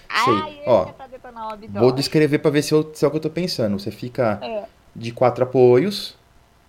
Ah, 0.10 0.48
Ó, 0.66 0.84
o. 0.84 1.80
Vou 1.80 1.92
descrever 1.92 2.40
pra 2.40 2.52
ver 2.52 2.62
se, 2.62 2.74
eu, 2.74 2.90
se 2.94 3.04
é 3.04 3.08
o 3.08 3.12
que 3.12 3.18
eu 3.18 3.22
tô 3.22 3.30
pensando. 3.30 3.80
Você 3.80 3.92
fica 3.92 4.40
É. 4.42 4.64
de 4.96 5.12
quatro 5.12 5.44
apoios. 5.44 6.16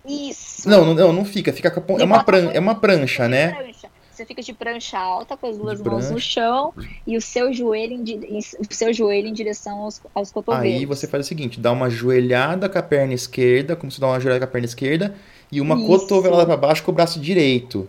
Isso. 0.05 0.69
Não, 0.69 0.93
não, 0.93 1.11
não, 1.13 1.25
fica. 1.25 1.51
Fica 1.51 1.69
com 1.69 1.99
é 1.99 2.03
uma, 2.03 2.23
pran, 2.23 2.49
é 2.53 2.59
uma 2.59 2.75
prancha, 2.75 3.23
de 3.23 3.29
né? 3.29 3.51
prancha. 3.53 3.87
Você 4.11 4.25
fica 4.25 4.41
de 4.41 4.51
prancha 4.51 4.97
alta 4.97 5.37
com 5.37 5.45
as 5.47 5.57
duas 5.59 5.77
De 5.81 5.87
mãos 5.87 6.05
no 6.05 6.11
prancha. 6.13 6.27
chão 6.27 6.73
e 7.05 7.15
o 7.15 7.21
seu 7.21 7.53
joelho 7.53 7.93
em, 7.93 8.39
o 8.39 8.73
seu 8.73 8.91
joelho 8.91 9.27
em 9.27 9.33
direção 9.33 9.81
aos, 9.81 10.01
aos 10.15 10.31
cotovelos. 10.31 10.65
Aí 10.79 10.85
você 10.87 11.05
faz 11.07 11.25
o 11.25 11.27
seguinte: 11.27 11.59
dá 11.59 11.71
uma 11.71 11.89
joelhada 11.89 12.67
com 12.67 12.79
a 12.79 12.81
perna 12.83 13.13
esquerda, 13.13 13.75
como 13.75 13.91
se 13.91 13.99
dá 14.01 14.07
uma 14.07 14.19
joelhada 14.19 14.39
com 14.45 14.49
a 14.49 14.51
perna 14.53 14.65
esquerda, 14.65 15.13
e 15.51 15.61
uma 15.61 15.75
Isso. 15.75 15.85
cotovelada 15.85 16.45
pra 16.47 16.57
baixo 16.57 16.83
com 16.83 16.89
o 16.91 16.95
braço 16.95 17.19
direito, 17.19 17.87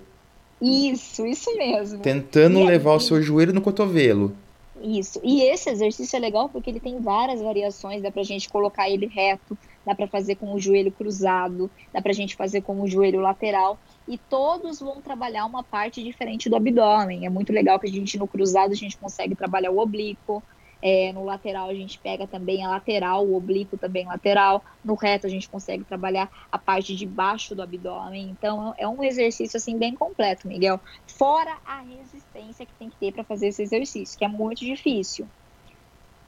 Isso, 0.61 1.25
isso 1.27 1.57
mesmo. 1.57 2.01
tentando 2.01 2.59
E 2.59 2.65
levar 2.67 2.91
o 2.91 2.95
aí? 2.95 3.01
seu 3.01 3.23
joelho 3.23 3.55
no 3.55 3.63
cotovelo. 3.63 4.35
Isso. 4.81 5.21
E 5.25 5.43
esse 5.43 5.69
exercício 5.71 6.17
é 6.17 6.21
legal 6.21 6.49
porque 6.49 6.71
ele 6.71 6.79
tem 6.79 7.01
várias 7.01 7.41
variações, 7.41 8.01
dá 8.01 8.13
pra 8.13 8.23
gente 8.23 8.49
colocar 8.49 8.89
ele 8.89 9.07
reto, 9.07 9.59
dá 9.85 9.93
pra 9.95 10.07
fazer 10.07 10.37
com 10.37 10.53
o 10.53 10.61
joelho 10.61 10.93
cruzado, 10.93 11.71
dá 11.93 12.01
pra 12.01 12.13
gente 12.13 12.37
fazer 12.37 12.63
com 12.63 12.81
o 12.81 12.87
joelho 12.87 13.21
lateral. 13.21 13.81
E 14.07 14.17
todos 14.17 14.79
vão 14.79 15.03
trabalhar 15.03 15.47
uma 15.47 15.65
parte 15.65 16.03
diferente 16.03 16.49
do 16.49 16.55
abdômen. 16.57 17.27
É 17.27 17.29
muito 17.31 17.53
legal 17.53 17.81
que 17.81 17.89
a 17.89 17.91
gente 17.91 18.17
no 18.17 18.29
cruzado 18.29 18.71
a 18.71 18.77
gente 18.77 18.97
consegue 18.97 19.35
trabalhar 19.35 19.73
o 19.73 19.79
oblíquo. 19.79 20.45
É, 20.81 21.13
no 21.13 21.25
lateral 21.25 21.69
a 21.69 21.75
gente 21.75 21.99
pega 21.99 22.27
também 22.27 22.65
a 22.65 22.71
lateral, 22.71 23.27
o 23.27 23.37
oblíquo 23.37 23.77
também 23.77 24.07
lateral. 24.07 24.65
No 24.85 24.95
reto 24.95 25.27
a 25.27 25.31
gente 25.31 25.49
consegue 25.49 25.85
trabalhar 25.85 26.31
a 26.51 26.59
parte 26.59 26.95
de 26.95 27.05
baixo 27.05 27.55
do 27.55 27.63
abdômen. 27.63 28.31
Então 28.31 28.75
é 28.79 28.87
um 28.87 29.03
exercício 29.03 29.57
assim 29.57 29.77
bem 29.77 29.95
completo, 29.95 30.47
Miguel. 30.47 30.81
Fora 31.07 31.57
a 31.67 31.81
resistência 31.81 32.65
que 32.65 32.73
tem 32.79 32.89
que 32.89 32.97
ter 32.97 33.13
para 33.13 33.25
fazer 33.25 33.49
esse 33.49 33.63
exercício, 33.63 34.17
que 34.17 34.25
é 34.25 34.29
muito 34.29 34.65
difícil. 34.65 35.27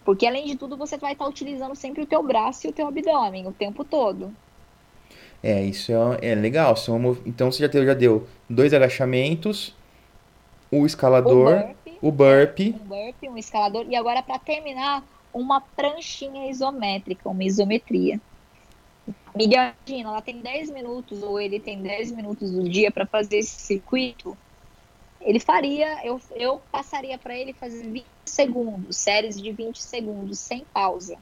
Porque 0.05 0.27
além 0.27 0.47
de 0.47 0.57
tudo 0.57 0.77
você 0.77 0.97
vai 0.97 1.13
estar 1.13 1.27
utilizando 1.27 1.77
sempre 1.77 2.03
o 2.03 2.07
teu 2.07 2.23
braço 2.23 2.67
e 2.67 2.71
o 2.71 2.73
teu 2.73 2.89
abdômen 2.89 3.47
o 3.47 3.53
tempo 3.53 3.85
todo. 3.85 4.35
É, 5.43 5.63
isso 5.63 5.93
é, 5.93 6.31
é 6.33 6.35
legal. 6.35 6.75
Então 7.25 7.51
você 7.51 7.61
já 7.61 7.67
deu, 7.67 7.85
já 7.87 7.95
deu 7.95 8.27
dois 8.49 8.75
agachamentos, 8.75 9.75
o 10.71 10.85
escalador, 10.85 11.71
o 12.01 12.11
burpee. 12.11 12.75
um 12.81 13.33
um 13.33 13.37
escalador 13.37 13.87
e 13.89 13.95
agora 13.95 14.23
para 14.23 14.39
terminar 14.39 15.05
uma 15.33 15.61
pranchinha 15.61 16.51
isométrica, 16.51 17.29
uma 17.29 17.45
isometria. 17.45 18.21
Miguel, 19.35 19.73
imagina, 19.87 20.11
ela 20.11 20.23
tem 20.23 20.41
10 20.41 20.71
minutos 20.71 21.23
ou 21.23 21.41
ele 21.41 21.61
tem 21.61 21.81
10 21.81 22.13
minutos 22.13 22.51
do 22.51 22.69
dia 22.69 22.91
para 22.91 23.07
fazer 23.07 23.39
esse 23.39 23.61
circuito. 23.61 24.37
ele 25.21 25.39
faria, 25.39 26.05
eu, 26.05 26.21
eu 26.35 26.61
passaria 26.73 27.17
para 27.19 27.37
ele 27.37 27.53
fazer 27.53 27.83
20 27.89 28.07
segundos, 28.25 28.97
séries 28.97 29.41
de 29.41 29.53
20 29.53 29.81
segundos, 29.81 30.39
sem 30.39 30.65
pausa. 30.73 31.17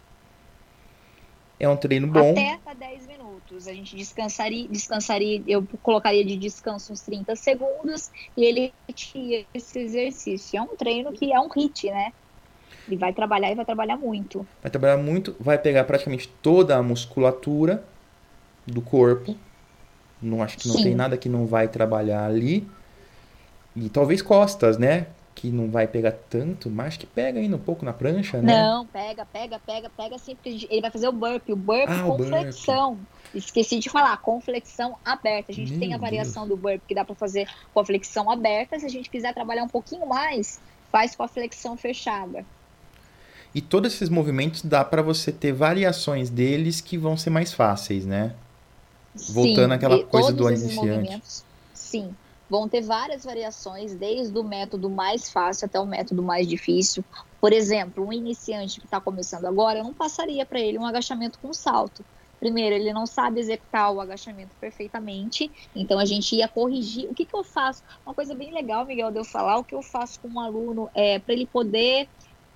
É 1.60 1.68
um 1.68 1.76
treino 1.76 2.06
bom. 2.06 2.32
Até 2.32 2.58
10 2.78 3.06
minutos. 3.06 3.66
A 3.66 3.72
gente 3.72 3.96
descansaria, 3.96 4.68
descansaria, 4.68 5.42
eu 5.46 5.66
colocaria 5.82 6.24
de 6.24 6.36
descanso 6.36 6.92
uns 6.92 7.00
30 7.02 7.34
segundos 7.34 8.10
e 8.36 8.44
ele 8.44 8.72
repetia 8.86 9.44
esse 9.52 9.78
exercício. 9.78 10.58
É 10.58 10.62
um 10.62 10.76
treino 10.76 11.12
que 11.12 11.32
é 11.32 11.40
um 11.40 11.48
hit, 11.48 11.90
né? 11.90 12.12
Ele 12.86 12.96
vai 12.96 13.12
trabalhar 13.12 13.50
e 13.50 13.54
vai 13.54 13.64
trabalhar 13.64 13.96
muito. 13.96 14.46
Vai 14.62 14.70
trabalhar 14.70 14.96
muito, 14.96 15.36
vai 15.38 15.58
pegar 15.58 15.84
praticamente 15.84 16.28
toda 16.40 16.76
a 16.76 16.82
musculatura 16.82 17.84
do 18.66 18.80
corpo. 18.80 19.36
Não 20.22 20.42
acho 20.42 20.56
que 20.58 20.68
não 20.68 20.76
Sim. 20.76 20.82
tem 20.84 20.94
nada 20.94 21.16
que 21.16 21.28
não 21.28 21.46
vai 21.46 21.68
trabalhar 21.68 22.24
ali. 22.24 22.66
E 23.76 23.88
talvez 23.88 24.22
costas, 24.22 24.78
né? 24.78 25.06
Que 25.38 25.50
não 25.50 25.70
vai 25.70 25.86
pegar 25.86 26.10
tanto, 26.28 26.68
mas 26.68 26.96
que 26.96 27.06
pega 27.06 27.38
ainda 27.38 27.54
um 27.54 27.60
pouco 27.60 27.84
na 27.84 27.92
prancha, 27.92 28.42
né? 28.42 28.60
Não, 28.60 28.84
pega, 28.84 29.24
pega, 29.24 29.60
pega, 29.64 29.88
pega 29.88 30.18
sim, 30.18 30.34
porque 30.34 30.66
ele 30.68 30.80
vai 30.80 30.90
fazer 30.90 31.06
o 31.06 31.12
burp, 31.12 31.48
o 31.50 31.54
burp 31.54 31.88
ah, 31.88 32.02
com 32.02 32.10
o 32.10 32.26
flexão. 32.26 32.98
Esqueci 33.32 33.78
de 33.78 33.88
falar, 33.88 34.16
com 34.16 34.40
flexão 34.40 34.96
aberta. 35.04 35.52
A 35.52 35.54
gente 35.54 35.70
Meu 35.70 35.78
tem 35.78 35.94
a 35.94 35.96
variação 35.96 36.44
Deus. 36.44 36.58
do 36.58 36.62
burp 36.62 36.82
que 36.88 36.94
dá 36.94 37.04
para 37.04 37.14
fazer 37.14 37.48
com 37.72 37.78
a 37.78 37.84
flexão 37.84 38.28
aberta. 38.28 38.80
Se 38.80 38.86
a 38.86 38.88
gente 38.88 39.08
quiser 39.08 39.32
trabalhar 39.32 39.62
um 39.62 39.68
pouquinho 39.68 40.08
mais, 40.08 40.60
faz 40.90 41.14
com 41.14 41.22
a 41.22 41.28
flexão 41.28 41.76
fechada. 41.76 42.44
E 43.54 43.60
todos 43.60 43.94
esses 43.94 44.08
movimentos 44.08 44.62
dá 44.62 44.84
para 44.84 45.02
você 45.02 45.30
ter 45.30 45.52
variações 45.52 46.30
deles 46.30 46.80
que 46.80 46.98
vão 46.98 47.16
ser 47.16 47.30
mais 47.30 47.52
fáceis, 47.52 48.04
né? 48.04 48.34
Voltando 49.30 49.72
àquela 49.72 50.02
coisa 50.02 50.32
do 50.32 50.50
iniciante. 50.50 51.44
Sim, 51.72 52.12
vão 52.48 52.68
ter 52.68 52.80
várias 52.80 53.24
variações, 53.24 53.94
desde 53.94 54.36
o 54.38 54.44
método 54.44 54.88
mais 54.88 55.30
fácil 55.30 55.66
até 55.66 55.78
o 55.78 55.86
método 55.86 56.22
mais 56.22 56.46
difícil. 56.46 57.04
Por 57.40 57.52
exemplo, 57.52 58.06
um 58.06 58.12
iniciante 58.12 58.80
que 58.80 58.86
está 58.86 59.00
começando 59.00 59.44
agora, 59.44 59.78
eu 59.78 59.84
não 59.84 59.94
passaria 59.94 60.46
para 60.46 60.60
ele 60.60 60.78
um 60.78 60.86
agachamento 60.86 61.38
com 61.38 61.52
salto. 61.52 62.04
Primeiro, 62.40 62.76
ele 62.76 62.92
não 62.92 63.04
sabe 63.04 63.40
executar 63.40 63.92
o 63.92 64.00
agachamento 64.00 64.54
perfeitamente, 64.60 65.50
então 65.74 65.98
a 65.98 66.04
gente 66.04 66.36
ia 66.36 66.46
corrigir. 66.46 67.10
O 67.10 67.14
que, 67.14 67.24
que 67.24 67.34
eu 67.34 67.42
faço? 67.42 67.82
Uma 68.06 68.14
coisa 68.14 68.34
bem 68.34 68.52
legal, 68.54 68.86
Miguel, 68.86 69.10
de 69.10 69.18
eu 69.18 69.24
falar, 69.24 69.58
o 69.58 69.64
que 69.64 69.74
eu 69.74 69.82
faço 69.82 70.20
com 70.20 70.28
um 70.28 70.40
aluno 70.40 70.88
é 70.94 71.18
para 71.18 71.34
ele 71.34 71.46
poder 71.46 72.08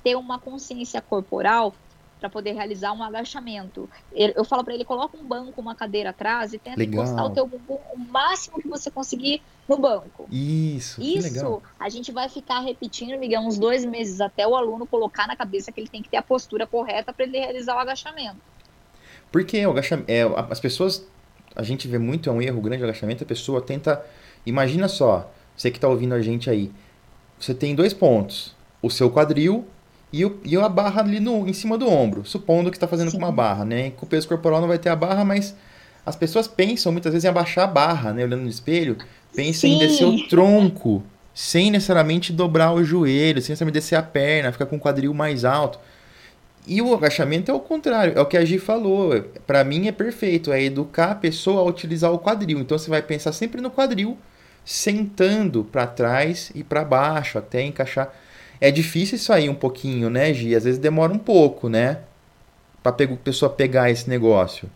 ter 0.03 0.17
uma 0.17 0.39
consciência 0.39 1.01
corporal 1.03 1.75
para 2.23 2.31
poder 2.31 2.53
realizar 2.53 2.93
um 2.93 3.03
agachamento. 3.03 3.91
Eu 4.15 4.45
falo 4.45 4.63
para 4.63 4.73
ele, 4.75 4.85
coloca 4.85 5.17
um 5.17 5.25
banco, 5.25 5.61
uma 5.61 5.75
cadeira 5.75 6.11
atrás 6.11 6.53
e 6.53 6.59
tenta 6.59 6.79
legal. 6.79 7.03
encostar 7.03 7.27
o 7.27 7.31
teu 7.31 7.45
bumbum 7.45 7.81
o 7.93 7.99
máximo 7.99 8.63
que 8.63 8.69
você 8.69 8.93
conseguir 8.93 9.43
no 9.69 9.77
banco. 9.77 10.29
Isso, 10.31 11.03
Isso 11.03 11.61
a 11.81 11.89
gente 11.89 12.13
vai 12.13 12.29
ficar 12.29 12.61
repetindo, 12.61 13.19
Miguel, 13.19 13.41
uns 13.41 13.59
dois 13.59 13.85
meses 13.85 14.21
até 14.21 14.47
o 14.47 14.55
aluno 14.55 14.87
colocar 14.87 15.27
na 15.27 15.35
cabeça 15.35 15.73
que 15.73 15.81
ele 15.81 15.89
tem 15.89 16.01
que 16.01 16.09
ter 16.09 16.17
a 16.17 16.23
postura 16.23 16.65
correta 16.65 17.13
para 17.13 17.25
ele 17.25 17.41
realizar 17.41 17.75
o 17.75 17.79
agachamento. 17.81 18.39
Porque 19.33 19.67
o 19.67 19.71
agachamento, 19.73 20.09
é, 20.09 20.23
as 20.49 20.61
pessoas, 20.61 21.05
a 21.57 21.65
gente 21.65 21.89
vê 21.89 21.99
muito, 21.99 22.31
é 22.31 22.33
um 22.33 22.41
erro 22.41 22.61
grande 22.61 22.85
o 22.85 22.87
agachamento, 22.87 23.25
a 23.25 23.27
pessoa 23.27 23.61
tenta, 23.61 24.05
imagina 24.47 24.87
só, 24.87 25.29
você 25.57 25.73
que 25.73 25.79
está 25.79 25.89
ouvindo 25.89 26.15
a 26.15 26.23
gente 26.23 26.49
aí, 26.49 26.71
você 27.37 27.53
tem 27.53 27.75
dois 27.75 27.93
pontos, 27.93 28.55
o 28.81 28.89
seu 28.89 29.11
quadril 29.11 29.67
e, 30.13 30.25
o, 30.25 30.39
e 30.45 30.57
a 30.57 30.69
barra 30.69 31.01
ali 31.01 31.19
no, 31.19 31.49
em 31.49 31.53
cima 31.53 31.79
do 31.79 31.89
ombro, 31.89 32.25
supondo 32.25 32.71
que 32.71 32.77
está 32.77 32.87
fazendo 32.87 33.11
Sim. 33.11 33.19
com 33.19 33.25
uma 33.25 33.33
barra, 33.33 33.65
né? 33.65 33.91
Com 33.93 34.05
o 34.05 34.09
peso 34.09 34.29
corporal 34.29 34.61
não 34.61 34.69
vai 34.69 34.79
ter 34.79 34.91
a 34.91 34.97
barra, 34.97 35.25
mas 35.25 35.57
as 36.05 36.15
pessoas 36.15 36.47
pensam 36.47 36.93
muitas 36.93 37.13
vezes 37.13 37.25
em 37.25 37.29
abaixar 37.29 37.65
a 37.65 37.67
barra, 37.67 38.13
né? 38.13 38.23
Olhando 38.23 38.43
no 38.43 38.49
espelho, 38.49 38.99
pensam 39.35 39.71
Sim. 39.71 39.77
em 39.77 39.79
descer 39.79 40.05
o 40.05 40.29
tronco, 40.29 41.03
sem 41.33 41.71
necessariamente 41.71 42.33
dobrar 42.33 42.73
o 42.73 42.85
joelho, 42.85 43.41
sem 43.41 43.53
necessariamente 43.53 43.81
descer 43.81 43.97
a 43.97 44.03
perna, 44.03 44.53
ficar 44.53 44.67
com 44.67 44.77
o 44.77 44.81
quadril 44.81 45.15
mais 45.15 45.45
alto. 45.47 45.79
E 46.67 46.81
o 46.81 46.95
agachamento 46.95 47.51
é 47.51 47.55
o 47.55 47.59
contrário, 47.59 48.13
é 48.17 48.21
o 48.21 48.27
que 48.27 48.37
a 48.37 48.45
Gi 48.45 48.59
falou. 48.59 49.21
Para 49.47 49.65
mim 49.65 49.89
é 49.89 49.93
perfeito, 49.93 50.53
é 50.53 50.63
educar 50.63 51.13
a 51.13 51.15
pessoa 51.15 51.61
a 51.63 51.65
utilizar 51.65 52.13
o 52.13 52.19
quadril. 52.19 52.59
Então 52.61 52.79
você 52.79 52.89
vai 52.89 53.03
pensar 53.03 53.33
sempre 53.33 53.61
no 53.61 53.71
quadril, 53.71 54.17
sentando 54.65 55.65
para 55.65 55.87
trás 55.87 56.53
e 56.55 56.63
para 56.63 56.85
baixo, 56.85 57.39
até 57.39 57.63
encaixar. 57.63 58.13
É 58.63 58.71
difícil 58.71 59.35
aí 59.35 59.49
um 59.49 59.57
pouquinho, 59.57 60.09
né, 60.09 60.33
Gi? 60.33 60.55
Às 60.55 60.63
vezes 60.63 60.79
demora 60.79 61.13
um 61.13 61.19
pouco, 61.19 61.69
né? 61.69 62.05
Pra 62.83 62.93
a 62.93 63.17
pessoa 63.17 63.51
pegar 63.53 63.91
esse 63.91 64.09
negócio. 64.09 64.71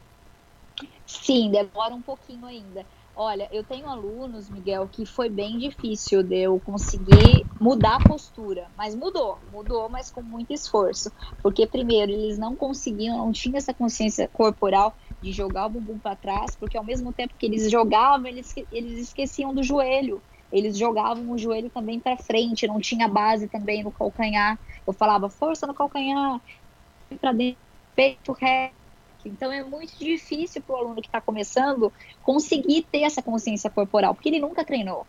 Sim, 1.06 1.50
demora 1.52 1.94
um 1.94 2.02
pouquinho 2.02 2.44
ainda. 2.46 2.84
Olha, 3.14 3.48
eu 3.52 3.64
tenho 3.64 3.86
alunos, 3.88 4.50
Miguel, 4.50 4.88
que 4.88 5.06
foi 5.06 5.30
bem 5.30 5.56
difícil 5.56 6.22
de 6.22 6.36
eu 6.36 6.60
conseguir 6.60 7.46
mudar 7.60 7.96
a 7.96 8.00
postura, 8.00 8.70
mas 8.76 8.94
mudou, 8.94 9.40
mudou, 9.48 9.88
mas 9.88 10.10
com 10.10 10.20
muito 10.22 10.52
esforço. 10.52 11.10
Porque, 11.40 11.66
primeiro, 11.66 12.10
eles 12.10 12.38
não 12.38 12.56
conseguiam, 12.56 13.16
não 13.16 13.32
tinham 13.32 13.56
essa 13.56 13.72
consciência 13.72 14.28
corporal 14.28 14.96
de 15.22 15.32
jogar 15.32 15.66
o 15.66 15.70
bumbum 15.70 15.98
para 15.98 16.16
trás, 16.16 16.56
porque 16.56 16.76
ao 16.76 16.84
mesmo 16.84 17.12
tempo 17.12 17.34
que 17.38 17.46
eles 17.46 17.70
jogavam, 17.70 18.26
eles, 18.26 18.52
eles 18.70 18.98
esqueciam 19.00 19.54
do 19.54 19.62
joelho 19.62 20.22
eles 20.52 20.76
jogavam 20.76 21.30
o 21.30 21.38
joelho 21.38 21.70
também 21.70 21.98
para 21.98 22.16
frente, 22.16 22.66
não 22.66 22.80
tinha 22.80 23.08
base 23.08 23.48
também 23.48 23.82
no 23.82 23.90
calcanhar. 23.90 24.58
Eu 24.86 24.92
falava 24.92 25.28
força 25.28 25.66
no 25.66 25.74
calcanhar, 25.74 26.40
para 27.20 27.32
dentro, 27.32 27.58
peito 27.94 28.32
reto. 28.32 28.74
Então 29.24 29.50
é 29.50 29.64
muito 29.64 29.98
difícil 29.98 30.62
para 30.62 30.76
o 30.76 30.78
aluno 30.78 31.02
que 31.02 31.08
está 31.08 31.20
começando 31.20 31.92
conseguir 32.22 32.82
ter 32.82 33.02
essa 33.02 33.20
consciência 33.20 33.68
corporal, 33.68 34.14
porque 34.14 34.28
ele 34.28 34.38
nunca 34.38 34.64
treinou. 34.64 35.06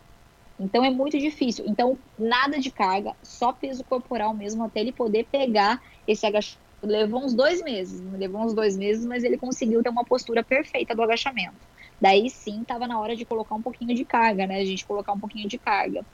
Então 0.58 0.84
é 0.84 0.90
muito 0.90 1.16
difícil. 1.18 1.64
Então 1.68 1.96
nada 2.18 2.58
de 2.58 2.70
carga, 2.70 3.14
só 3.22 3.52
peso 3.52 3.84
corporal 3.84 4.34
mesmo 4.34 4.64
até 4.64 4.80
ele 4.80 4.92
poder 4.92 5.24
pegar 5.30 5.80
esse 6.06 6.26
agachamento. 6.26 6.66
Levou 6.80 7.24
uns 7.24 7.34
dois 7.34 7.62
meses, 7.62 8.00
levou 8.12 8.42
uns 8.42 8.54
dois 8.54 8.76
meses, 8.76 9.04
mas 9.04 9.24
ele 9.24 9.36
conseguiu 9.36 9.82
ter 9.82 9.88
uma 9.88 10.04
postura 10.04 10.44
perfeita 10.44 10.94
do 10.94 11.02
agachamento. 11.02 11.56
Daí 12.00 12.30
sim 12.30 12.62
estava 12.62 12.86
na 12.86 12.98
hora 13.00 13.16
de 13.16 13.24
colocar 13.24 13.54
um 13.54 13.62
pouquinho 13.62 13.94
de 13.94 14.04
carga, 14.04 14.46
né? 14.46 14.60
A 14.60 14.64
gente 14.64 14.86
colocar 14.86 15.12
um 15.12 15.18
pouquinho 15.18 15.48
de 15.48 15.58
carga. 15.58 16.04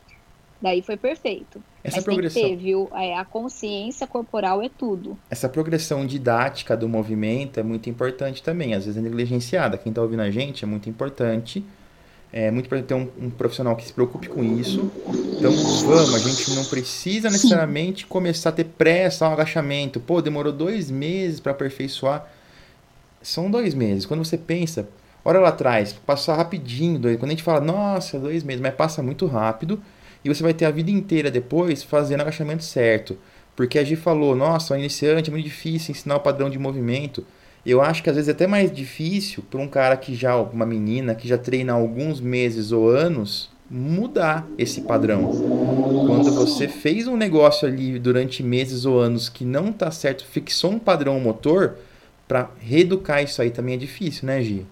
Daí 0.61 0.81
foi 0.81 0.97
perfeito. 0.97 1.63
Essa 1.83 1.97
Mas 1.97 2.05
progressão. 2.05 2.41
Tem 2.41 2.53
que 2.53 2.57
ter, 2.57 2.63
viu? 2.63 2.89
É, 2.95 3.19
a 3.19 3.25
consciência 3.25 4.07
corporal 4.07 4.63
é 4.63 4.71
tudo. 4.71 5.19
Essa 5.29 5.47
progressão 5.47 6.07
didática 6.07 6.75
do 6.75 6.89
movimento 6.89 7.61
é 7.61 7.63
muito 7.63 7.91
importante 7.91 8.43
também. 8.43 8.73
Às 8.73 8.87
vezes 8.87 8.99
é 8.99 9.03
negligenciada. 9.03 9.77
Quem 9.77 9.91
está 9.91 10.01
ouvindo 10.01 10.21
a 10.21 10.31
gente 10.31 10.65
é 10.65 10.67
muito 10.67 10.89
importante. 10.89 11.63
É 12.33 12.51
muito 12.51 12.65
importante 12.67 12.89
ter 12.89 12.95
um, 12.95 13.27
um, 13.27 13.31
profissional 13.31 13.77
que 13.77 13.85
se 13.85 13.93
preocupe 13.93 14.27
com 14.27 14.43
isso. 14.43 14.91
Então, 15.37 15.53
vamos, 15.53 16.15
a 16.15 16.19
gente 16.19 16.51
não 16.55 16.65
precisa 16.65 17.29
necessariamente 17.29 18.03
Sim. 18.03 18.09
começar 18.09 18.49
a 18.49 18.53
ter 18.53 18.65
pressa 18.65 19.27
ao 19.27 19.35
agachamento. 19.35 20.01
Pô, 20.01 20.23
demorou 20.23 20.53
dois 20.53 20.91
meses 20.91 21.41
para 21.41 21.53
aperfeiçoar. 21.53 22.27
São 23.23 23.51
dois 23.51 23.75
meses. 23.75 24.07
Quando 24.07 24.25
você 24.25 24.39
pensa, 24.39 24.89
Olha 25.25 25.41
lá 25.41 25.49
atrás, 25.49 25.93
passa 25.93 26.35
rapidinho. 26.35 26.99
Dois, 26.99 27.17
quando 27.17 27.31
a 27.31 27.35
gente 27.35 27.43
fala, 27.43 27.61
nossa, 27.61 28.19
dois 28.19 28.43
meses, 28.43 28.61
mas 28.61 28.75
passa 28.75 29.03
muito 29.03 29.27
rápido. 29.27 29.81
E 30.25 30.29
você 30.29 30.43
vai 30.43 30.53
ter 30.53 30.67
a 30.67 30.71
vida 30.71 30.91
inteira 30.91 31.31
depois 31.31 31.83
fazendo 31.83 32.21
agachamento 32.21 32.65
certo. 32.65 33.17
Porque 33.57 33.79
a 33.79 33.85
Gi 33.85 33.97
falou, 33.97 34.35
nossa, 34.35 34.75
o 34.75 34.77
iniciante 34.77 35.31
é 35.31 35.33
muito 35.33 35.45
difícil 35.45 35.93
ensinar 35.93 36.17
o 36.17 36.21
padrão 36.21 36.51
de 36.51 36.59
movimento. 36.59 37.25
Eu 37.65 37.81
acho 37.81 38.03
que 38.03 38.11
às 38.11 38.17
vezes 38.17 38.29
é 38.29 38.33
até 38.33 38.47
mais 38.47 38.71
difícil 38.71 39.43
para 39.51 39.61
um 39.61 39.69
cara 39.69 39.97
que 39.97 40.15
já, 40.15 40.37
uma 40.37 40.67
menina 40.67 41.15
que 41.15 41.27
já 41.27 41.39
treina 41.39 41.73
há 41.73 41.77
alguns 41.77 42.21
meses 42.21 42.73
ou 42.73 42.91
anos, 42.91 43.51
mudar 43.71 44.47
esse 44.59 44.83
padrão. 44.83 45.31
Quando 46.07 46.31
você 46.33 46.69
fez 46.69 47.07
um 47.07 47.17
negócio 47.17 47.67
ali 47.67 47.99
durante 47.99 48.43
meses 48.43 48.85
ou 48.85 49.01
anos 49.01 49.31
que 49.31 49.45
não 49.45 49.71
está 49.71 49.91
certo, 49.91 50.27
fixou 50.27 50.73
um 50.73 50.79
padrão 50.79 51.19
motor, 51.19 51.77
para 52.29 52.51
reeducar 52.59 53.23
isso 53.23 53.41
aí 53.41 53.51
também 53.51 53.75
é 53.75 53.79
difícil, 53.79 54.27
né, 54.27 54.43
Gi? 54.43 54.67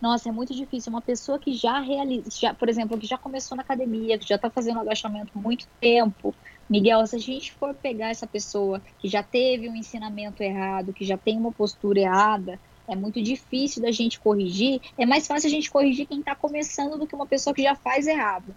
Nossa, 0.00 0.28
é 0.28 0.32
muito 0.32 0.54
difícil. 0.54 0.90
Uma 0.90 1.02
pessoa 1.02 1.38
que 1.38 1.52
já 1.52 1.80
realiza, 1.80 2.30
já, 2.30 2.54
por 2.54 2.68
exemplo, 2.68 2.96
que 2.96 3.06
já 3.06 3.18
começou 3.18 3.56
na 3.56 3.62
academia, 3.62 4.18
que 4.18 4.28
já 4.28 4.36
está 4.36 4.48
fazendo 4.48 4.80
agachamento 4.80 5.32
há 5.34 5.38
muito 5.38 5.66
tempo. 5.80 6.34
Miguel, 6.70 7.04
se 7.06 7.16
a 7.16 7.18
gente 7.18 7.52
for 7.52 7.74
pegar 7.74 8.10
essa 8.10 8.26
pessoa 8.26 8.80
que 8.98 9.08
já 9.08 9.22
teve 9.22 9.68
um 9.68 9.74
ensinamento 9.74 10.42
errado, 10.42 10.92
que 10.92 11.04
já 11.04 11.16
tem 11.16 11.36
uma 11.36 11.50
postura 11.50 12.00
errada, 12.00 12.60
é 12.86 12.94
muito 12.94 13.20
difícil 13.20 13.82
da 13.82 13.90
gente 13.90 14.20
corrigir. 14.20 14.80
É 14.96 15.04
mais 15.04 15.26
fácil 15.26 15.48
a 15.48 15.50
gente 15.50 15.70
corrigir 15.70 16.06
quem 16.06 16.20
está 16.20 16.34
começando 16.34 16.96
do 16.96 17.06
que 17.06 17.14
uma 17.14 17.26
pessoa 17.26 17.52
que 17.52 17.62
já 17.62 17.74
faz 17.74 18.06
errado. 18.06 18.54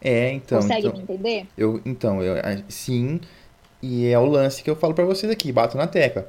É, 0.00 0.32
então. 0.32 0.60
Consegue 0.60 0.86
então, 0.86 0.96
me 0.96 1.02
entender? 1.02 1.46
Eu, 1.56 1.82
então, 1.84 2.22
eu, 2.22 2.36
sim. 2.68 3.20
E 3.82 4.06
é 4.06 4.18
o 4.18 4.26
lance 4.26 4.62
que 4.62 4.70
eu 4.70 4.76
falo 4.76 4.94
para 4.94 5.04
vocês 5.04 5.30
aqui, 5.30 5.52
bato 5.52 5.76
na 5.76 5.86
tecla 5.86 6.28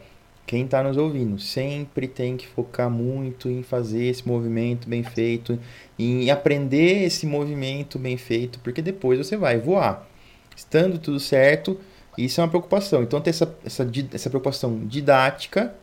quem 0.50 0.66
está 0.66 0.82
nos 0.82 0.98
ouvindo 0.98 1.38
sempre 1.38 2.08
tem 2.08 2.36
que 2.36 2.48
focar 2.48 2.90
muito 2.90 3.48
em 3.48 3.62
fazer 3.62 4.06
esse 4.06 4.28
movimento 4.28 4.90
bem 4.90 5.04
feito, 5.04 5.60
em 5.98 6.32
aprender 6.32 7.04
esse 7.04 7.28
movimento 7.28 8.00
bem 8.00 8.18
feito, 8.18 8.60
porque 8.62 8.82
depois 8.82 9.20
você 9.20 9.38
vai 9.38 9.60
voar. 9.60 10.10
Estando 10.56 10.98
tudo 10.98 11.20
certo, 11.20 11.80
isso 12.18 12.42
é 12.42 12.44
uma 12.44 12.50
preocupação. 12.50 13.04
Então, 13.04 13.22
ter 13.22 13.30
essa, 13.30 13.56
essa, 13.64 13.88
essa 14.12 14.28
preocupação 14.28 14.88
didática, 14.88 15.76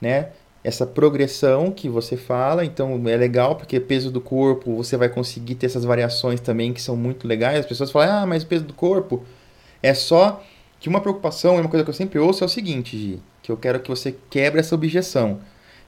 né? 0.00 0.28
essa 0.62 0.86
progressão 0.86 1.72
que 1.72 1.88
você 1.88 2.16
fala, 2.16 2.64
então 2.64 3.02
é 3.08 3.16
legal 3.16 3.56
porque 3.56 3.80
peso 3.80 4.08
do 4.08 4.20
corpo, 4.20 4.76
você 4.76 4.96
vai 4.96 5.08
conseguir 5.08 5.56
ter 5.56 5.66
essas 5.66 5.84
variações 5.84 6.40
também 6.40 6.72
que 6.72 6.80
são 6.80 6.96
muito 6.96 7.26
legais. 7.26 7.58
As 7.58 7.66
pessoas 7.66 7.90
falam: 7.90 8.22
"Ah, 8.22 8.24
mas 8.24 8.44
peso 8.44 8.62
do 8.62 8.72
corpo 8.72 9.24
é 9.82 9.92
só 9.92 10.40
que 10.78 10.88
uma 10.88 11.00
preocupação, 11.00 11.56
é 11.56 11.60
uma 11.60 11.68
coisa 11.68 11.82
que 11.82 11.90
eu 11.90 11.94
sempre 11.94 12.20
ouço 12.20 12.44
é 12.44 12.46
o 12.46 12.48
seguinte, 12.48 12.96
Gi, 12.96 13.20
que 13.42 13.50
eu 13.50 13.56
quero 13.56 13.80
que 13.80 13.88
você 13.88 14.14
quebre 14.30 14.60
essa 14.60 14.74
objeção, 14.74 15.40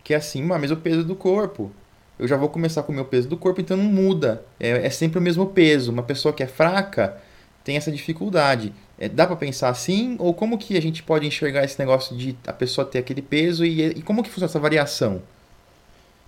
que 0.03 0.13
é 0.13 0.17
assim, 0.17 0.43
mas 0.43 0.71
o 0.71 0.77
peso 0.77 1.05
do 1.05 1.15
corpo, 1.15 1.71
eu 2.19 2.29
já 2.29 2.37
vou 2.37 2.49
começar 2.49 2.83
com 2.83 2.93
o 2.93 2.95
meu 2.95 3.05
peso 3.05 3.29
do 3.29 3.37
corpo, 3.37 3.61
então 3.61 3.77
não 3.77 3.85
muda. 3.85 4.45
É, 4.59 4.87
é 4.87 4.91
sempre 4.91 5.19
o 5.19 5.23
mesmo 5.23 5.47
peso. 5.47 5.91
Uma 5.91 6.03
pessoa 6.03 6.33
que 6.33 6.43
é 6.43 6.47
fraca 6.47 7.21
tem 7.65 7.77
essa 7.77 7.91
dificuldade. 7.91 8.73
É, 8.99 9.09
dá 9.09 9.27
para 9.27 9.37
pensar 9.37 9.69
assim? 9.71 10.17
Ou 10.19 10.33
como 10.33 10.59
que 10.59 10.77
a 10.77 10.83
gente 10.83 11.03
pode 11.03 11.27
enxergar 11.27 11.65
esse 11.65 11.79
negócio 11.79 12.17
de 12.17 12.37
a 12.47 12.53
pessoa 12.53 12.85
ter 12.85 12.99
aquele 12.99 13.23
peso 13.23 13.65
e, 13.65 13.83
e 13.83 14.03
como 14.03 14.23
que 14.23 14.29
funciona 14.29 14.51
essa 14.51 14.61
variação? 14.61 15.15
Não 15.15 15.21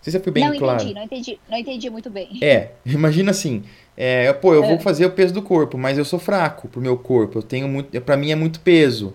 sei 0.03 0.13
se 0.13 0.21
foi 0.21 0.33
bem 0.33 0.49
não 0.49 0.57
claro. 0.57 0.83
Entendi, 0.83 0.95
não 0.95 1.03
entendi, 1.03 1.41
não 1.49 1.59
entendi 1.59 1.91
muito 1.91 2.11
bem. 2.11 2.39
É, 2.43 2.71
imagina 2.87 3.31
assim, 3.31 3.63
é, 3.97 4.33
pô, 4.33 4.55
eu 4.55 4.65
é. 4.65 4.69
vou 4.69 4.81
fazer 4.81 5.07
o 5.07 5.11
peso 5.11 5.35
do 5.35 5.43
corpo, 5.43 5.79
mas 5.79 5.99
eu 5.99 6.05
sou 6.05 6.19
fraco 6.19 6.69
pro 6.69 6.81
meu 6.81 6.97
corpo, 6.97 7.39
eu 7.39 7.43
tenho 7.43 7.69
muito, 7.69 8.01
para 8.01 8.17
mim 8.17 8.31
é 8.31 8.37
muito 8.37 8.61
peso. 8.61 9.15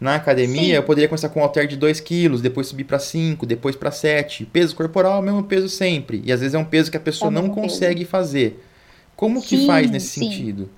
Na 0.00 0.14
academia, 0.14 0.62
Sim. 0.62 0.70
eu 0.70 0.82
poderia 0.82 1.08
começar 1.08 1.28
com 1.28 1.40
um 1.40 1.42
halter 1.42 1.66
de 1.66 1.76
2 1.76 2.00
kg, 2.00 2.40
depois 2.40 2.66
subir 2.68 2.84
para 2.84 2.98
5, 2.98 3.44
depois 3.44 3.76
para 3.76 3.90
7. 3.90 4.46
Peso 4.46 4.74
corporal 4.74 5.16
é 5.16 5.18
o 5.18 5.22
mesmo 5.22 5.42
peso 5.44 5.68
sempre. 5.68 6.22
E 6.24 6.32
às 6.32 6.40
vezes 6.40 6.54
é 6.54 6.58
um 6.58 6.64
peso 6.64 6.90
que 6.90 6.96
a 6.96 7.00
pessoa 7.00 7.30
é 7.30 7.34
não 7.34 7.50
consegue 7.50 8.00
peso. 8.00 8.10
fazer. 8.10 8.64
Como 9.14 9.42
que 9.42 9.66
faz 9.66 9.90
nesse 9.90 10.08
sim. 10.08 10.30
sentido? 10.30 10.70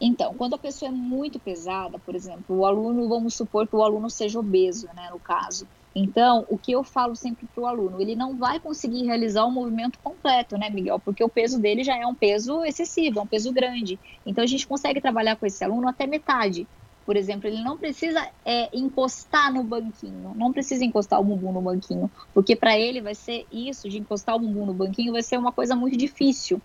Então, 0.00 0.34
quando 0.34 0.54
a 0.54 0.58
pessoa 0.58 0.90
é 0.90 0.92
muito 0.92 1.40
pesada, 1.40 1.98
por 1.98 2.14
exemplo, 2.14 2.56
o 2.56 2.66
aluno, 2.66 3.08
vamos 3.08 3.34
supor 3.34 3.66
que 3.66 3.74
o 3.74 3.82
aluno 3.82 4.08
seja 4.08 4.38
obeso, 4.38 4.86
né, 4.94 5.08
no 5.10 5.18
caso. 5.18 5.66
Então, 5.94 6.44
o 6.48 6.58
que 6.58 6.72
eu 6.72 6.84
falo 6.84 7.16
sempre 7.16 7.46
para 7.54 7.62
o 7.62 7.66
aluno, 7.66 8.00
ele 8.00 8.14
não 8.14 8.36
vai 8.36 8.60
conseguir 8.60 9.04
realizar 9.04 9.44
o 9.44 9.50
movimento 9.50 9.98
completo, 10.02 10.58
né, 10.58 10.68
Miguel? 10.68 10.98
Porque 10.98 11.22
o 11.22 11.28
peso 11.28 11.58
dele 11.58 11.82
já 11.82 11.96
é 11.96 12.06
um 12.06 12.14
peso 12.14 12.64
excessivo, 12.64 13.20
é 13.20 13.22
um 13.22 13.26
peso 13.26 13.52
grande. 13.52 13.98
Então, 14.26 14.44
a 14.44 14.46
gente 14.46 14.66
consegue 14.66 15.00
trabalhar 15.00 15.36
com 15.36 15.46
esse 15.46 15.64
aluno 15.64 15.88
até 15.88 16.06
metade. 16.06 16.66
Por 17.04 17.16
exemplo, 17.16 17.48
ele 17.48 17.62
não 17.62 17.76
precisa 17.76 18.26
é, 18.44 18.68
encostar 18.72 19.52
no 19.52 19.62
banquinho, 19.62 20.32
não 20.34 20.52
precisa 20.52 20.84
encostar 20.84 21.20
o 21.20 21.24
bumbum 21.24 21.52
no 21.52 21.60
banquinho, 21.60 22.10
porque 22.32 22.56
para 22.56 22.78
ele 22.78 23.00
vai 23.00 23.14
ser 23.14 23.46
isso, 23.52 23.88
de 23.88 23.98
encostar 23.98 24.34
o 24.34 24.38
bumbum 24.38 24.66
no 24.66 24.74
banquinho, 24.74 25.12
vai 25.12 25.22
ser 25.22 25.38
uma 25.38 25.52
coisa 25.52 25.76
muito 25.76 25.96
difícil. 25.96 26.60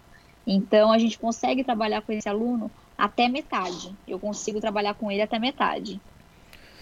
Então, 0.47 0.91
a 0.91 0.97
gente 0.97 1.19
consegue 1.19 1.63
trabalhar 1.63 2.01
com 2.01 2.11
esse 2.11 2.27
aluno 2.27 2.71
até 2.97 3.27
metade. 3.27 3.95
Eu 4.07 4.17
consigo 4.17 4.59
trabalhar 4.59 4.93
com 4.93 5.11
ele 5.11 5.21
até 5.21 5.37
metade. 5.37 6.01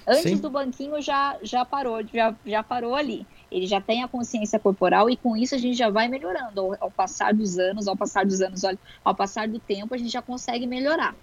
Antes 0.08 0.24
Sim. 0.24 0.38
do 0.38 0.50
banquinho 0.50 1.02
já, 1.02 1.38
já 1.42 1.66
parou, 1.66 2.02
já, 2.08 2.34
já 2.46 2.64
parou 2.64 2.96
ali. 2.96 3.28
Ele 3.52 3.68
já 3.68 3.82
tem 3.82 4.04
a 4.04 4.08
consciência 4.08 4.58
corporal 4.58 5.10
e 5.10 5.18
com 5.18 5.36
isso 5.36 5.54
a 5.54 5.58
gente 5.58 5.78
já 5.78 5.90
vai 5.90 6.08
melhorando. 6.08 6.62
Ao, 6.62 6.78
ao 6.80 6.92
passar 6.92 7.34
dos 7.34 7.60
anos, 7.60 7.90
ao 7.90 7.98
passar 7.98 8.26
dos 8.26 8.40
anos, 8.42 8.64
olha, 8.64 8.80
ao 9.04 9.14
passar 9.14 9.50
do 9.50 9.60
tempo, 9.60 9.94
a 9.94 9.98
gente 9.98 10.10
já 10.10 10.22
consegue 10.22 10.66
melhorar. 10.66 11.14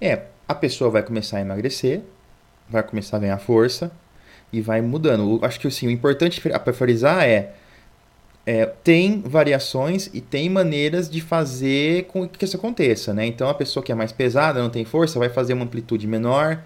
É, 0.00 0.22
a 0.48 0.54
pessoa 0.54 0.90
vai 0.90 1.02
começar 1.02 1.38
a 1.38 1.40
emagrecer, 1.40 2.00
vai 2.68 2.82
começar 2.82 3.18
a 3.18 3.20
ganhar 3.20 3.38
força 3.38 3.92
e 4.52 4.60
vai 4.60 4.80
mudando. 4.80 5.38
acho 5.42 5.60
que 5.60 5.66
assim, 5.66 5.86
o 5.86 5.90
importante 5.90 6.40
para 6.40 6.72
frisar 6.72 7.22
é, 7.24 7.52
é, 8.46 8.66
tem 8.66 9.20
variações 9.20 10.08
e 10.14 10.20
tem 10.20 10.48
maneiras 10.48 11.10
de 11.10 11.20
fazer 11.20 12.04
com 12.04 12.26
que 12.26 12.44
isso 12.44 12.56
aconteça, 12.56 13.12
né? 13.12 13.26
Então 13.26 13.48
a 13.48 13.54
pessoa 13.54 13.82
que 13.82 13.92
é 13.92 13.94
mais 13.94 14.12
pesada, 14.12 14.62
não 14.62 14.70
tem 14.70 14.84
força, 14.84 15.18
vai 15.18 15.28
fazer 15.28 15.52
uma 15.52 15.64
amplitude 15.64 16.06
menor 16.06 16.62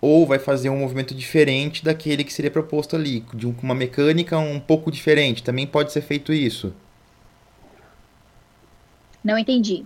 ou 0.00 0.26
vai 0.26 0.38
fazer 0.38 0.68
um 0.68 0.78
movimento 0.78 1.14
diferente 1.14 1.84
daquele 1.84 2.22
que 2.24 2.32
seria 2.32 2.50
proposto 2.50 2.96
ali, 2.96 3.24
de 3.32 3.46
uma 3.46 3.74
mecânica 3.74 4.36
um 4.38 4.60
pouco 4.60 4.90
diferente. 4.90 5.42
Também 5.42 5.66
pode 5.66 5.92
ser 5.92 6.02
feito 6.02 6.32
isso. 6.32 6.74
Não 9.24 9.38
entendi 9.38 9.84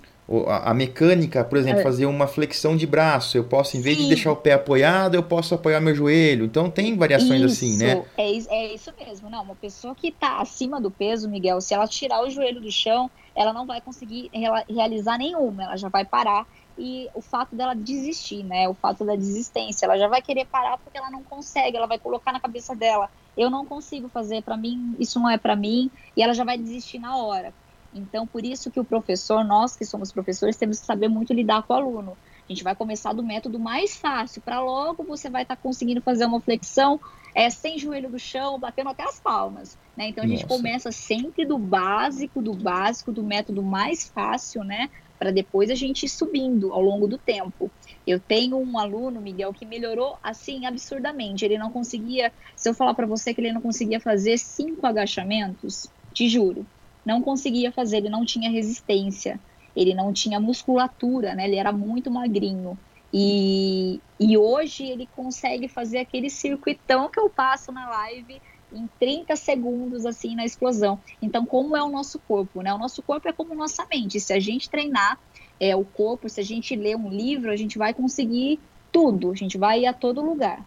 a, 0.49 0.73
mecânica, 0.73 1.43
por 1.43 1.59
exemplo, 1.59 1.81
é. 1.81 1.83
fazer 1.83 2.07
uma 2.07 2.29
flexão 2.29 2.77
de 2.77 2.87
braço. 2.87 3.37
Eu 3.37 3.45
posso, 3.45 3.77
em 3.77 3.81
vez 3.81 3.97
Sim. 3.97 4.05
de 4.05 4.09
deixar 4.11 4.31
o 4.31 4.37
pé 4.37 4.53
apoiado, 4.53 5.17
eu 5.17 5.23
posso 5.23 5.55
apoiar 5.55 5.81
meu 5.81 5.95
joelho. 5.95 6.45
Então 6.45 6.71
tem 6.71 6.97
variações 6.97 7.41
isso, 7.41 7.47
assim, 7.47 7.77
né? 7.77 8.05
É, 8.17 8.31
é 8.31 8.75
isso 8.75 8.93
mesmo. 8.99 9.29
Não, 9.29 9.43
uma 9.43 9.57
pessoa 9.57 9.95
que 9.95 10.09
está 10.09 10.41
acima 10.41 10.81
do 10.81 10.91
peso, 10.91 11.29
Miguel, 11.29 11.61
se 11.61 11.75
ela 11.75 11.87
tirar 11.89 12.23
o 12.23 12.31
joelho 12.31 12.61
do 12.61 12.71
chão, 12.71 13.11
ela 13.35 13.53
não 13.53 13.67
vai 13.67 13.81
conseguir 13.81 14.31
realizar 14.69 15.19
nenhuma, 15.19 15.65
ela 15.65 15.77
já 15.77 15.89
vai 15.89 16.05
parar. 16.05 16.47
E 16.79 17.09
o 17.13 17.21
fato 17.21 17.55
dela 17.55 17.75
desistir, 17.75 18.45
né? 18.45 18.69
O 18.69 18.75
fato 18.75 19.05
da 19.05 19.17
desistência, 19.17 19.85
ela 19.85 19.99
já 19.99 20.07
vai 20.07 20.23
querer 20.23 20.47
parar 20.47 20.79
porque 20.79 20.97
ela 20.97 21.11
não 21.11 21.23
consegue, 21.23 21.77
ela 21.77 21.87
vai 21.87 21.99
colocar 21.99 22.33
na 22.33 22.41
cabeça 22.41 22.75
dela, 22.75 23.11
eu 23.37 23.51
não 23.51 23.67
consigo 23.67 24.09
fazer, 24.09 24.43
para 24.43 24.57
mim 24.57 24.95
isso 24.99 25.19
não 25.19 25.29
é 25.29 25.37
para 25.37 25.57
mim, 25.57 25.91
e 26.17 26.23
ela 26.23 26.33
já 26.33 26.45
vai 26.45 26.57
desistir 26.57 26.99
na 26.99 27.17
hora. 27.17 27.53
Então, 27.93 28.27
por 28.27 28.45
isso 28.45 28.71
que 28.71 28.79
o 28.79 28.85
professor, 28.85 29.45
nós 29.45 29.75
que 29.75 29.85
somos 29.85 30.13
professores, 30.13 30.57
temos 30.57 30.81
que 30.81 30.87
saber 30.87 31.09
muito 31.09 31.33
lidar 31.33 31.63
com 31.65 31.73
o 31.73 31.77
aluno. 31.77 32.17
A 32.49 32.53
gente 32.53 32.65
vai 32.65 32.75
começar 32.75 33.13
do 33.13 33.23
método 33.23 33.59
mais 33.59 33.97
fácil, 33.97 34.43
para 34.43 34.61
logo 34.61 35.05
você 35.05 35.29
vai 35.29 35.43
estar 35.43 35.57
tá 35.57 35.63
conseguindo 35.63 36.01
fazer 36.01 36.25
uma 36.25 36.41
flexão 36.41 37.01
é, 37.35 37.49
sem 37.51 37.79
joelho 37.79 38.11
no 38.11 38.19
chão, 38.19 38.59
batendo 38.59 38.91
até 38.91 39.05
as 39.05 39.21
palmas. 39.21 39.79
Né? 39.97 40.09
Então, 40.09 40.25
a 40.25 40.27
gente 40.27 40.43
Nossa. 40.43 40.57
começa 40.57 40.93
sempre 40.93 41.45
do 41.45 41.59
básico, 41.59 42.43
do 42.43 42.53
básico, 42.55 43.13
do 43.13 43.23
método 43.23 43.63
mais 43.63 44.09
fácil, 44.09 44.65
né? 44.65 44.89
Para 45.19 45.31
depois 45.31 45.71
a 45.71 45.75
gente 45.75 46.07
ir 46.07 46.09
subindo 46.09 46.73
ao 46.73 46.81
longo 46.81 47.07
do 47.07 47.19
tempo. 47.19 47.71
Eu 48.07 48.19
tenho 48.19 48.57
um 48.57 48.79
aluno, 48.79 49.21
Miguel, 49.21 49.53
que 49.53 49.67
melhorou 49.67 50.17
assim 50.23 50.65
absurdamente. 50.65 51.45
Ele 51.45 51.59
não 51.59 51.71
conseguia, 51.71 52.33
se 52.57 52.69
eu 52.69 52.75
falar 52.75 52.95
para 52.95 53.07
você 53.07 53.35
que 53.35 53.41
ele 53.41 53.53
não 53.53 53.61
conseguia 53.61 54.01
fazer 54.01 54.39
cinco 54.39 54.87
agachamentos, 54.87 55.87
te 56.13 56.29
juro, 56.29 56.67
não 57.11 57.21
conseguia 57.21 57.73
fazer, 57.73 57.99
ele 57.99 58.09
não 58.09 58.25
tinha 58.25 58.49
resistência, 58.49 59.39
ele 59.75 59.95
não 59.95 60.13
tinha 60.13 60.39
musculatura, 60.39 61.35
né? 61.35 61.45
Ele 61.45 61.57
era 61.57 61.73
muito 61.73 62.11
magrinho. 62.11 62.79
E, 63.13 64.01
e 64.21 64.39
hoje 64.39 64.85
ele 64.85 65.09
consegue 65.17 65.67
fazer 65.67 65.99
aquele 65.99 66.31
circuitão 66.31 67.11
que 67.11 67.19
eu 67.19 67.29
passo 67.29 67.73
na 67.73 67.91
live 67.91 68.41
em 68.73 68.89
30 69.01 69.35
segundos, 69.35 70.07
assim, 70.07 70.37
na 70.37 70.45
explosão. 70.45 71.01
Então, 71.21 71.45
como 71.45 71.77
é 71.77 71.83
o 71.83 71.89
nosso 71.89 72.21
corpo, 72.21 72.63
né? 72.63 72.73
O 72.73 72.79
nosso 72.79 73.03
corpo 73.03 73.29
é 73.29 73.33
como 73.33 73.53
nossa 73.55 73.85
mente. 73.93 74.21
Se 74.21 74.33
a 74.33 74.39
gente 74.39 74.71
treinar 74.71 75.19
é, 75.59 75.75
o 75.75 75.85
corpo, 75.85 76.29
se 76.29 76.41
a 76.41 76.45
gente 76.45 76.77
ler 76.77 76.97
um 76.97 77.11
livro, 77.11 77.51
a 77.51 77.57
gente 77.57 77.77
vai 77.77 77.93
conseguir 77.93 78.61
tudo, 78.93 79.33
a 79.33 79.35
gente 79.35 79.59
vai 79.59 79.81
ir 79.81 79.87
a 79.87 79.93
todo 79.93 80.21
lugar. 80.21 80.65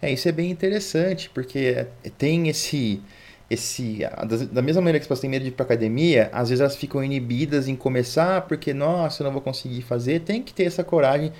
É, 0.00 0.10
isso 0.10 0.26
é 0.26 0.32
bem 0.32 0.50
interessante, 0.50 1.28
porque 1.28 1.86
tem 2.16 2.48
esse 2.48 3.02
esse 3.50 4.00
da 4.50 4.62
mesma 4.62 4.80
maneira 4.80 4.98
que 4.98 5.02
as 5.02 5.08
pessoas 5.08 5.20
têm 5.20 5.30
medo 5.30 5.42
de 5.42 5.48
ir 5.48 5.52
para 5.52 5.64
academia, 5.64 6.30
às 6.32 6.48
vezes 6.48 6.60
elas 6.60 6.76
ficam 6.76 7.04
inibidas 7.04 7.68
em 7.68 7.76
começar 7.76 8.42
porque 8.42 8.72
nossa, 8.72 9.22
eu 9.22 9.26
não 9.26 9.32
vou 9.32 9.42
conseguir 9.42 9.82
fazer. 9.82 10.20
Tem 10.20 10.42
que 10.42 10.54
ter 10.54 10.64
essa 10.64 10.82
coragem 10.82 11.32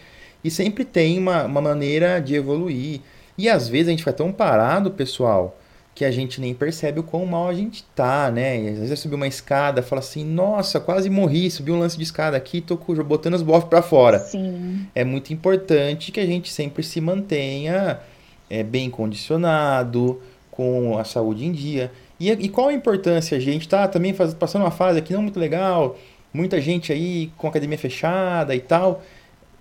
e 0.42 0.50
sempre 0.50 0.84
tem 0.84 1.18
uma, 1.18 1.44
uma 1.44 1.60
maneira 1.60 2.20
de 2.20 2.34
evoluir. 2.34 3.00
E 3.36 3.48
às 3.48 3.68
vezes 3.68 3.88
a 3.88 3.90
gente 3.90 4.00
fica 4.00 4.12
tão 4.12 4.30
parado, 4.30 4.90
pessoal, 4.90 5.58
que 5.94 6.04
a 6.04 6.10
gente 6.10 6.40
nem 6.40 6.52
percebe 6.52 7.00
o 7.00 7.02
quão 7.02 7.24
mal 7.24 7.48
a 7.48 7.54
gente 7.54 7.84
tá, 7.94 8.30
né? 8.30 8.60
E 8.60 8.68
às 8.68 8.78
vezes 8.78 8.98
subir 9.00 9.14
uma 9.14 9.26
escada, 9.26 9.82
fala 9.82 10.00
assim, 10.00 10.24
nossa, 10.24 10.78
quase 10.78 11.08
morri, 11.08 11.50
subi 11.50 11.72
um 11.72 11.78
lance 11.78 11.96
de 11.96 12.02
escada 12.02 12.36
aqui, 12.36 12.60
tô 12.60 12.76
botando 12.76 13.34
os 13.34 13.42
bofs 13.42 13.68
para 13.68 13.80
fora. 13.80 14.18
Sim. 14.18 14.86
É 14.94 15.04
muito 15.04 15.32
importante 15.32 16.12
que 16.12 16.20
a 16.20 16.26
gente 16.26 16.52
sempre 16.52 16.82
se 16.82 17.00
mantenha 17.00 18.00
é, 18.50 18.62
bem 18.62 18.90
condicionado, 18.90 20.20
com 20.54 20.96
a 20.96 21.04
saúde 21.04 21.44
em 21.44 21.50
dia. 21.50 21.90
E, 22.18 22.30
e 22.30 22.48
qual 22.48 22.68
a 22.68 22.72
importância, 22.72 23.36
a 23.36 23.40
gente 23.40 23.68
tá 23.68 23.88
também 23.88 24.14
faz, 24.14 24.32
passando 24.32 24.62
uma 24.62 24.70
fase 24.70 25.00
aqui 25.00 25.12
não 25.12 25.22
muito 25.22 25.38
legal, 25.38 25.98
muita 26.32 26.60
gente 26.60 26.92
aí 26.92 27.32
com 27.36 27.48
academia 27.48 27.76
fechada 27.76 28.54
e 28.54 28.60
tal. 28.60 29.02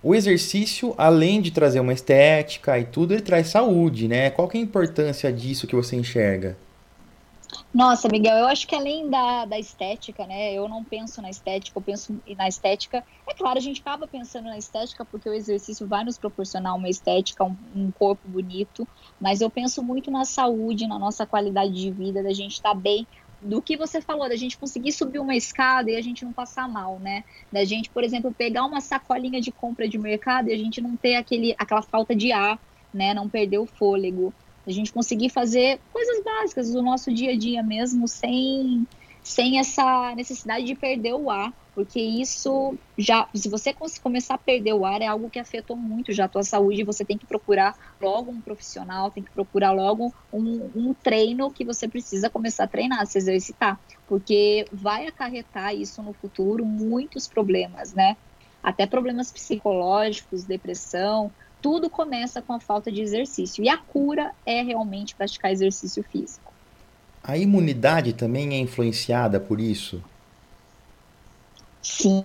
O 0.02 0.14
exercício, 0.14 0.94
além 0.96 1.40
de 1.40 1.50
trazer 1.50 1.80
uma 1.80 1.92
estética 1.92 2.78
e 2.78 2.84
tudo, 2.84 3.12
ele 3.12 3.22
traz 3.22 3.48
saúde, 3.48 4.06
né? 4.06 4.30
Qual 4.30 4.46
que 4.46 4.56
é 4.56 4.60
a 4.60 4.62
importância 4.64 5.32
disso 5.32 5.66
que 5.66 5.74
você 5.74 5.96
enxerga? 5.96 6.56
Nossa, 7.74 8.08
Miguel, 8.08 8.36
eu 8.36 8.46
acho 8.46 8.68
que 8.68 8.74
além 8.76 9.10
da, 9.10 9.46
da 9.46 9.58
estética, 9.58 10.24
né? 10.28 10.54
Eu 10.54 10.68
não 10.68 10.84
penso 10.84 11.20
na 11.20 11.28
estética, 11.28 11.76
eu 11.76 11.82
penso 11.82 12.22
na 12.36 12.46
estética. 12.46 13.04
É 13.28 13.34
claro, 13.34 13.58
a 13.58 13.60
gente 13.60 13.80
acaba 13.80 14.06
pensando 14.06 14.44
na 14.44 14.56
estética 14.56 15.04
porque 15.04 15.28
o 15.28 15.34
exercício 15.34 15.84
vai 15.88 16.04
nos 16.04 16.16
proporcionar 16.16 16.76
uma 16.76 16.88
estética, 16.88 17.42
um, 17.42 17.58
um 17.74 17.90
corpo 17.90 18.28
bonito, 18.28 18.88
mas 19.20 19.40
eu 19.40 19.50
penso 19.50 19.82
muito 19.82 20.08
na 20.08 20.24
saúde, 20.24 20.86
na 20.86 21.00
nossa 21.00 21.26
qualidade 21.26 21.72
de 21.72 21.90
vida, 21.90 22.22
da 22.22 22.32
gente 22.32 22.52
estar 22.52 22.74
tá 22.74 22.74
bem. 22.76 23.08
Do 23.40 23.60
que 23.60 23.76
você 23.76 24.00
falou, 24.00 24.28
da 24.28 24.36
gente 24.36 24.56
conseguir 24.56 24.92
subir 24.92 25.18
uma 25.18 25.34
escada 25.34 25.90
e 25.90 25.96
a 25.96 26.00
gente 26.00 26.24
não 26.24 26.32
passar 26.32 26.68
mal, 26.68 27.00
né? 27.00 27.24
Da 27.50 27.64
gente, 27.64 27.90
por 27.90 28.04
exemplo, 28.04 28.32
pegar 28.32 28.64
uma 28.66 28.80
sacolinha 28.80 29.40
de 29.40 29.50
compra 29.50 29.88
de 29.88 29.98
mercado 29.98 30.48
e 30.48 30.52
a 30.52 30.56
gente 30.56 30.80
não 30.80 30.96
ter 30.96 31.16
aquele, 31.16 31.54
aquela 31.58 31.82
falta 31.82 32.14
de 32.14 32.30
ar, 32.30 32.56
né? 32.92 33.12
Não 33.12 33.28
perder 33.28 33.58
o 33.58 33.66
fôlego 33.66 34.32
a 34.66 34.70
gente 34.70 34.92
conseguir 34.92 35.28
fazer 35.28 35.78
coisas 35.92 36.22
básicas 36.22 36.72
do 36.72 36.82
nosso 36.82 37.12
dia 37.12 37.32
a 37.32 37.36
dia 37.36 37.62
mesmo, 37.62 38.08
sem, 38.08 38.86
sem 39.22 39.58
essa 39.58 40.14
necessidade 40.14 40.64
de 40.64 40.74
perder 40.74 41.14
o 41.14 41.30
ar. 41.30 41.52
porque 41.74 42.00
isso 42.00 42.76
já, 42.96 43.28
se 43.34 43.48
você 43.48 43.74
começar 44.00 44.34
a 44.34 44.38
perder 44.38 44.74
o 44.74 44.86
ar, 44.86 45.02
é 45.02 45.06
algo 45.06 45.28
que 45.28 45.40
afetou 45.40 45.76
muito 45.76 46.12
já 46.12 46.26
a 46.26 46.28
tua 46.28 46.44
saúde, 46.44 46.84
você 46.84 47.04
tem 47.04 47.18
que 47.18 47.26
procurar 47.26 47.74
logo 48.00 48.30
um 48.30 48.40
profissional, 48.40 49.10
tem 49.10 49.24
que 49.24 49.32
procurar 49.32 49.72
logo 49.72 50.14
um, 50.32 50.70
um 50.74 50.94
treino 50.94 51.50
que 51.50 51.64
você 51.64 51.88
precisa 51.88 52.30
começar 52.30 52.64
a 52.64 52.68
treinar, 52.68 53.04
se 53.06 53.18
exercitar, 53.18 53.78
porque 54.06 54.66
vai 54.72 55.06
acarretar 55.08 55.74
isso 55.74 56.00
no 56.00 56.12
futuro 56.12 56.64
muitos 56.64 57.26
problemas, 57.26 57.92
né? 57.92 58.16
Até 58.62 58.86
problemas 58.86 59.32
psicológicos, 59.32 60.44
depressão, 60.44 61.30
tudo 61.64 61.88
começa 61.88 62.42
com 62.42 62.52
a 62.52 62.60
falta 62.60 62.92
de 62.92 63.00
exercício. 63.00 63.64
E 63.64 63.70
a 63.70 63.78
cura 63.78 64.32
é 64.44 64.60
realmente 64.60 65.14
praticar 65.14 65.50
exercício 65.50 66.02
físico. 66.02 66.52
A 67.22 67.38
imunidade 67.38 68.12
também 68.12 68.52
é 68.52 68.58
influenciada 68.58 69.40
por 69.40 69.58
isso? 69.58 70.04
Sim, 71.80 72.22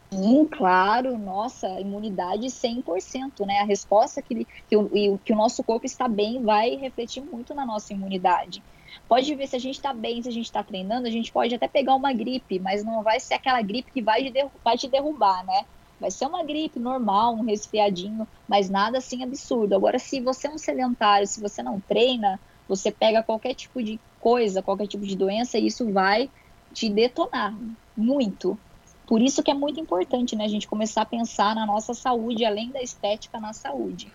claro, 0.51 1.17
nossa, 1.17 1.79
imunidade 1.79 2.47
100%, 2.47 3.45
né? 3.45 3.61
A 3.61 3.63
resposta 3.63 4.21
que, 4.21 4.45
que, 4.67 4.75
o, 4.75 5.17
que 5.23 5.31
o 5.31 5.37
nosso 5.37 5.63
corpo 5.63 5.85
está 5.85 6.09
bem 6.09 6.43
vai 6.43 6.75
refletir 6.75 7.23
muito 7.23 7.55
na 7.55 7.65
nossa 7.65 7.93
imunidade. 7.93 8.61
Pode 9.07 9.33
ver 9.35 9.47
se 9.47 9.55
a 9.55 9.59
gente 9.59 9.75
está 9.75 9.93
bem, 9.93 10.21
se 10.21 10.27
a 10.27 10.33
gente 10.33 10.47
está 10.47 10.61
treinando, 10.61 11.07
a 11.07 11.11
gente 11.11 11.31
pode 11.31 11.55
até 11.55 11.67
pegar 11.69 11.95
uma 11.95 12.11
gripe, 12.11 12.59
mas 12.59 12.83
não 12.83 13.03
vai 13.03 13.21
ser 13.21 13.35
aquela 13.35 13.61
gripe 13.61 13.89
que 13.89 14.01
vai, 14.01 14.29
de, 14.29 14.45
vai 14.65 14.77
te 14.77 14.89
derrubar, 14.89 15.45
né? 15.45 15.63
Vai 15.99 16.11
ser 16.11 16.25
uma 16.25 16.43
gripe 16.43 16.79
normal, 16.79 17.33
um 17.33 17.43
resfriadinho, 17.43 18.27
mas 18.47 18.69
nada 18.69 18.99
assim 18.99 19.23
absurdo. 19.23 19.75
Agora, 19.75 19.99
se 19.99 20.21
você 20.21 20.47
é 20.47 20.49
um 20.49 20.57
sedentário, 20.57 21.27
se 21.27 21.41
você 21.41 21.61
não 21.61 21.79
treina, 21.79 22.39
você 22.67 22.91
pega 22.91 23.21
qualquer 23.21 23.53
tipo 23.53 23.83
de 23.83 23.99
coisa, 24.19 24.61
qualquer 24.61 24.87
tipo 24.87 25.05
de 25.05 25.15
doença, 25.15 25.57
e 25.57 25.67
isso 25.67 25.91
vai 25.91 26.29
te 26.73 26.89
detonar 26.89 27.53
muito. 27.95 28.57
Por 29.05 29.21
isso 29.21 29.41
que 29.41 29.49
é 29.49 29.53
muito 29.53 29.79
importante, 29.79 30.35
né, 30.35 30.45
a 30.45 30.49
gente 30.49 30.67
começar 30.67 31.01
a 31.01 31.05
pensar 31.05 31.55
na 31.55 31.65
nossa 31.65 31.93
saúde, 31.93 32.45
além 32.45 32.69
da 32.69 32.81
estética, 32.81 33.39
na 33.39 33.53
saúde. 33.53 34.07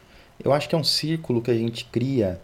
Eu 0.43 0.53
acho 0.53 0.69
que 0.69 0.75
é 0.75 0.79
um 0.79 0.85
círculo 0.85 1.43
que 1.43 1.51
a 1.51 1.57
gente 1.57 1.85
cria 1.87 2.41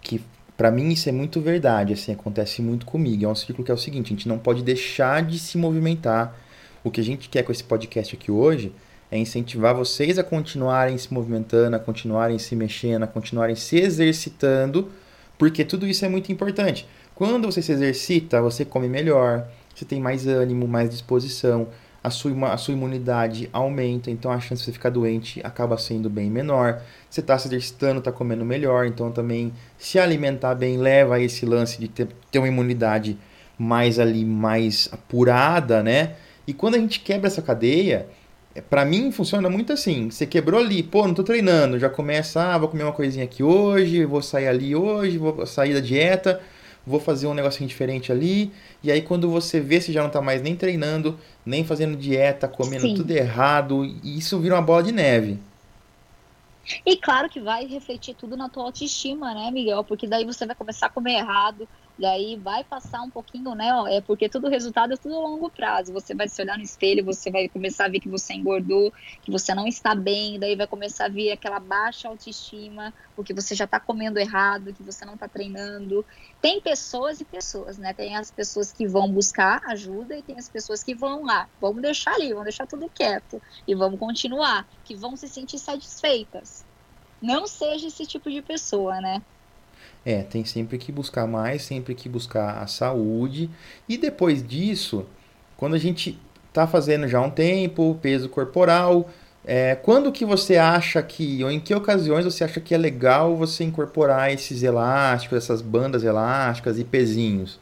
que 0.00 0.20
para 0.56 0.70
mim 0.70 0.90
isso 0.90 1.08
é 1.08 1.12
muito 1.12 1.40
verdade, 1.40 1.92
assim, 1.92 2.12
acontece 2.12 2.62
muito 2.62 2.86
comigo. 2.86 3.24
É 3.24 3.28
um 3.28 3.34
círculo 3.34 3.64
que 3.64 3.70
é 3.70 3.74
o 3.74 3.78
seguinte, 3.78 4.06
a 4.06 4.16
gente 4.16 4.28
não 4.28 4.38
pode 4.38 4.62
deixar 4.62 5.22
de 5.22 5.38
se 5.38 5.58
movimentar. 5.58 6.34
O 6.84 6.90
que 6.90 7.00
a 7.00 7.04
gente 7.04 7.30
quer 7.30 7.42
com 7.42 7.50
esse 7.50 7.64
podcast 7.64 8.14
aqui 8.14 8.30
hoje 8.30 8.70
é 9.10 9.16
incentivar 9.16 9.74
vocês 9.74 10.18
a 10.18 10.22
continuarem 10.22 10.98
se 10.98 11.12
movimentando, 11.12 11.74
a 11.74 11.78
continuarem 11.78 12.38
se 12.38 12.54
mexendo, 12.54 13.04
a 13.04 13.06
continuarem 13.06 13.56
se 13.56 13.78
exercitando, 13.78 14.90
porque 15.38 15.64
tudo 15.64 15.86
isso 15.86 16.04
é 16.04 16.08
muito 16.10 16.30
importante. 16.30 16.86
Quando 17.14 17.50
você 17.50 17.62
se 17.62 17.72
exercita, 17.72 18.42
você 18.42 18.66
come 18.66 18.86
melhor, 18.86 19.48
você 19.74 19.86
tem 19.86 19.98
mais 19.98 20.26
ânimo, 20.26 20.68
mais 20.68 20.90
disposição, 20.90 21.68
a 22.02 22.10
sua, 22.10 22.52
a 22.52 22.56
sua 22.58 22.74
imunidade 22.74 23.48
aumenta, 23.50 24.10
então 24.10 24.30
a 24.30 24.38
chance 24.38 24.60
de 24.60 24.66
você 24.66 24.72
ficar 24.72 24.90
doente 24.90 25.40
acaba 25.42 25.78
sendo 25.78 26.10
bem 26.10 26.30
menor. 26.30 26.82
Você 27.08 27.20
está 27.20 27.38
se 27.38 27.48
exercitando, 27.48 28.00
está 28.00 28.12
comendo 28.12 28.44
melhor, 28.44 28.84
então 28.84 29.10
também 29.10 29.54
se 29.78 29.98
alimentar 29.98 30.54
bem 30.54 30.76
leva 30.76 31.14
a 31.14 31.20
esse 31.20 31.46
lance 31.46 31.80
de 31.80 31.88
ter, 31.88 32.08
ter 32.30 32.40
uma 32.40 32.48
imunidade 32.48 33.16
mais 33.58 33.98
ali, 33.98 34.22
mais 34.22 34.86
apurada, 34.92 35.82
né? 35.82 36.16
E 36.46 36.52
quando 36.52 36.74
a 36.74 36.78
gente 36.78 37.00
quebra 37.00 37.26
essa 37.26 37.42
cadeia, 37.42 38.08
é, 38.54 38.60
para 38.60 38.84
mim 38.84 39.10
funciona 39.10 39.48
muito 39.48 39.72
assim. 39.72 40.10
Você 40.10 40.26
quebrou 40.26 40.60
ali, 40.60 40.82
pô, 40.82 41.06
não 41.06 41.14
tô 41.14 41.22
treinando, 41.22 41.78
já 41.78 41.88
começa, 41.88 42.42
ah, 42.42 42.58
vou 42.58 42.68
comer 42.68 42.84
uma 42.84 42.92
coisinha 42.92 43.24
aqui 43.24 43.42
hoje, 43.42 44.04
vou 44.04 44.22
sair 44.22 44.48
ali 44.48 44.74
hoje, 44.74 45.18
vou 45.18 45.46
sair 45.46 45.74
da 45.74 45.80
dieta 45.80 46.40
vou 46.86 47.00
fazer 47.00 47.26
um 47.26 47.34
negocinho 47.34 47.68
diferente 47.68 48.12
ali. 48.12 48.52
E 48.82 48.90
aí 48.90 49.00
quando 49.02 49.30
você 49.30 49.60
vê, 49.60 49.80
você 49.80 49.92
já 49.92 50.02
não 50.02 50.10
tá 50.10 50.20
mais 50.20 50.42
nem 50.42 50.54
treinando, 50.54 51.18
nem 51.44 51.64
fazendo 51.64 51.96
dieta, 51.96 52.48
comendo 52.48 52.82
Sim. 52.82 52.94
tudo 52.94 53.10
errado, 53.10 53.84
e 53.84 54.18
isso 54.18 54.38
vira 54.38 54.54
uma 54.54 54.62
bola 54.62 54.82
de 54.82 54.92
neve. 54.92 55.38
E 56.84 56.96
claro 56.96 57.28
que 57.28 57.40
vai 57.40 57.66
refletir 57.66 58.14
tudo 58.14 58.36
na 58.36 58.48
tua 58.48 58.64
autoestima, 58.64 59.34
né, 59.34 59.50
Miguel? 59.50 59.84
Porque 59.84 60.06
daí 60.06 60.24
você 60.24 60.46
vai 60.46 60.56
começar 60.56 60.86
a 60.86 60.90
comer 60.90 61.18
errado, 61.18 61.68
daí 61.98 62.36
vai 62.36 62.64
passar 62.64 63.02
um 63.02 63.10
pouquinho, 63.10 63.54
né? 63.54 63.70
É 63.88 64.00
porque 64.00 64.28
tudo 64.28 64.48
resultado 64.48 64.94
é 64.94 64.96
tudo 64.96 65.14
a 65.14 65.20
longo 65.20 65.50
prazo. 65.50 65.92
Você 65.92 66.14
vai 66.14 66.28
se 66.28 66.40
olhar 66.42 66.56
no 66.56 66.64
espelho, 66.64 67.04
você 67.04 67.30
vai 67.30 67.48
começar 67.48 67.86
a 67.86 67.88
ver 67.88 68.00
que 68.00 68.08
você 68.08 68.34
engordou, 68.34 68.92
que 69.22 69.30
você 69.30 69.54
não 69.54 69.66
está 69.66 69.94
bem, 69.94 70.38
daí 70.38 70.56
vai 70.56 70.66
começar 70.66 71.06
a 71.06 71.08
vir 71.08 71.30
aquela 71.30 71.60
baixa 71.60 72.08
autoestima, 72.08 72.92
porque 73.14 73.32
você 73.32 73.54
já 73.54 73.64
está 73.64 73.78
comendo 73.78 74.18
errado, 74.18 74.74
que 74.74 74.82
você 74.82 75.04
não 75.04 75.14
está 75.14 75.28
treinando. 75.28 76.04
Tem 76.40 76.60
pessoas 76.60 77.20
e 77.20 77.24
pessoas, 77.24 77.78
né? 77.78 77.94
Tem 77.94 78.16
as 78.16 78.30
pessoas 78.30 78.72
que 78.72 78.86
vão 78.86 79.10
buscar 79.12 79.60
ajuda 79.66 80.16
e 80.16 80.22
tem 80.22 80.38
as 80.38 80.48
pessoas 80.48 80.82
que 80.82 80.94
vão 80.94 81.24
lá, 81.24 81.48
vamos 81.60 81.82
deixar 81.82 82.14
ali, 82.14 82.30
vamos 82.30 82.44
deixar 82.44 82.66
tudo 82.66 82.90
quieto 82.90 83.40
e 83.66 83.74
vamos 83.74 83.98
continuar, 83.98 84.68
que 84.84 84.96
vão 84.96 85.16
se 85.16 85.28
sentir 85.28 85.58
satisfeitas. 85.58 86.66
Não 87.20 87.46
seja 87.46 87.88
esse 87.88 88.06
tipo 88.06 88.30
de 88.30 88.42
pessoa, 88.42 89.00
né? 89.00 89.22
É, 90.04 90.22
tem 90.22 90.44
sempre 90.44 90.76
que 90.76 90.92
buscar 90.92 91.26
mais, 91.26 91.62
sempre 91.62 91.94
que 91.94 92.08
buscar 92.08 92.58
a 92.62 92.66
saúde. 92.66 93.50
E 93.88 93.96
depois 93.96 94.46
disso, 94.46 95.06
quando 95.56 95.74
a 95.74 95.78
gente 95.78 96.18
está 96.48 96.66
fazendo 96.66 97.08
já 97.08 97.20
um 97.20 97.30
tempo, 97.30 97.98
peso 98.02 98.28
corporal, 98.28 99.08
é, 99.44 99.74
quando 99.74 100.12
que 100.12 100.24
você 100.24 100.56
acha 100.56 101.02
que, 101.02 101.42
ou 101.44 101.50
em 101.50 101.60
que 101.60 101.74
ocasiões 101.74 102.24
você 102.24 102.44
acha 102.44 102.60
que 102.60 102.74
é 102.74 102.78
legal 102.78 103.36
você 103.36 103.64
incorporar 103.64 104.32
esses 104.32 104.62
elásticos, 104.62 105.38
essas 105.38 105.60
bandas 105.60 106.04
elásticas 106.04 106.78
e 106.78 106.84
pezinhos? 106.84 107.58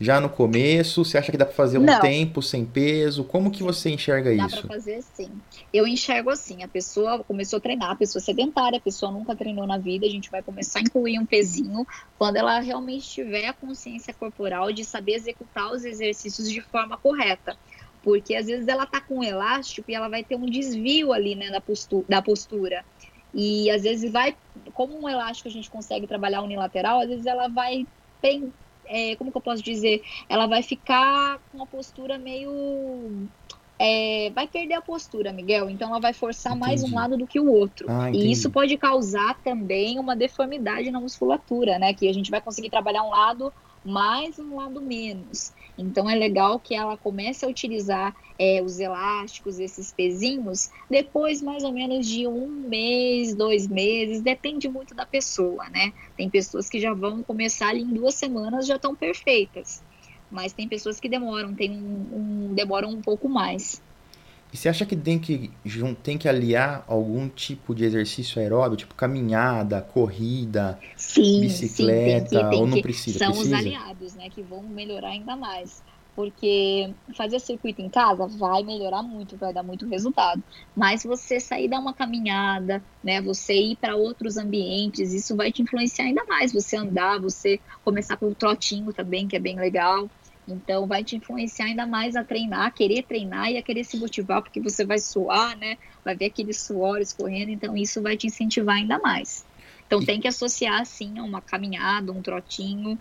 Já 0.00 0.18
no 0.18 0.30
começo? 0.30 1.04
Você 1.04 1.18
acha 1.18 1.30
que 1.30 1.36
dá 1.36 1.44
para 1.44 1.54
fazer 1.54 1.76
um 1.76 1.82
Não. 1.82 2.00
tempo 2.00 2.40
sem 2.40 2.64
peso? 2.64 3.22
Como 3.22 3.50
que 3.50 3.62
você 3.62 3.90
enxerga 3.90 4.34
dá 4.34 4.46
isso? 4.46 4.56
Dá 4.56 4.62
para 4.62 4.68
fazer 4.76 5.02
sim. 5.02 5.30
Eu 5.72 5.86
enxergo 5.86 6.30
assim, 6.30 6.62
a 6.62 6.68
pessoa 6.68 7.22
começou 7.22 7.58
a 7.58 7.60
treinar, 7.60 7.90
a 7.90 7.96
pessoa 7.96 8.22
sedentária, 8.22 8.78
a 8.78 8.80
pessoa 8.80 9.12
nunca 9.12 9.36
treinou 9.36 9.66
na 9.66 9.76
vida, 9.76 10.06
a 10.06 10.08
gente 10.08 10.30
vai 10.30 10.42
começar 10.42 10.78
a 10.78 10.82
incluir 10.82 11.18
um 11.18 11.26
pezinho 11.26 11.86
quando 12.16 12.36
ela 12.36 12.58
realmente 12.60 13.06
tiver 13.06 13.46
a 13.46 13.52
consciência 13.52 14.14
corporal 14.14 14.72
de 14.72 14.84
saber 14.84 15.16
executar 15.16 15.70
os 15.70 15.84
exercícios 15.84 16.50
de 16.50 16.62
forma 16.62 16.96
correta. 16.96 17.54
Porque 18.02 18.34
às 18.34 18.46
vezes 18.46 18.66
ela 18.66 18.86
tá 18.86 19.02
com 19.02 19.18
um 19.18 19.22
elástico 19.22 19.90
e 19.90 19.94
ela 19.94 20.08
vai 20.08 20.24
ter 20.24 20.34
um 20.34 20.46
desvio 20.46 21.12
ali, 21.12 21.34
né, 21.34 21.50
da 21.50 21.60
postura, 21.60 22.06
da 22.08 22.22
postura. 22.22 22.82
E 23.34 23.70
às 23.70 23.82
vezes 23.82 24.10
vai, 24.10 24.34
como 24.72 24.98
um 24.98 25.06
elástico 25.06 25.46
a 25.46 25.52
gente 25.52 25.68
consegue 25.68 26.06
trabalhar 26.06 26.40
unilateral, 26.40 27.00
às 27.00 27.08
vezes 27.08 27.26
ela 27.26 27.48
vai 27.48 27.86
é, 28.90 29.16
como 29.16 29.30
que 29.30 29.36
eu 29.36 29.42
posso 29.42 29.62
dizer? 29.62 30.02
Ela 30.28 30.46
vai 30.46 30.62
ficar 30.62 31.38
com 31.50 31.58
uma 31.58 31.66
postura 31.66 32.18
meio. 32.18 33.28
É, 33.78 34.30
vai 34.34 34.46
perder 34.46 34.74
a 34.74 34.82
postura, 34.82 35.32
Miguel. 35.32 35.70
Então 35.70 35.88
ela 35.88 36.00
vai 36.00 36.12
forçar 36.12 36.54
entendi. 36.54 36.66
mais 36.66 36.82
um 36.82 36.94
lado 36.94 37.16
do 37.16 37.26
que 37.26 37.40
o 37.40 37.50
outro. 37.50 37.86
Ah, 37.88 38.10
e 38.10 38.30
isso 38.30 38.50
pode 38.50 38.76
causar 38.76 39.40
também 39.42 39.98
uma 39.98 40.14
deformidade 40.14 40.90
na 40.90 41.00
musculatura, 41.00 41.78
né? 41.78 41.94
Que 41.94 42.08
a 42.08 42.12
gente 42.12 42.30
vai 42.30 42.40
conseguir 42.40 42.68
trabalhar 42.68 43.04
um 43.04 43.10
lado 43.10 43.52
mais 43.84 44.38
um 44.38 44.56
lado 44.56 44.82
menos. 44.82 45.52
Então 45.76 46.08
é 46.08 46.14
legal 46.14 46.60
que 46.60 46.74
ela 46.74 46.96
comece 46.96 47.44
a 47.44 47.48
utilizar 47.48 48.14
é, 48.38 48.62
os 48.62 48.78
elásticos, 48.78 49.58
esses 49.58 49.92
pezinhos, 49.92 50.68
depois 50.88 51.42
mais 51.42 51.62
ou 51.64 51.72
menos 51.72 52.06
de 52.06 52.26
um 52.26 52.68
mês, 52.68 53.34
dois 53.34 53.68
meses, 53.68 54.22
depende 54.22 54.68
muito 54.68 54.94
da 54.94 55.06
pessoa, 55.06 55.68
né? 55.70 55.92
Tem 56.16 56.30
pessoas 56.30 56.68
que 56.68 56.80
já 56.80 56.94
vão 56.94 57.22
começar 57.22 57.68
ali 57.68 57.82
em 57.82 57.92
duas 57.92 58.14
semanas 58.14 58.66
já 58.66 58.76
estão 58.76 58.94
perfeitas, 58.96 59.82
mas 60.28 60.52
tem 60.52 60.68
pessoas 60.68 61.00
que 61.00 61.08
demoram, 61.08 61.54
tem 61.54 61.70
um, 61.70 62.48
um 62.50 62.54
demoram 62.54 62.90
um 62.90 63.00
pouco 63.00 63.28
mais. 63.28 63.82
E 64.52 64.56
você 64.56 64.68
acha 64.68 64.84
que 64.84 64.96
tem 64.96 65.18
que, 65.18 65.50
tem 66.02 66.18
que 66.18 66.28
aliar 66.28 66.84
algum 66.88 67.28
tipo 67.28 67.74
de 67.74 67.84
exercício 67.84 68.40
aeróbio, 68.40 68.76
tipo 68.76 68.94
caminhada, 68.94 69.80
corrida, 69.80 70.78
sim, 70.96 71.40
bicicleta, 71.40 72.28
sim, 72.28 72.36
tem 72.36 72.44
que, 72.44 72.50
tem 72.50 72.60
ou 72.60 72.66
não 72.66 72.80
precisa? 72.80 73.18
São 73.18 73.28
precisa? 73.32 73.54
os 73.54 73.60
aliados, 73.60 74.14
né, 74.14 74.28
que 74.28 74.42
vão 74.42 74.62
melhorar 74.62 75.10
ainda 75.10 75.36
mais. 75.36 75.82
Porque 76.16 76.92
fazer 77.16 77.38
circuito 77.38 77.80
em 77.80 77.88
casa 77.88 78.26
vai 78.26 78.62
melhorar 78.64 79.02
muito, 79.02 79.36
vai 79.36 79.54
dar 79.54 79.62
muito 79.62 79.88
resultado. 79.88 80.42
Mas 80.76 81.04
você 81.04 81.38
sair 81.38 81.68
dar 81.68 81.78
uma 81.78 81.94
caminhada, 81.94 82.82
né, 83.02 83.22
você 83.22 83.54
ir 83.54 83.76
para 83.76 83.94
outros 83.94 84.36
ambientes, 84.36 85.12
isso 85.12 85.36
vai 85.36 85.52
te 85.52 85.62
influenciar 85.62 86.06
ainda 86.06 86.24
mais. 86.24 86.52
Você 86.52 86.76
andar, 86.76 87.20
você 87.20 87.60
começar 87.84 88.16
com 88.16 88.26
o 88.26 88.34
trotinho 88.34 88.92
também, 88.92 89.28
que 89.28 89.36
é 89.36 89.40
bem 89.40 89.56
legal. 89.56 90.10
Então 90.46 90.86
vai 90.86 91.04
te 91.04 91.16
influenciar 91.16 91.66
ainda 91.66 91.86
mais 91.86 92.16
a 92.16 92.24
treinar, 92.24 92.66
a 92.66 92.70
querer 92.70 93.02
treinar 93.02 93.50
e 93.50 93.56
a 93.56 93.62
querer 93.62 93.84
se 93.84 93.96
motivar, 93.96 94.42
porque 94.42 94.60
você 94.60 94.84
vai 94.84 94.98
suar, 94.98 95.56
né? 95.56 95.76
Vai 96.04 96.16
ver 96.16 96.26
aquele 96.26 96.52
suor 96.52 97.00
escorrendo, 97.00 97.50
então 97.50 97.76
isso 97.76 98.02
vai 98.02 98.16
te 98.16 98.26
incentivar 98.26 98.76
ainda 98.76 98.98
mais. 98.98 99.44
Então 99.86 100.04
tem 100.04 100.20
que 100.20 100.28
associar 100.28 100.84
sim 100.86 101.18
a 101.18 101.22
uma 101.22 101.40
caminhada, 101.40 102.12
um 102.12 102.22
trotinho. 102.22 102.98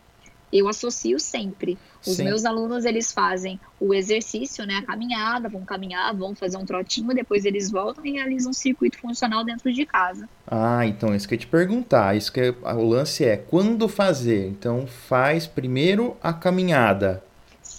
Eu 0.51 0.67
associo 0.67 1.19
sempre. 1.19 1.77
Os 2.03 2.15
sim. 2.15 2.23
meus 2.23 2.43
alunos 2.43 2.83
eles 2.83 3.11
fazem 3.11 3.59
o 3.79 3.93
exercício, 3.93 4.65
né, 4.65 4.77
a 4.77 4.81
caminhada, 4.81 5.47
vão 5.47 5.63
caminhar, 5.63 6.11
vão 6.15 6.33
fazer 6.33 6.57
um 6.57 6.65
trotinho, 6.65 7.13
depois 7.13 7.45
eles 7.45 7.69
voltam 7.69 8.03
e 8.03 8.13
realizam 8.13 8.49
um 8.49 8.53
circuito 8.53 8.97
funcional 8.97 9.43
dentro 9.43 9.71
de 9.71 9.85
casa. 9.85 10.27
Ah, 10.47 10.83
então 10.87 11.13
isso 11.13 11.27
que 11.27 11.35
eu 11.35 11.37
ia 11.37 11.41
te 11.41 11.47
perguntar, 11.47 12.17
isso 12.17 12.33
que 12.33 12.41
o 12.41 12.83
lance 12.83 13.23
é 13.23 13.37
quando 13.37 13.87
fazer. 13.87 14.47
Então 14.47 14.87
faz 14.87 15.45
primeiro 15.45 16.17
a 16.23 16.33
caminhada, 16.33 17.23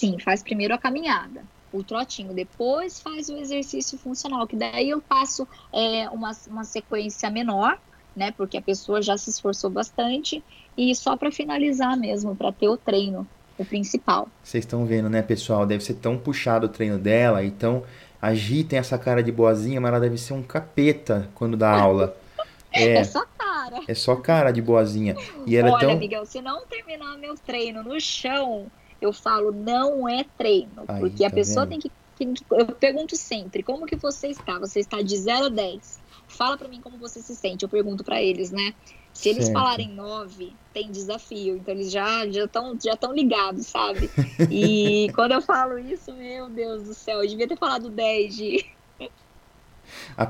Sim, 0.01 0.19
faz 0.19 0.43
primeiro 0.43 0.73
a 0.73 0.79
caminhada. 0.79 1.45
o 1.71 1.85
trotinho, 1.85 2.33
depois 2.33 2.99
faz 3.01 3.29
o 3.29 3.37
exercício 3.37 3.99
funcional, 3.99 4.47
que 4.47 4.57
daí 4.57 4.89
eu 4.89 5.01
passo 5.03 5.47
é, 5.71 6.09
uma, 6.09 6.33
uma 6.49 6.65
sequência 6.65 7.29
menor, 7.29 7.79
né? 8.17 8.33
Porque 8.33 8.57
a 8.57 8.63
pessoa 8.63 9.03
já 9.03 9.19
se 9.19 9.29
esforçou 9.29 9.69
bastante 9.69 10.43
e 10.75 10.95
só 10.95 11.19
para 11.19 11.31
finalizar 11.31 11.99
mesmo, 11.99 12.35
para 12.35 12.51
ter 12.51 12.67
o 12.67 12.79
treino, 12.79 13.29
o 13.59 13.65
principal. 13.65 14.27
Vocês 14.43 14.65
estão 14.65 14.87
vendo, 14.87 15.11
né, 15.11 15.21
pessoal? 15.21 15.67
Deve 15.67 15.85
ser 15.85 15.95
tão 15.95 16.17
puxado 16.17 16.65
o 16.65 16.71
treino 16.71 16.99
dela, 16.99 17.45
então 17.45 17.85
a 18.23 18.35
Gi 18.35 18.65
tem 18.65 18.79
essa 18.79 18.97
cara 18.97 19.23
de 19.23 19.31
boazinha, 19.31 19.83
mas 19.83 19.91
ela 19.91 20.01
deve 20.01 20.17
ser 20.17 20.33
um 20.33 20.43
capeta 20.43 21.29
quando 21.35 21.59
dá 21.59 21.79
aula. 21.79 22.17
É, 22.73 22.99
é 22.99 23.05
só 23.05 23.27
cara. 23.37 23.81
É 23.89 23.95
só 23.95 24.15
cara 24.15 24.53
de 24.53 24.63
boazinha. 24.63 25.17
E 25.45 25.57
ela 25.57 25.73
Olha, 25.73 25.87
é 25.87 25.89
tão... 25.89 25.99
Miguel, 25.99 26.25
se 26.25 26.41
não 26.41 26.65
terminar 26.67 27.19
meu 27.19 27.35
treino 27.35 27.83
no 27.83 28.01
chão, 28.01 28.71
eu 29.01 29.13
falo, 29.13 29.53
não 29.53 30.09
é 30.09 30.25
treino. 30.37 30.85
Aí, 30.87 31.01
porque 31.01 31.25
a 31.25 31.31
tá 31.31 31.35
pessoa 31.35 31.67
tem 31.67 31.79
que, 31.79 31.91
tem 32.17 32.35
que, 32.35 32.45
Eu 32.51 32.67
pergunto 32.67 33.17
sempre, 33.17 33.63
como 33.63 33.87
que 33.87 33.97
você 33.97 34.29
está? 34.29 34.59
Você 34.59 34.81
está 34.81 35.01
de 35.01 35.17
0 35.17 35.47
a 35.47 35.49
10. 35.49 36.01
Fala 36.29 36.57
para 36.57 36.69
mim 36.69 36.81
como 36.81 36.99
você 36.99 37.21
se 37.21 37.35
sente. 37.35 37.65
Eu 37.65 37.69
pergunto 37.69 38.05
para 38.05 38.23
eles, 38.23 38.51
né? 38.51 38.75
Se 39.13 39.29
eles 39.29 39.47
certo. 39.47 39.59
falarem 39.59 39.89
9, 39.89 40.53
tem 40.73 40.91
desafio. 40.91 41.57
Então 41.57 41.75
eles 41.75 41.91
já 41.91 42.29
já 42.29 42.45
estão 42.45 42.79
já 42.83 42.97
tão 42.97 43.13
ligados, 43.13 43.67
sabe? 43.67 44.09
E 44.51 45.09
quando 45.15 45.33
eu 45.33 45.43
falo 45.43 45.79
isso, 45.79 46.13
meu 46.13 46.49
Deus 46.49 46.85
do 46.85 46.95
céu, 46.95 47.23
eu 47.23 47.29
devia 47.29 47.49
ter 47.49 47.59
falado 47.59 47.91
10 47.91 48.37
de 48.37 48.67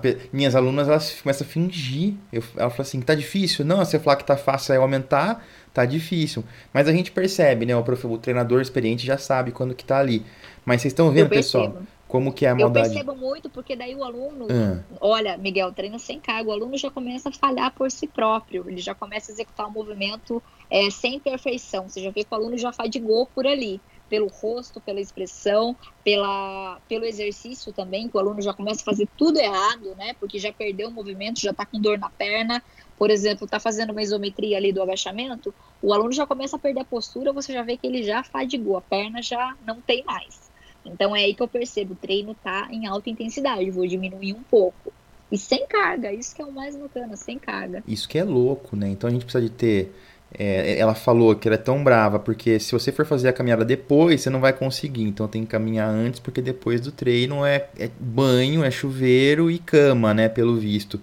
Pe... 0.01 0.19
Minhas 0.33 0.55
alunas, 0.55 0.89
elas 0.89 1.21
começam 1.21 1.47
a 1.47 1.51
fingir. 1.51 2.15
Eu, 2.33 2.43
ela 2.57 2.71
fala 2.71 2.83
assim, 2.83 3.01
tá 3.01 3.15
difícil? 3.15 3.65
Não, 3.65 3.85
se 3.85 3.97
eu 3.97 4.01
falar 4.01 4.17
que 4.17 4.25
tá 4.25 4.37
fácil 4.37 4.75
é 4.75 4.77
aumentar, 4.77 5.45
tá 5.73 5.85
difícil. 5.85 6.45
Mas 6.73 6.89
a 6.89 6.93
gente 6.93 7.11
percebe, 7.13 7.67
né? 7.67 7.77
O, 7.77 7.83
prof... 7.83 8.07
o 8.07 8.19
treinador 8.19 8.61
experiente 8.61 9.07
já 9.07 9.19
sabe 9.19 9.53
quando 9.53 9.75
que 9.75 9.85
tá 9.85 9.99
ali. 9.99 10.25
Mas 10.65 10.83
vocês 10.83 10.93
estão 10.93 11.11
vendo, 11.11 11.29
pessoal, 11.29 11.83
como 12.07 12.33
que 12.33 12.45
é 12.45 12.51
a 12.51 12.55
maldade? 12.55 12.89
Eu 12.89 12.93
percebo 12.93 13.15
muito, 13.15 13.49
porque 13.49 13.77
daí 13.77 13.95
o 13.95 14.03
aluno... 14.03 14.47
Ah. 14.51 14.81
Olha, 15.01 15.37
Miguel, 15.37 15.73
treina 15.73 15.99
sem 15.99 16.19
cargo. 16.19 16.51
O 16.51 16.53
aluno 16.53 16.77
já 16.77 16.91
começa 16.91 17.29
a 17.29 17.33
falhar 17.33 17.73
por 17.73 17.91
si 17.91 18.07
próprio. 18.07 18.65
Ele 18.69 18.81
já 18.81 18.95
começa 18.95 19.31
a 19.31 19.33
executar 19.33 19.67
o 19.67 19.71
um 19.71 19.73
movimento 19.73 20.43
é, 20.71 20.91
sem 20.91 21.21
perfeição. 21.21 21.89
Você 21.89 22.03
já 22.03 22.11
vê 22.11 22.25
que 22.25 22.33
o 22.33 22.35
aluno 22.35 22.59
já 22.59 22.73
fadigou 22.73 23.27
por 23.27 23.47
ali 23.47 23.81
pelo 24.11 24.27
rosto, 24.27 24.81
pela 24.81 25.01
expressão, 25.01 25.75
pela, 26.05 26.81
pelo 26.89 27.05
exercício 27.05 27.73
também, 27.73 28.09
que 28.09 28.17
o 28.17 28.21
aluno 28.21 28.43
já 28.43 28.53
começa 28.53 28.83
a 28.83 28.85
fazer 28.85 29.09
tudo 29.17 29.39
errado, 29.39 29.95
né? 29.97 30.15
Porque 30.19 30.39
já 30.39 30.53
perdeu 30.53 30.89
o 30.89 30.91
movimento, 30.91 31.41
já 31.41 31.53
está 31.53 31.65
com 31.65 31.81
dor 31.81 31.97
na 31.97 32.11
perna. 32.11 32.61
Por 32.99 33.09
exemplo, 33.09 33.45
está 33.45 33.61
fazendo 33.61 33.93
uma 33.93 34.03
isometria 34.03 34.59
ali 34.59 34.73
do 34.73 34.83
agachamento, 34.83 35.55
o 35.81 35.95
aluno 35.95 36.13
já 36.13 36.27
começa 36.27 36.57
a 36.57 36.59
perder 36.59 36.81
a 36.81 36.85
postura, 36.85 37.33
você 37.33 37.53
já 37.53 37.63
vê 37.63 37.77
que 37.77 37.87
ele 37.87 38.03
já 38.03 38.23
fadigou, 38.23 38.77
a 38.77 38.83
perna 38.83 39.23
já 39.23 39.57
não 39.65 39.81
tem 39.81 40.05
mais. 40.05 40.51
Então 40.85 41.17
é 41.17 41.25
aí 41.25 41.35
que 41.35 41.43
eu 41.43 41.49
percebo, 41.49 41.95
o 41.95 41.97
treino 41.97 42.33
está 42.33 42.69
em 42.71 42.87
alta 42.87 43.09
intensidade, 43.09 43.71
vou 43.71 43.87
diminuir 43.87 44.35
um 44.35 44.43
pouco. 44.43 44.93
E 45.33 45.39
sem 45.39 45.67
carga, 45.67 46.13
isso 46.13 46.35
que 46.35 46.43
é 46.43 46.45
o 46.45 46.53
mais 46.53 46.77
bacana, 46.77 47.17
sem 47.17 47.39
carga. 47.39 47.83
Isso 47.87 48.09
que 48.09 48.19
é 48.19 48.25
louco, 48.25 48.77
né? 48.77 48.89
Então 48.89 49.09
a 49.09 49.13
gente 49.13 49.25
precisa 49.25 49.43
de 49.43 49.51
ter 49.51 49.95
é, 50.39 50.79
ela 50.79 50.95
falou 50.95 51.35
que 51.35 51.49
ela 51.49 51.57
é 51.57 51.59
tão 51.59 51.83
brava 51.83 52.19
porque 52.19 52.61
se 52.61 52.73
você 52.73 52.93
for 52.93 53.05
fazer 53.05 53.29
a 53.29 53.33
caminhada 53.33 53.65
depois, 53.65 54.21
você 54.21 54.31
não 54.31 54.41
vai 54.41 54.53
conseguir. 54.53 55.03
Então 55.03 55.27
tem 55.27 55.45
que 55.45 55.51
caminhar 55.51 55.89
antes, 55.89 56.21
porque 56.21 56.41
depois 56.41 56.81
do 56.81 56.93
treino 56.93 57.45
é, 57.45 57.69
é 57.79 57.91
banho, 57.99 58.65
é 58.65 58.71
chuveiro 58.71 59.51
e 59.51 59.59
cama, 59.59 60.15
né? 60.15 60.29
Pelo 60.29 60.57
visto 60.57 61.01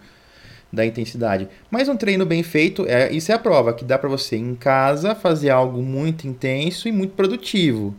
da 0.72 0.86
intensidade. 0.86 1.48
Mas 1.72 1.90
um 1.90 1.96
treino 1.96 2.26
bem 2.26 2.44
feito, 2.44 2.86
é, 2.88 3.12
isso 3.12 3.32
é 3.32 3.36
a 3.36 3.40
prova, 3.40 3.74
que 3.74 3.86
dá 3.86 3.98
para 3.98 4.10
você 4.10 4.36
em 4.36 4.56
casa 4.56 5.16
fazer 5.16 5.50
algo 5.50 5.82
muito 5.82 6.28
intenso 6.28 6.88
e 6.88 6.92
muito 6.92 7.14
produtivo. 7.14 7.96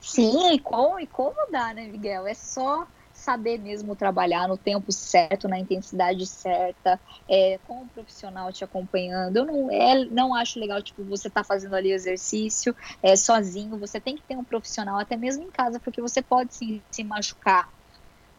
Sim, 0.00 0.54
e 0.54 0.58
como, 0.58 0.98
e 0.98 1.06
como 1.06 1.36
dá, 1.50 1.72
né, 1.72 1.86
Miguel? 1.86 2.26
É 2.26 2.34
só 2.34 2.86
saber 3.22 3.58
mesmo 3.58 3.94
trabalhar 3.96 4.48
no 4.48 4.58
tempo 4.58 4.90
certo, 4.92 5.48
na 5.48 5.58
intensidade 5.58 6.26
certa, 6.26 7.00
é, 7.28 7.58
com 7.58 7.82
um 7.82 7.88
profissional 7.88 8.52
te 8.52 8.64
acompanhando. 8.64 9.36
Eu 9.36 9.46
não, 9.46 9.70
é, 9.70 10.04
não 10.06 10.34
acho 10.34 10.58
legal, 10.58 10.82
tipo, 10.82 11.04
você 11.04 11.30
tá 11.30 11.44
fazendo 11.44 11.74
ali 11.74 11.92
exercício 11.92 12.74
é, 13.02 13.14
sozinho, 13.16 13.78
você 13.78 14.00
tem 14.00 14.16
que 14.16 14.24
ter 14.24 14.36
um 14.36 14.44
profissional, 14.44 14.98
até 14.98 15.16
mesmo 15.16 15.44
em 15.44 15.50
casa, 15.50 15.78
porque 15.80 16.00
você 16.00 16.20
pode 16.22 16.54
se, 16.54 16.84
se 16.90 17.04
machucar. 17.04 17.68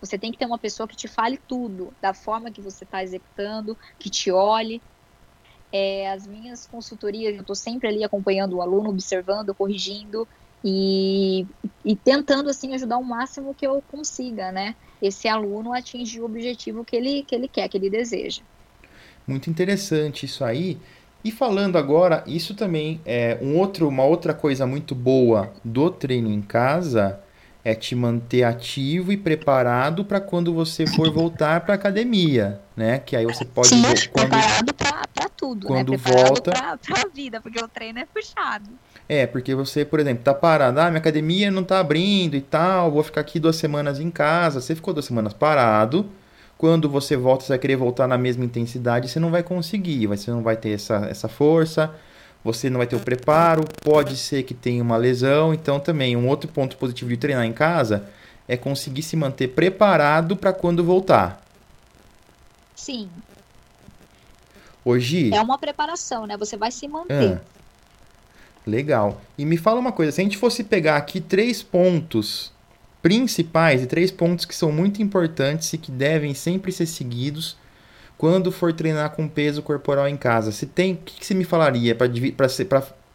Você 0.02 0.20
tem 0.20 0.32
que 0.32 0.38
ter 0.38 0.46
uma 0.46 0.60
pessoa 0.60 0.88
que 0.88 0.98
te 0.98 1.08
fale 1.08 1.38
tudo, 1.38 1.96
da 2.02 2.14
forma 2.14 2.52
que 2.52 2.62
você 2.62 2.84
está 2.84 3.02
executando, 3.02 3.78
que 3.98 4.10
te 4.10 4.32
olhe. 4.32 4.84
É, 5.72 6.12
as 6.12 6.28
minhas 6.28 6.68
consultorias, 6.68 7.34
eu 7.34 7.42
estou 7.42 7.56
sempre 7.56 7.88
ali 7.88 8.04
acompanhando 8.04 8.58
o 8.58 8.62
aluno, 8.62 8.90
observando, 8.90 9.56
corrigindo 9.56 10.28
e, 10.64 11.46
e 11.84 11.96
tentando 11.96 12.50
assim 12.50 12.74
ajudar 12.74 12.98
o 12.98 13.04
máximo 13.04 13.54
que 13.54 13.68
eu 13.68 13.84
consiga, 13.92 14.52
né? 14.52 14.76
Esse 15.02 15.28
aluno 15.28 15.74
atingir 15.74 16.22
o 16.22 16.26
objetivo 16.26 16.86
que 16.86 16.96
ele, 16.96 17.24
que 17.24 17.36
ele 17.36 17.48
quer, 17.48 17.68
que 17.68 17.78
ele 17.78 17.90
deseja. 17.90 18.42
Muito 19.28 19.50
interessante 19.50 20.26
isso 20.26 20.44
aí. 20.44 20.78
E 21.24 21.32
falando 21.32 21.78
agora, 21.78 22.24
isso 22.28 22.54
também 22.54 23.00
é 23.06 23.38
um 23.42 23.58
outro, 23.58 23.88
uma 23.88 24.04
outra 24.04 24.34
coisa 24.34 24.68
muito 24.68 24.94
boa 24.94 25.54
do 25.64 25.90
treino 25.90 26.32
em 26.32 26.42
casa 26.42 27.20
é 27.64 27.74
te 27.74 27.96
manter 27.96 28.44
ativo 28.44 29.12
e 29.12 29.18
preparado 29.18 30.04
para 30.04 30.20
quando 30.20 30.54
você 30.54 30.86
for 30.86 31.10
voltar 31.12 31.62
para 31.62 31.76
academia, 31.76 32.60
né? 32.76 33.00
Que 33.00 33.16
aí 33.16 33.26
você 33.26 33.46
pode 33.46 33.70
Sim, 33.70 33.82
quando, 34.12 34.30
preparado 34.30 34.74
para 34.74 35.04
tudo, 35.44 35.68
quando 35.68 35.92
né? 35.92 35.98
Preparado 35.98 36.28
volta 36.30 36.52
para 36.52 37.02
a 37.02 37.08
vida, 37.14 37.42
porque 37.42 37.62
o 37.62 37.68
treino 37.68 38.00
é 38.00 38.06
puxado. 38.06 38.70
É, 39.10 39.28
porque 39.28 39.54
você, 39.54 39.84
por 39.84 40.00
exemplo, 40.00 40.24
tá 40.24 40.34
parado, 40.34 40.80
ah, 40.80 40.90
minha 40.90 41.00
academia 41.00 41.52
não 41.52 41.66
tá 41.66 41.82
abrindo 41.82 42.38
e 42.38 42.42
tal, 42.42 42.90
vou 42.90 43.04
ficar 43.04 43.20
aqui 43.20 43.42
duas 43.42 43.58
semanas 43.58 44.00
em 44.00 44.10
casa. 44.10 44.62
Você 44.62 44.74
ficou 44.74 44.94
duas 44.94 45.06
semanas 45.06 45.34
parado. 45.34 46.10
Quando 46.58 46.90
você 46.90 47.18
volta, 47.18 47.44
você 47.44 47.50
vai 47.50 47.60
querer 47.60 47.76
voltar 47.76 48.08
na 48.08 48.18
mesma 48.18 48.46
intensidade, 48.46 49.10
você 49.10 49.20
não 49.20 49.30
vai 49.30 49.44
conseguir, 49.44 50.08
você 50.08 50.32
não 50.32 50.42
vai 50.42 50.56
ter 50.56 50.70
essa, 50.70 51.08
essa 51.10 51.28
força, 51.28 51.94
você 52.42 52.70
não 52.70 52.78
vai 52.78 52.88
ter 52.88 52.96
o 52.96 53.02
preparo, 53.02 53.66
pode 53.84 54.16
ser 54.16 54.44
que 54.44 54.54
tenha 54.54 54.82
uma 54.82 54.96
lesão. 54.96 55.54
Então, 55.54 55.78
também, 55.78 56.16
um 56.16 56.30
outro 56.30 56.50
ponto 56.50 56.78
positivo 56.78 57.10
de 57.10 57.18
treinar 57.18 57.44
em 57.44 57.52
casa 57.52 58.06
é 58.48 58.56
conseguir 58.56 59.02
se 59.02 59.18
manter 59.18 59.50
preparado 59.50 60.38
para 60.38 60.54
quando 60.54 60.86
voltar. 60.86 61.44
Sim. 62.74 63.10
Hoje. 64.86 65.34
É 65.34 65.42
uma 65.42 65.58
preparação, 65.58 66.26
né? 66.26 66.36
Você 66.38 66.58
vai 66.58 66.72
se 66.72 66.88
manter. 66.88 67.42
Ah. 67.42 67.54
Legal. 68.66 69.22
E 69.38 69.46
me 69.46 69.58
fala 69.58 69.80
uma 69.80 69.92
coisa, 69.92 70.12
se 70.12 70.22
a 70.22 70.24
gente 70.24 70.38
fosse 70.38 70.64
pegar 70.64 70.98
aqui 70.98 71.20
três 71.20 71.62
pontos 71.62 72.52
principais 73.02 73.84
e 73.84 73.86
três 73.86 74.12
pontos 74.12 74.46
que 74.46 74.56
são 74.56 74.72
muito 74.72 75.02
importantes 75.02 75.74
e 75.74 75.78
que 75.78 75.92
devem 75.92 76.34
sempre 76.34 76.72
ser 76.72 76.86
seguidos 76.86 77.58
quando 78.18 78.52
for 78.52 78.72
treinar 78.72 79.12
com 79.12 79.28
peso 79.28 79.62
corporal 79.62 80.08
em 80.08 80.16
casa, 80.16 80.54
se 80.54 80.66
tem, 80.66 80.94
o 80.94 80.98
que, 80.98 81.20
que 81.20 81.26
você 81.26 81.34
me 81.34 81.44
falaria 81.44 81.94
para 81.94 82.08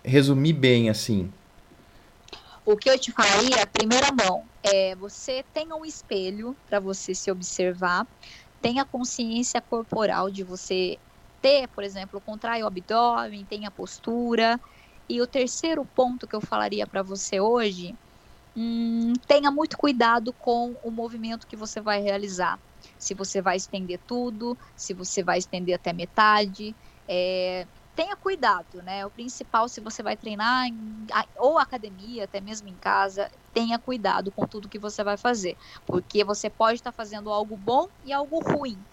resumir 0.05 0.53
bem 0.53 0.91
assim? 0.91 1.33
O 2.67 2.77
que 2.77 2.91
eu 2.91 2.99
te 2.99 3.11
falaria, 3.11 3.67
primeira 3.67 4.09
mão, 4.13 4.45
é 4.63 4.95
você 4.97 5.43
tenha 5.55 5.75
um 5.75 5.87
espelho 5.87 6.55
para 6.69 6.79
você 6.79 7.15
se 7.15 7.31
observar, 7.31 8.07
tenha 8.61 8.85
consciência 8.85 9.63
corporal 9.63 10.31
de 10.31 10.45
você 10.45 10.99
ter, 11.41 11.69
por 11.69 11.85
exemplo, 11.85 12.21
contrai 12.21 12.63
o 12.63 12.67
abdômen, 12.67 13.47
tenha 13.47 13.71
postura, 13.71 14.59
e 15.09 15.21
o 15.23 15.27
terceiro 15.27 15.87
ponto 15.95 16.27
que 16.29 16.37
eu 16.37 16.41
falaria 16.41 16.87
para 16.87 17.03
você 17.03 17.41
hoje, 17.41 17.95
hum, 18.57 19.13
tenha 19.27 19.51
muito 19.51 19.77
cuidado 19.77 20.35
com 20.35 20.75
o 20.83 20.91
movimento 20.91 21.47
que 21.47 21.57
você 21.57 21.81
vai 21.81 22.01
realizar. 22.01 22.61
Se 22.99 23.15
você 23.15 23.43
vai 23.43 23.57
estender 23.57 24.01
tudo, 24.07 24.57
se 24.77 24.95
você 24.95 25.23
vai 25.23 25.39
estender 25.39 25.75
até 25.75 25.93
metade. 25.93 26.77
É, 27.09 27.67
tenha 27.95 28.17
cuidado, 28.17 28.83
né? 28.83 29.05
O 29.07 29.11
principal, 29.11 29.69
se 29.69 29.81
você 29.81 30.03
vai 30.03 30.17
treinar 30.17 30.67
em, 30.69 31.07
ou 31.37 31.59
academia, 31.59 32.25
até 32.25 32.41
mesmo 32.41 32.69
em 32.69 32.77
casa, 32.79 33.29
tenha 33.53 33.79
cuidado 33.79 34.31
com 34.33 34.47
tudo 34.47 34.69
que 34.69 34.79
você 34.79 35.03
vai 35.03 35.17
fazer. 35.17 35.57
Porque 35.87 36.23
você 36.25 36.49
pode 36.51 36.77
estar 36.77 36.93
fazendo 36.93 37.31
algo 37.31 37.57
bom 37.57 37.87
e 38.03 38.13
algo 38.13 38.39
ruim 38.41 38.85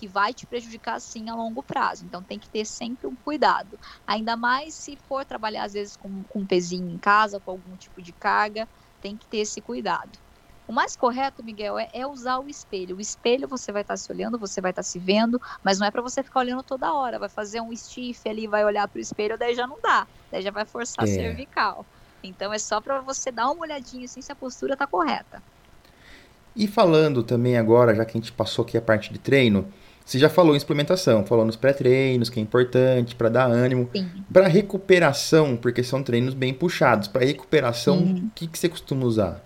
que 0.00 0.08
vai 0.08 0.32
te 0.32 0.46
prejudicar 0.46 0.98
sim 0.98 1.28
a 1.28 1.34
longo 1.34 1.62
prazo. 1.62 2.06
Então 2.06 2.22
tem 2.22 2.38
que 2.38 2.48
ter 2.48 2.64
sempre 2.64 3.06
um 3.06 3.14
cuidado. 3.14 3.78
Ainda 4.06 4.34
mais 4.34 4.72
se 4.72 4.96
for 4.96 5.26
trabalhar 5.26 5.64
às 5.64 5.74
vezes 5.74 5.94
com, 5.94 6.22
com 6.22 6.38
um 6.38 6.46
pezinho 6.46 6.90
em 6.90 6.96
casa, 6.96 7.38
com 7.38 7.50
algum 7.50 7.76
tipo 7.76 8.00
de 8.00 8.10
carga, 8.10 8.66
tem 9.02 9.14
que 9.14 9.26
ter 9.26 9.38
esse 9.38 9.60
cuidado. 9.60 10.18
O 10.66 10.72
mais 10.72 10.96
correto, 10.96 11.44
Miguel, 11.44 11.78
é, 11.78 11.90
é 11.92 12.06
usar 12.06 12.38
o 12.38 12.48
espelho. 12.48 12.96
O 12.96 13.00
espelho 13.00 13.46
você 13.46 13.70
vai 13.70 13.82
estar 13.82 13.98
se 13.98 14.10
olhando, 14.10 14.38
você 14.38 14.58
vai 14.62 14.70
estar 14.70 14.82
se 14.82 14.98
vendo, 14.98 15.38
mas 15.62 15.78
não 15.78 15.86
é 15.86 15.90
para 15.90 16.00
você 16.00 16.22
ficar 16.22 16.40
olhando 16.40 16.62
toda 16.62 16.94
hora. 16.94 17.18
Vai 17.18 17.28
fazer 17.28 17.60
um 17.60 17.76
stiff 17.76 18.26
ali, 18.26 18.46
vai 18.46 18.64
olhar 18.64 18.88
para 18.88 18.98
o 18.98 19.02
espelho, 19.02 19.36
daí 19.36 19.54
já 19.54 19.66
não 19.66 19.78
dá. 19.82 20.06
Daí 20.32 20.40
já 20.40 20.50
vai 20.50 20.64
forçar 20.64 21.06
é. 21.06 21.10
a 21.10 21.14
cervical. 21.14 21.84
Então 22.22 22.50
é 22.54 22.58
só 22.58 22.80
para 22.80 23.02
você 23.02 23.30
dar 23.30 23.50
uma 23.50 23.60
olhadinha 23.60 24.06
assim 24.06 24.22
se 24.22 24.32
a 24.32 24.34
postura 24.34 24.72
está 24.72 24.86
correta. 24.86 25.42
E 26.56 26.66
falando 26.66 27.22
também 27.22 27.58
agora, 27.58 27.94
já 27.94 28.04
que 28.06 28.16
a 28.16 28.20
gente 28.20 28.32
passou 28.32 28.64
aqui 28.64 28.78
a 28.78 28.82
parte 28.82 29.12
de 29.12 29.18
treino, 29.18 29.70
você 30.04 30.18
já 30.18 30.28
falou 30.28 30.56
em 30.56 30.60
suplementação, 30.60 31.24
falou 31.24 31.44
nos 31.44 31.56
pré-treinos, 31.56 32.28
que 32.28 32.40
é 32.40 32.42
importante 32.42 33.14
para 33.14 33.28
dar 33.28 33.46
ânimo. 33.46 33.88
Para 34.32 34.48
recuperação, 34.48 35.56
porque 35.56 35.82
são 35.82 36.02
treinos 36.02 36.34
bem 36.34 36.52
puxados, 36.52 37.08
para 37.08 37.24
recuperação, 37.24 37.98
o 37.98 38.30
que, 38.34 38.46
que 38.46 38.58
você 38.58 38.68
costuma 38.68 39.04
usar? 39.04 39.40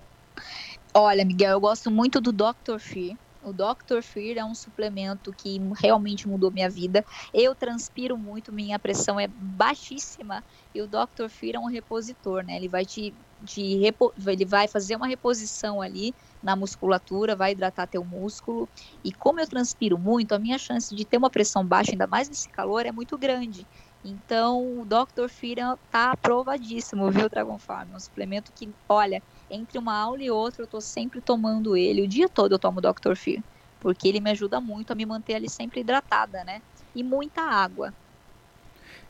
Olha, 0.92 1.24
Miguel, 1.24 1.52
eu 1.52 1.60
gosto 1.60 1.90
muito 1.90 2.20
do 2.20 2.32
Dr. 2.32 2.78
Fear. 2.78 3.16
O 3.42 3.52
Dr. 3.52 4.00
Fear 4.00 4.38
é 4.38 4.44
um 4.44 4.54
suplemento 4.54 5.30
que 5.32 5.60
realmente 5.78 6.26
mudou 6.26 6.50
minha 6.50 6.70
vida. 6.70 7.04
Eu 7.32 7.54
transpiro 7.54 8.16
muito, 8.16 8.50
minha 8.50 8.78
pressão 8.78 9.20
é 9.20 9.28
baixíssima 9.28 10.42
e 10.74 10.80
o 10.80 10.86
Dr. 10.86 11.28
Fear 11.28 11.56
é 11.56 11.58
um 11.58 11.66
repositor, 11.66 12.42
né? 12.42 12.56
Ele 12.56 12.68
vai 12.68 12.86
te, 12.86 13.12
te 13.44 13.76
repo, 13.78 14.12
ele 14.26 14.44
vai 14.44 14.66
fazer 14.68 14.96
uma 14.96 15.06
reposição 15.06 15.80
ali 15.80 16.14
na 16.42 16.56
musculatura, 16.56 17.36
vai 17.36 17.52
hidratar 17.52 17.86
teu 17.86 18.04
músculo. 18.04 18.68
E 19.02 19.12
como 19.12 19.40
eu 19.40 19.48
transpiro 19.48 19.98
muito, 19.98 20.32
a 20.32 20.38
minha 20.38 20.58
chance 20.58 20.94
de 20.94 21.04
ter 21.04 21.16
uma 21.16 21.30
pressão 21.30 21.66
baixa, 21.66 21.92
ainda 21.92 22.06
mais 22.06 22.28
nesse 22.28 22.48
calor, 22.48 22.86
é 22.86 22.92
muito 22.92 23.18
grande. 23.18 23.66
Então, 24.02 24.80
o 24.80 24.84
Dr. 24.84 25.28
Fear 25.28 25.78
tá 25.90 26.12
aprovadíssimo, 26.12 27.10
viu, 27.10 27.28
Dragon 27.28 27.58
Farm? 27.58 27.92
É 27.92 27.96
um 27.96 28.00
suplemento 28.00 28.52
que, 28.52 28.74
olha, 28.88 29.22
entre 29.48 29.78
uma 29.78 29.96
aula 29.96 30.22
e 30.22 30.30
outra, 30.30 30.62
eu 30.64 30.68
tô 30.68 30.80
sempre 30.80 31.22
tomando 31.22 31.76
ele. 31.76 32.02
O 32.02 32.08
dia 32.08 32.28
todo 32.28 32.52
eu 32.52 32.58
tomo 32.58 32.80
Dr. 32.80 33.16
Fear, 33.16 33.42
porque 33.80 34.08
ele 34.08 34.20
me 34.20 34.30
ajuda 34.30 34.60
muito 34.60 34.90
a 34.92 34.94
me 34.94 35.06
manter 35.06 35.34
ali 35.34 35.48
sempre 35.48 35.80
hidratada, 35.80 36.44
né? 36.44 36.60
E 36.94 37.02
muita 37.02 37.40
água. 37.42 37.94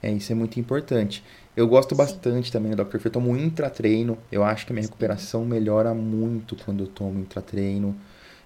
É, 0.05 0.11
isso 0.13 0.31
é 0.31 0.35
muito 0.35 0.61
importante. 0.61 1.25
Eu 1.57 1.67
gosto 1.67 1.91
Sim. 1.91 1.97
bastante 1.97 2.53
também 2.53 2.73
do 2.73 2.85
Dr. 2.85 2.99
Fear. 2.99 3.07
Eu 3.07 3.11
tomo 3.13 3.35
intratreino. 3.39 4.19
Eu 4.31 4.45
acho 4.45 4.67
que 4.67 4.73
a 4.73 4.75
minha 4.75 4.85
recuperação 4.85 5.47
melhora 5.47 5.95
muito 5.95 6.55
quando 6.57 6.85
eu 6.85 6.87
tomo 6.87 7.19
intratreino. 7.21 7.97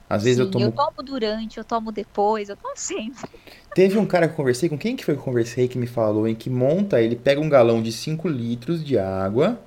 Às 0.09 0.23
vezes 0.23 0.37
Sim, 0.37 0.45
eu 0.45 0.51
tomo. 0.53 0.65
Eu 0.67 0.71
tomo 0.71 1.03
durante, 1.03 1.59
eu 1.59 1.65
tomo 1.65 1.91
depois, 1.91 2.49
eu 2.49 2.57
tomo 2.57 2.75
sempre. 2.77 3.29
Teve 3.75 3.99
um 3.99 4.07
cara 4.07 4.29
que 4.29 4.35
eu 4.35 4.37
conversei, 4.37 4.69
com 4.69 4.79
quem 4.79 4.95
que 4.95 5.05
foi 5.05 5.15
que 5.15 5.21
eu 5.21 5.25
conversei 5.25 5.67
que 5.67 5.77
me 5.77 5.89
falou 5.89 6.29
em 6.29 6.35
que 6.37 6.49
monta, 6.49 7.03
ele 7.03 7.17
pega 7.17 7.41
um 7.41 7.49
galão 7.49 7.83
de 7.83 7.91
5 7.91 8.29
litros 8.29 8.85
de 8.85 8.97
água, 8.97 9.61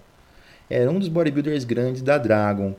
era 0.69 0.89
um 0.89 0.97
dos 0.97 1.09
bodybuilders 1.09 1.65
grandes 1.65 2.01
da 2.01 2.17
Dragon. 2.17 2.73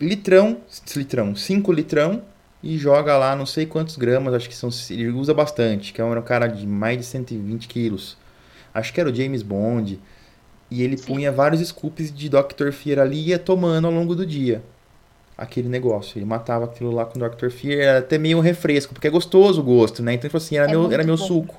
Litrão, 0.00 0.58
litrão, 0.94 1.34
5 1.34 1.72
litrão 1.72 2.22
e 2.62 2.76
joga 2.76 3.16
lá 3.16 3.34
não 3.34 3.46
sei 3.46 3.64
quantos 3.64 3.96
gramas, 3.96 4.34
acho 4.34 4.48
que 4.48 4.54
são, 4.54 4.68
ele 4.90 5.08
usa 5.08 5.32
bastante, 5.32 5.92
que 5.92 6.00
é 6.00 6.04
um 6.04 6.22
cara 6.22 6.46
de 6.46 6.66
mais 6.66 6.98
de 6.98 7.04
120 7.04 7.66
quilos. 7.68 8.16
Acho 8.72 8.92
que 8.92 9.00
era 9.00 9.10
o 9.10 9.14
James 9.14 9.42
Bond. 9.42 10.00
E 10.70 10.82
ele 10.82 10.96
Sim. 10.96 11.06
punha 11.06 11.32
vários 11.32 11.66
scoops 11.66 12.12
de 12.14 12.28
Dr. 12.28 12.70
Fear 12.70 13.00
ali 13.00 13.18
e 13.18 13.28
ia 13.28 13.38
tomando 13.38 13.86
ao 13.86 13.92
longo 13.92 14.14
do 14.14 14.24
dia. 14.24 14.62
Aquele 15.36 15.68
negócio. 15.68 16.18
Ele 16.18 16.24
matava 16.24 16.66
aquilo 16.66 16.92
lá 16.92 17.04
com 17.04 17.18
Dr. 17.18 17.50
Fear. 17.50 17.80
Era 17.80 17.98
até 17.98 18.18
meio 18.18 18.38
um 18.38 18.40
refresco, 18.40 18.94
porque 18.94 19.08
é 19.08 19.10
gostoso 19.10 19.60
o 19.60 19.64
gosto, 19.64 20.02
né? 20.02 20.12
Então 20.12 20.26
ele 20.26 20.30
falou 20.30 20.44
assim: 20.44 20.56
era, 20.56 20.68
é 20.68 20.70
meu, 20.70 20.92
era 20.92 21.02
meu 21.02 21.16
suco. 21.16 21.56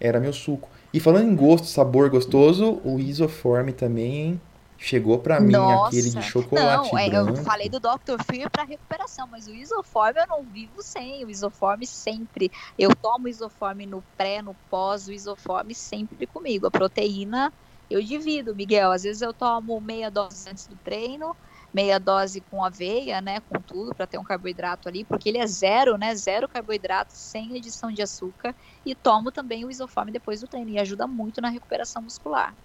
Era 0.00 0.18
meu 0.18 0.32
suco. 0.32 0.68
E 0.92 0.98
falando 0.98 1.28
em 1.28 1.36
gosto, 1.36 1.66
sabor 1.66 2.10
gostoso, 2.10 2.80
o 2.84 2.98
isoforme 2.98 3.72
também 3.72 4.40
chegou 4.84 5.18
para 5.18 5.40
mim 5.40 5.52
Nossa. 5.52 5.88
aquele 5.88 6.10
de 6.10 6.22
chocolate 6.22 6.92
não, 6.92 6.98
é, 6.98 7.08
branco. 7.08 7.30
Eu 7.30 7.44
falei 7.44 7.68
do 7.68 7.80
Dr. 7.80 8.22
Fear 8.30 8.50
para 8.50 8.64
recuperação, 8.64 9.26
mas 9.26 9.46
o 9.46 9.54
isoforme 9.54 10.20
eu 10.20 10.26
não 10.26 10.44
vivo 10.44 10.82
sem. 10.82 11.24
O 11.24 11.30
isoforme 11.30 11.86
sempre. 11.86 12.50
Eu 12.78 12.94
tomo 12.94 13.26
isoforme 13.26 13.86
no 13.86 14.04
pré, 14.16 14.42
no 14.42 14.54
pós, 14.68 15.08
o 15.08 15.12
isoforme 15.12 15.74
sempre 15.74 16.26
comigo. 16.26 16.66
A 16.66 16.70
proteína 16.70 17.52
eu 17.88 18.02
divido, 18.02 18.54
Miguel. 18.54 18.92
Às 18.92 19.02
vezes 19.02 19.22
eu 19.22 19.32
tomo 19.32 19.80
meia 19.80 20.10
dose 20.10 20.48
antes 20.48 20.66
do 20.66 20.76
treino, 20.76 21.34
meia 21.72 21.98
dose 21.98 22.40
com 22.40 22.62
aveia, 22.64 23.20
né, 23.20 23.40
com 23.40 23.60
tudo, 23.60 23.94
para 23.94 24.06
ter 24.06 24.18
um 24.18 24.24
carboidrato 24.24 24.88
ali, 24.88 25.04
porque 25.04 25.28
ele 25.28 25.38
é 25.38 25.46
zero, 25.46 25.96
né, 25.96 26.14
zero 26.14 26.48
carboidrato, 26.48 27.12
sem 27.14 27.56
adição 27.56 27.90
de 27.90 28.02
açúcar, 28.02 28.54
e 28.84 28.94
tomo 28.94 29.30
também 29.30 29.64
o 29.64 29.70
isoforme 29.70 30.12
depois 30.12 30.40
do 30.40 30.48
treino, 30.48 30.70
e 30.70 30.78
ajuda 30.78 31.06
muito 31.06 31.40
na 31.40 31.48
recuperação 31.48 32.02
muscular. 32.02 32.56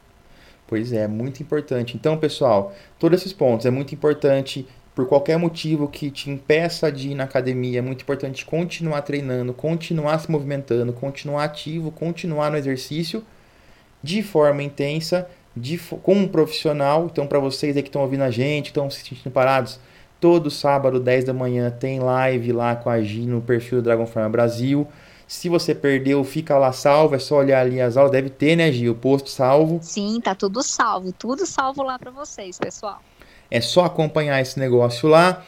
Pois 0.69 0.93
é, 0.93 1.07
muito 1.07 1.41
importante. 1.41 1.97
Então, 1.97 2.15
pessoal, 2.15 2.71
todos 2.99 3.19
esses 3.19 3.33
pontos 3.33 3.65
é 3.65 3.71
muito 3.71 3.95
importante 3.95 4.67
por 4.93 5.07
qualquer 5.07 5.35
motivo 5.39 5.87
que 5.87 6.11
te 6.11 6.29
impeça 6.29 6.91
de 6.91 7.09
ir 7.09 7.15
na 7.15 7.23
academia, 7.23 7.79
é 7.79 7.81
muito 7.81 8.03
importante 8.03 8.45
continuar 8.45 9.01
treinando, 9.01 9.51
continuar 9.51 10.19
se 10.19 10.29
movimentando, 10.29 10.93
continuar 10.93 11.45
ativo, 11.45 11.89
continuar 11.89 12.51
no 12.51 12.57
exercício 12.57 13.23
de 14.03 14.21
forma 14.21 14.61
intensa 14.61 15.27
de, 15.57 15.79
com 15.79 16.13
um 16.13 16.27
profissional. 16.27 17.07
Então, 17.11 17.25
para 17.25 17.39
vocês 17.39 17.75
aí 17.75 17.81
que 17.81 17.89
estão 17.89 18.03
ouvindo 18.03 18.21
a 18.23 18.29
gente, 18.29 18.67
estão 18.67 18.91
se 18.91 18.99
sentindo 18.99 19.31
parados, 19.31 19.79
todo 20.19 20.51
sábado, 20.51 20.99
10 20.99 21.23
da 21.23 21.33
manhã, 21.33 21.71
tem 21.71 21.99
live 21.99 22.51
lá 22.51 22.75
com 22.75 22.91
a 22.91 23.01
Gi 23.01 23.21
no 23.21 23.41
perfil 23.41 23.79
do 23.79 23.85
Dragon 23.85 24.05
Farm 24.05 24.31
Brasil. 24.31 24.87
Se 25.29 25.47
você 25.47 25.75
perdeu, 25.75 26.23
fica 26.23 26.57
lá 26.57 26.71
salvo, 26.71 27.13
é 27.13 27.19
só 27.19 27.35
olhar 27.35 27.61
ali 27.61 27.79
as 27.79 27.95
aulas. 27.95 28.11
Deve 28.11 28.31
ter, 28.31 28.55
né, 28.55 28.71
Gi? 28.71 28.89
O 28.89 28.95
posto 28.95 29.29
salvo. 29.29 29.77
Sim, 29.79 30.19
tá 30.19 30.33
tudo 30.33 30.63
salvo, 30.63 31.11
tudo 31.11 31.45
salvo 31.45 31.83
lá 31.83 31.99
para 31.99 32.09
vocês, 32.09 32.57
pessoal. 32.57 32.99
É 33.51 33.61
só 33.61 33.85
acompanhar 33.85 34.41
esse 34.41 34.59
negócio 34.59 35.07
lá, 35.07 35.45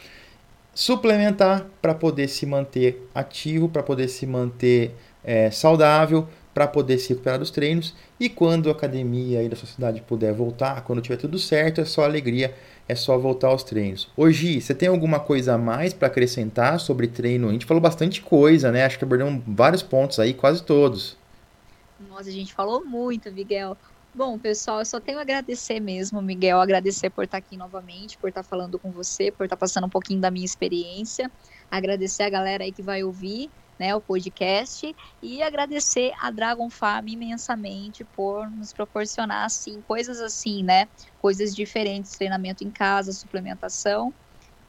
suplementar 0.72 1.66
para 1.82 1.96
poder 1.96 2.28
se 2.28 2.46
manter 2.46 3.10
ativo, 3.12 3.68
para 3.68 3.82
poder 3.82 4.06
se 4.06 4.24
manter 4.24 4.94
é, 5.24 5.50
saudável, 5.50 6.28
para 6.54 6.66
poder 6.66 6.98
se 6.98 7.10
recuperar 7.10 7.38
dos 7.38 7.50
treinos. 7.50 7.94
E 8.20 8.28
quando 8.28 8.68
a 8.68 8.72
academia 8.72 9.40
aí 9.40 9.48
da 9.48 9.56
sua 9.56 9.68
cidade 9.68 10.00
puder 10.02 10.32
voltar, 10.32 10.82
quando 10.84 11.02
tiver 11.02 11.16
tudo 11.16 11.38
certo, 11.38 11.80
é 11.80 11.84
só 11.84 12.04
alegria, 12.04 12.54
é 12.88 12.94
só 12.94 13.16
voltar 13.18 13.48
aos 13.48 13.64
treinos. 13.64 14.08
Hoje, 14.16 14.60
você 14.60 14.74
tem 14.74 14.88
alguma 14.88 15.20
coisa 15.20 15.54
a 15.54 15.58
mais 15.58 15.92
para 15.92 16.08
acrescentar 16.08 16.78
sobre 16.78 17.06
treino? 17.08 17.48
A 17.48 17.52
gente 17.52 17.66
falou 17.66 17.80
bastante 17.80 18.20
coisa, 18.20 18.70
né? 18.70 18.84
Acho 18.84 18.98
que 18.98 19.04
abordamos 19.04 19.42
vários 19.46 19.82
pontos 19.82 20.18
aí, 20.18 20.34
quase 20.34 20.62
todos. 20.62 21.16
Nossa, 22.08 22.28
a 22.28 22.32
gente 22.32 22.52
falou 22.52 22.84
muito, 22.84 23.30
Miguel. 23.32 23.76
Bom, 24.14 24.38
pessoal, 24.38 24.80
eu 24.80 24.84
só 24.84 25.00
tenho 25.00 25.18
a 25.18 25.22
agradecer 25.22 25.80
mesmo, 25.80 26.20
Miguel, 26.20 26.60
agradecer 26.60 27.08
por 27.08 27.24
estar 27.24 27.38
aqui 27.38 27.56
novamente, 27.56 28.18
por 28.18 28.28
estar 28.28 28.42
falando 28.42 28.78
com 28.78 28.90
você, 28.90 29.32
por 29.32 29.44
estar 29.44 29.56
passando 29.56 29.86
um 29.86 29.90
pouquinho 29.90 30.20
da 30.20 30.30
minha 30.30 30.44
experiência, 30.44 31.30
agradecer 31.70 32.24
a 32.24 32.28
galera 32.28 32.62
aí 32.62 32.72
que 32.72 32.82
vai 32.82 33.02
ouvir 33.02 33.50
né, 33.82 33.96
o 33.96 34.00
podcast 34.00 34.94
e 35.20 35.42
agradecer 35.42 36.12
a 36.20 36.30
Dragon 36.30 36.70
Farm 36.70 37.08
imensamente 37.08 38.04
por 38.04 38.48
nos 38.48 38.72
proporcionar 38.72 39.44
assim 39.44 39.82
coisas 39.88 40.20
assim, 40.20 40.62
né, 40.62 40.86
coisas 41.20 41.52
diferentes, 41.52 42.12
treinamento 42.12 42.62
em 42.62 42.70
casa, 42.70 43.12
suplementação. 43.12 44.14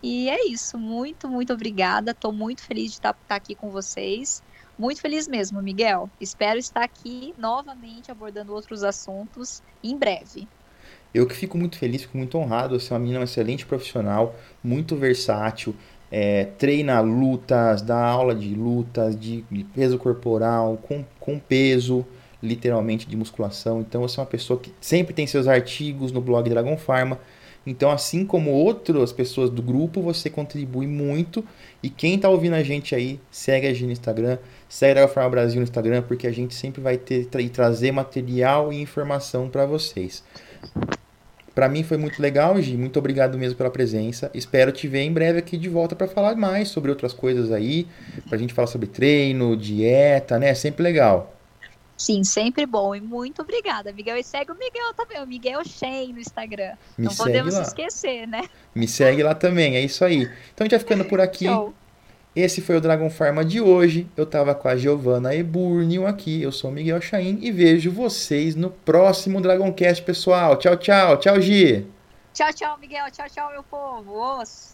E 0.01 0.31
é 0.31 0.47
isso, 0.47 0.79
muito, 0.79 1.29
muito 1.29 1.53
obrigada. 1.53 2.09
Estou 2.09 2.33
muito 2.33 2.63
feliz 2.63 2.85
de 2.85 2.97
estar, 2.97 3.15
estar 3.21 3.35
aqui 3.35 3.53
com 3.53 3.69
vocês. 3.69 4.41
Muito 4.79 4.99
feliz 4.99 5.27
mesmo, 5.27 5.61
Miguel. 5.61 6.09
Espero 6.19 6.57
estar 6.57 6.83
aqui 6.83 7.35
novamente 7.37 8.09
abordando 8.09 8.51
outros 8.51 8.83
assuntos 8.83 9.61
em 9.83 9.95
breve. 9.95 10.47
Eu 11.13 11.27
que 11.27 11.35
fico 11.35 11.55
muito 11.55 11.77
feliz, 11.77 12.01
fico 12.01 12.17
muito 12.17 12.35
honrado. 12.35 12.79
Você 12.79 12.91
é 12.91 12.95
uma 12.95 13.03
menina 13.03 13.23
excelente 13.23 13.63
profissional, 13.63 14.35
muito 14.63 14.95
versátil 14.95 15.75
é, 16.15 16.45
treina 16.59 17.01
lutas, 17.01 17.81
dá 17.81 17.97
aula 17.97 18.35
de 18.35 18.53
lutas, 18.53 19.19
de, 19.19 19.43
de, 19.49 19.63
peso 19.63 19.97
corporal, 19.97 20.77
com, 20.83 21.03
com 21.19 21.39
peso, 21.39 22.05
literalmente, 22.39 23.07
de 23.07 23.17
musculação. 23.17 23.81
Então 23.81 24.01
você 24.01 24.19
é 24.19 24.21
uma 24.21 24.29
pessoa 24.29 24.59
que 24.59 24.71
sempre 24.79 25.11
tem 25.11 25.25
seus 25.25 25.47
artigos 25.47 26.11
no 26.11 26.21
blog 26.21 26.47
Dragon 26.47 26.77
Pharma. 26.77 27.19
Então, 27.65 27.89
assim 27.89 28.27
como 28.27 28.51
outras 28.51 29.11
pessoas 29.11 29.49
do 29.49 29.63
grupo, 29.63 30.03
você 30.03 30.29
contribui 30.29 30.85
muito. 30.85 31.43
E 31.81 31.89
quem 31.89 32.13
está 32.13 32.29
ouvindo 32.29 32.53
a 32.53 32.61
gente 32.61 32.93
aí, 32.93 33.19
segue 33.31 33.65
a 33.65 33.73
gente 33.73 33.87
no 33.87 33.91
Instagram, 33.91 34.37
segue 34.69 34.91
a 34.91 34.93
Dragon 34.93 35.13
Pharma 35.15 35.29
Brasil 35.31 35.57
no 35.61 35.63
Instagram, 35.63 36.03
porque 36.03 36.27
a 36.27 36.31
gente 36.31 36.53
sempre 36.53 36.79
vai 36.79 36.95
ter 36.95 37.27
e 37.39 37.49
trazer 37.49 37.91
material 37.91 38.71
e 38.71 38.79
informação 38.79 39.49
para 39.49 39.65
vocês. 39.65 40.23
Para 41.53 41.69
mim 41.69 41.83
foi 41.83 41.97
muito 41.97 42.21
legal, 42.21 42.59
Gi. 42.59 42.75
Muito 42.75 42.97
obrigado 42.97 43.37
mesmo 43.37 43.55
pela 43.55 43.69
presença. 43.69 44.31
Espero 44.33 44.71
te 44.71 44.87
ver 44.87 45.01
em 45.01 45.13
breve 45.13 45.37
aqui 45.39 45.57
de 45.57 45.69
volta 45.69 45.95
para 45.95 46.07
falar 46.07 46.35
mais 46.35 46.69
sobre 46.69 46.89
outras 46.89 47.13
coisas 47.13 47.51
aí, 47.51 47.87
pra 48.27 48.37
gente 48.37 48.53
falar 48.53 48.67
sobre 48.67 48.87
treino, 48.87 49.55
dieta, 49.55 50.39
né? 50.39 50.53
Sempre 50.55 50.81
legal. 50.83 51.35
Sim, 51.95 52.23
sempre 52.23 52.65
bom. 52.65 52.95
E 52.95 52.99
muito 52.99 53.41
obrigada, 53.41 53.93
Miguel. 53.93 54.17
E 54.17 54.23
segue 54.23 54.51
o 54.51 54.55
Miguel 54.55 54.93
também, 54.95 55.21
o 55.21 55.27
Miguel 55.27 55.63
Shen 55.63 56.11
no 56.11 56.19
Instagram. 56.19 56.73
Me 56.97 57.05
Não 57.05 57.15
podemos 57.15 57.53
lá. 57.53 57.61
esquecer, 57.61 58.27
né? 58.27 58.43
Me 58.73 58.87
segue 58.87 59.21
lá 59.21 59.35
também, 59.35 59.75
é 59.75 59.81
isso 59.81 60.03
aí. 60.03 60.23
Então 60.53 60.61
a 60.61 60.63
gente 60.63 60.71
vai 60.71 60.79
ficando 60.79 61.05
por 61.05 61.21
aqui. 61.21 61.45
Show. 61.45 61.73
Esse 62.35 62.61
foi 62.61 62.77
o 62.77 62.81
Dragon 62.81 63.11
Pharma 63.11 63.45
de 63.45 63.61
hoje. 63.61 64.07
Eu 64.17 64.23
estava 64.23 64.55
com 64.55 64.67
a 64.67 64.75
Giovanna 64.75 65.35
Eburnio 65.35 66.07
aqui. 66.07 66.41
Eu 66.41 66.51
sou 66.51 66.71
Miguel 66.71 66.99
Chain 66.99 67.37
e 67.41 67.51
vejo 67.51 67.91
vocês 67.91 68.55
no 68.55 68.71
próximo 68.71 69.39
Dragoncast, 69.39 70.03
pessoal. 70.03 70.57
Tchau, 70.57 70.75
tchau. 70.75 71.17
Tchau, 71.17 71.39
Gi. 71.39 71.85
Tchau, 72.33 72.51
tchau, 72.51 72.77
Miguel. 72.79 73.05
Tchau, 73.11 73.27
tchau, 73.29 73.51
meu 73.51 73.61
povo. 73.61 74.41
Os. 74.41 74.72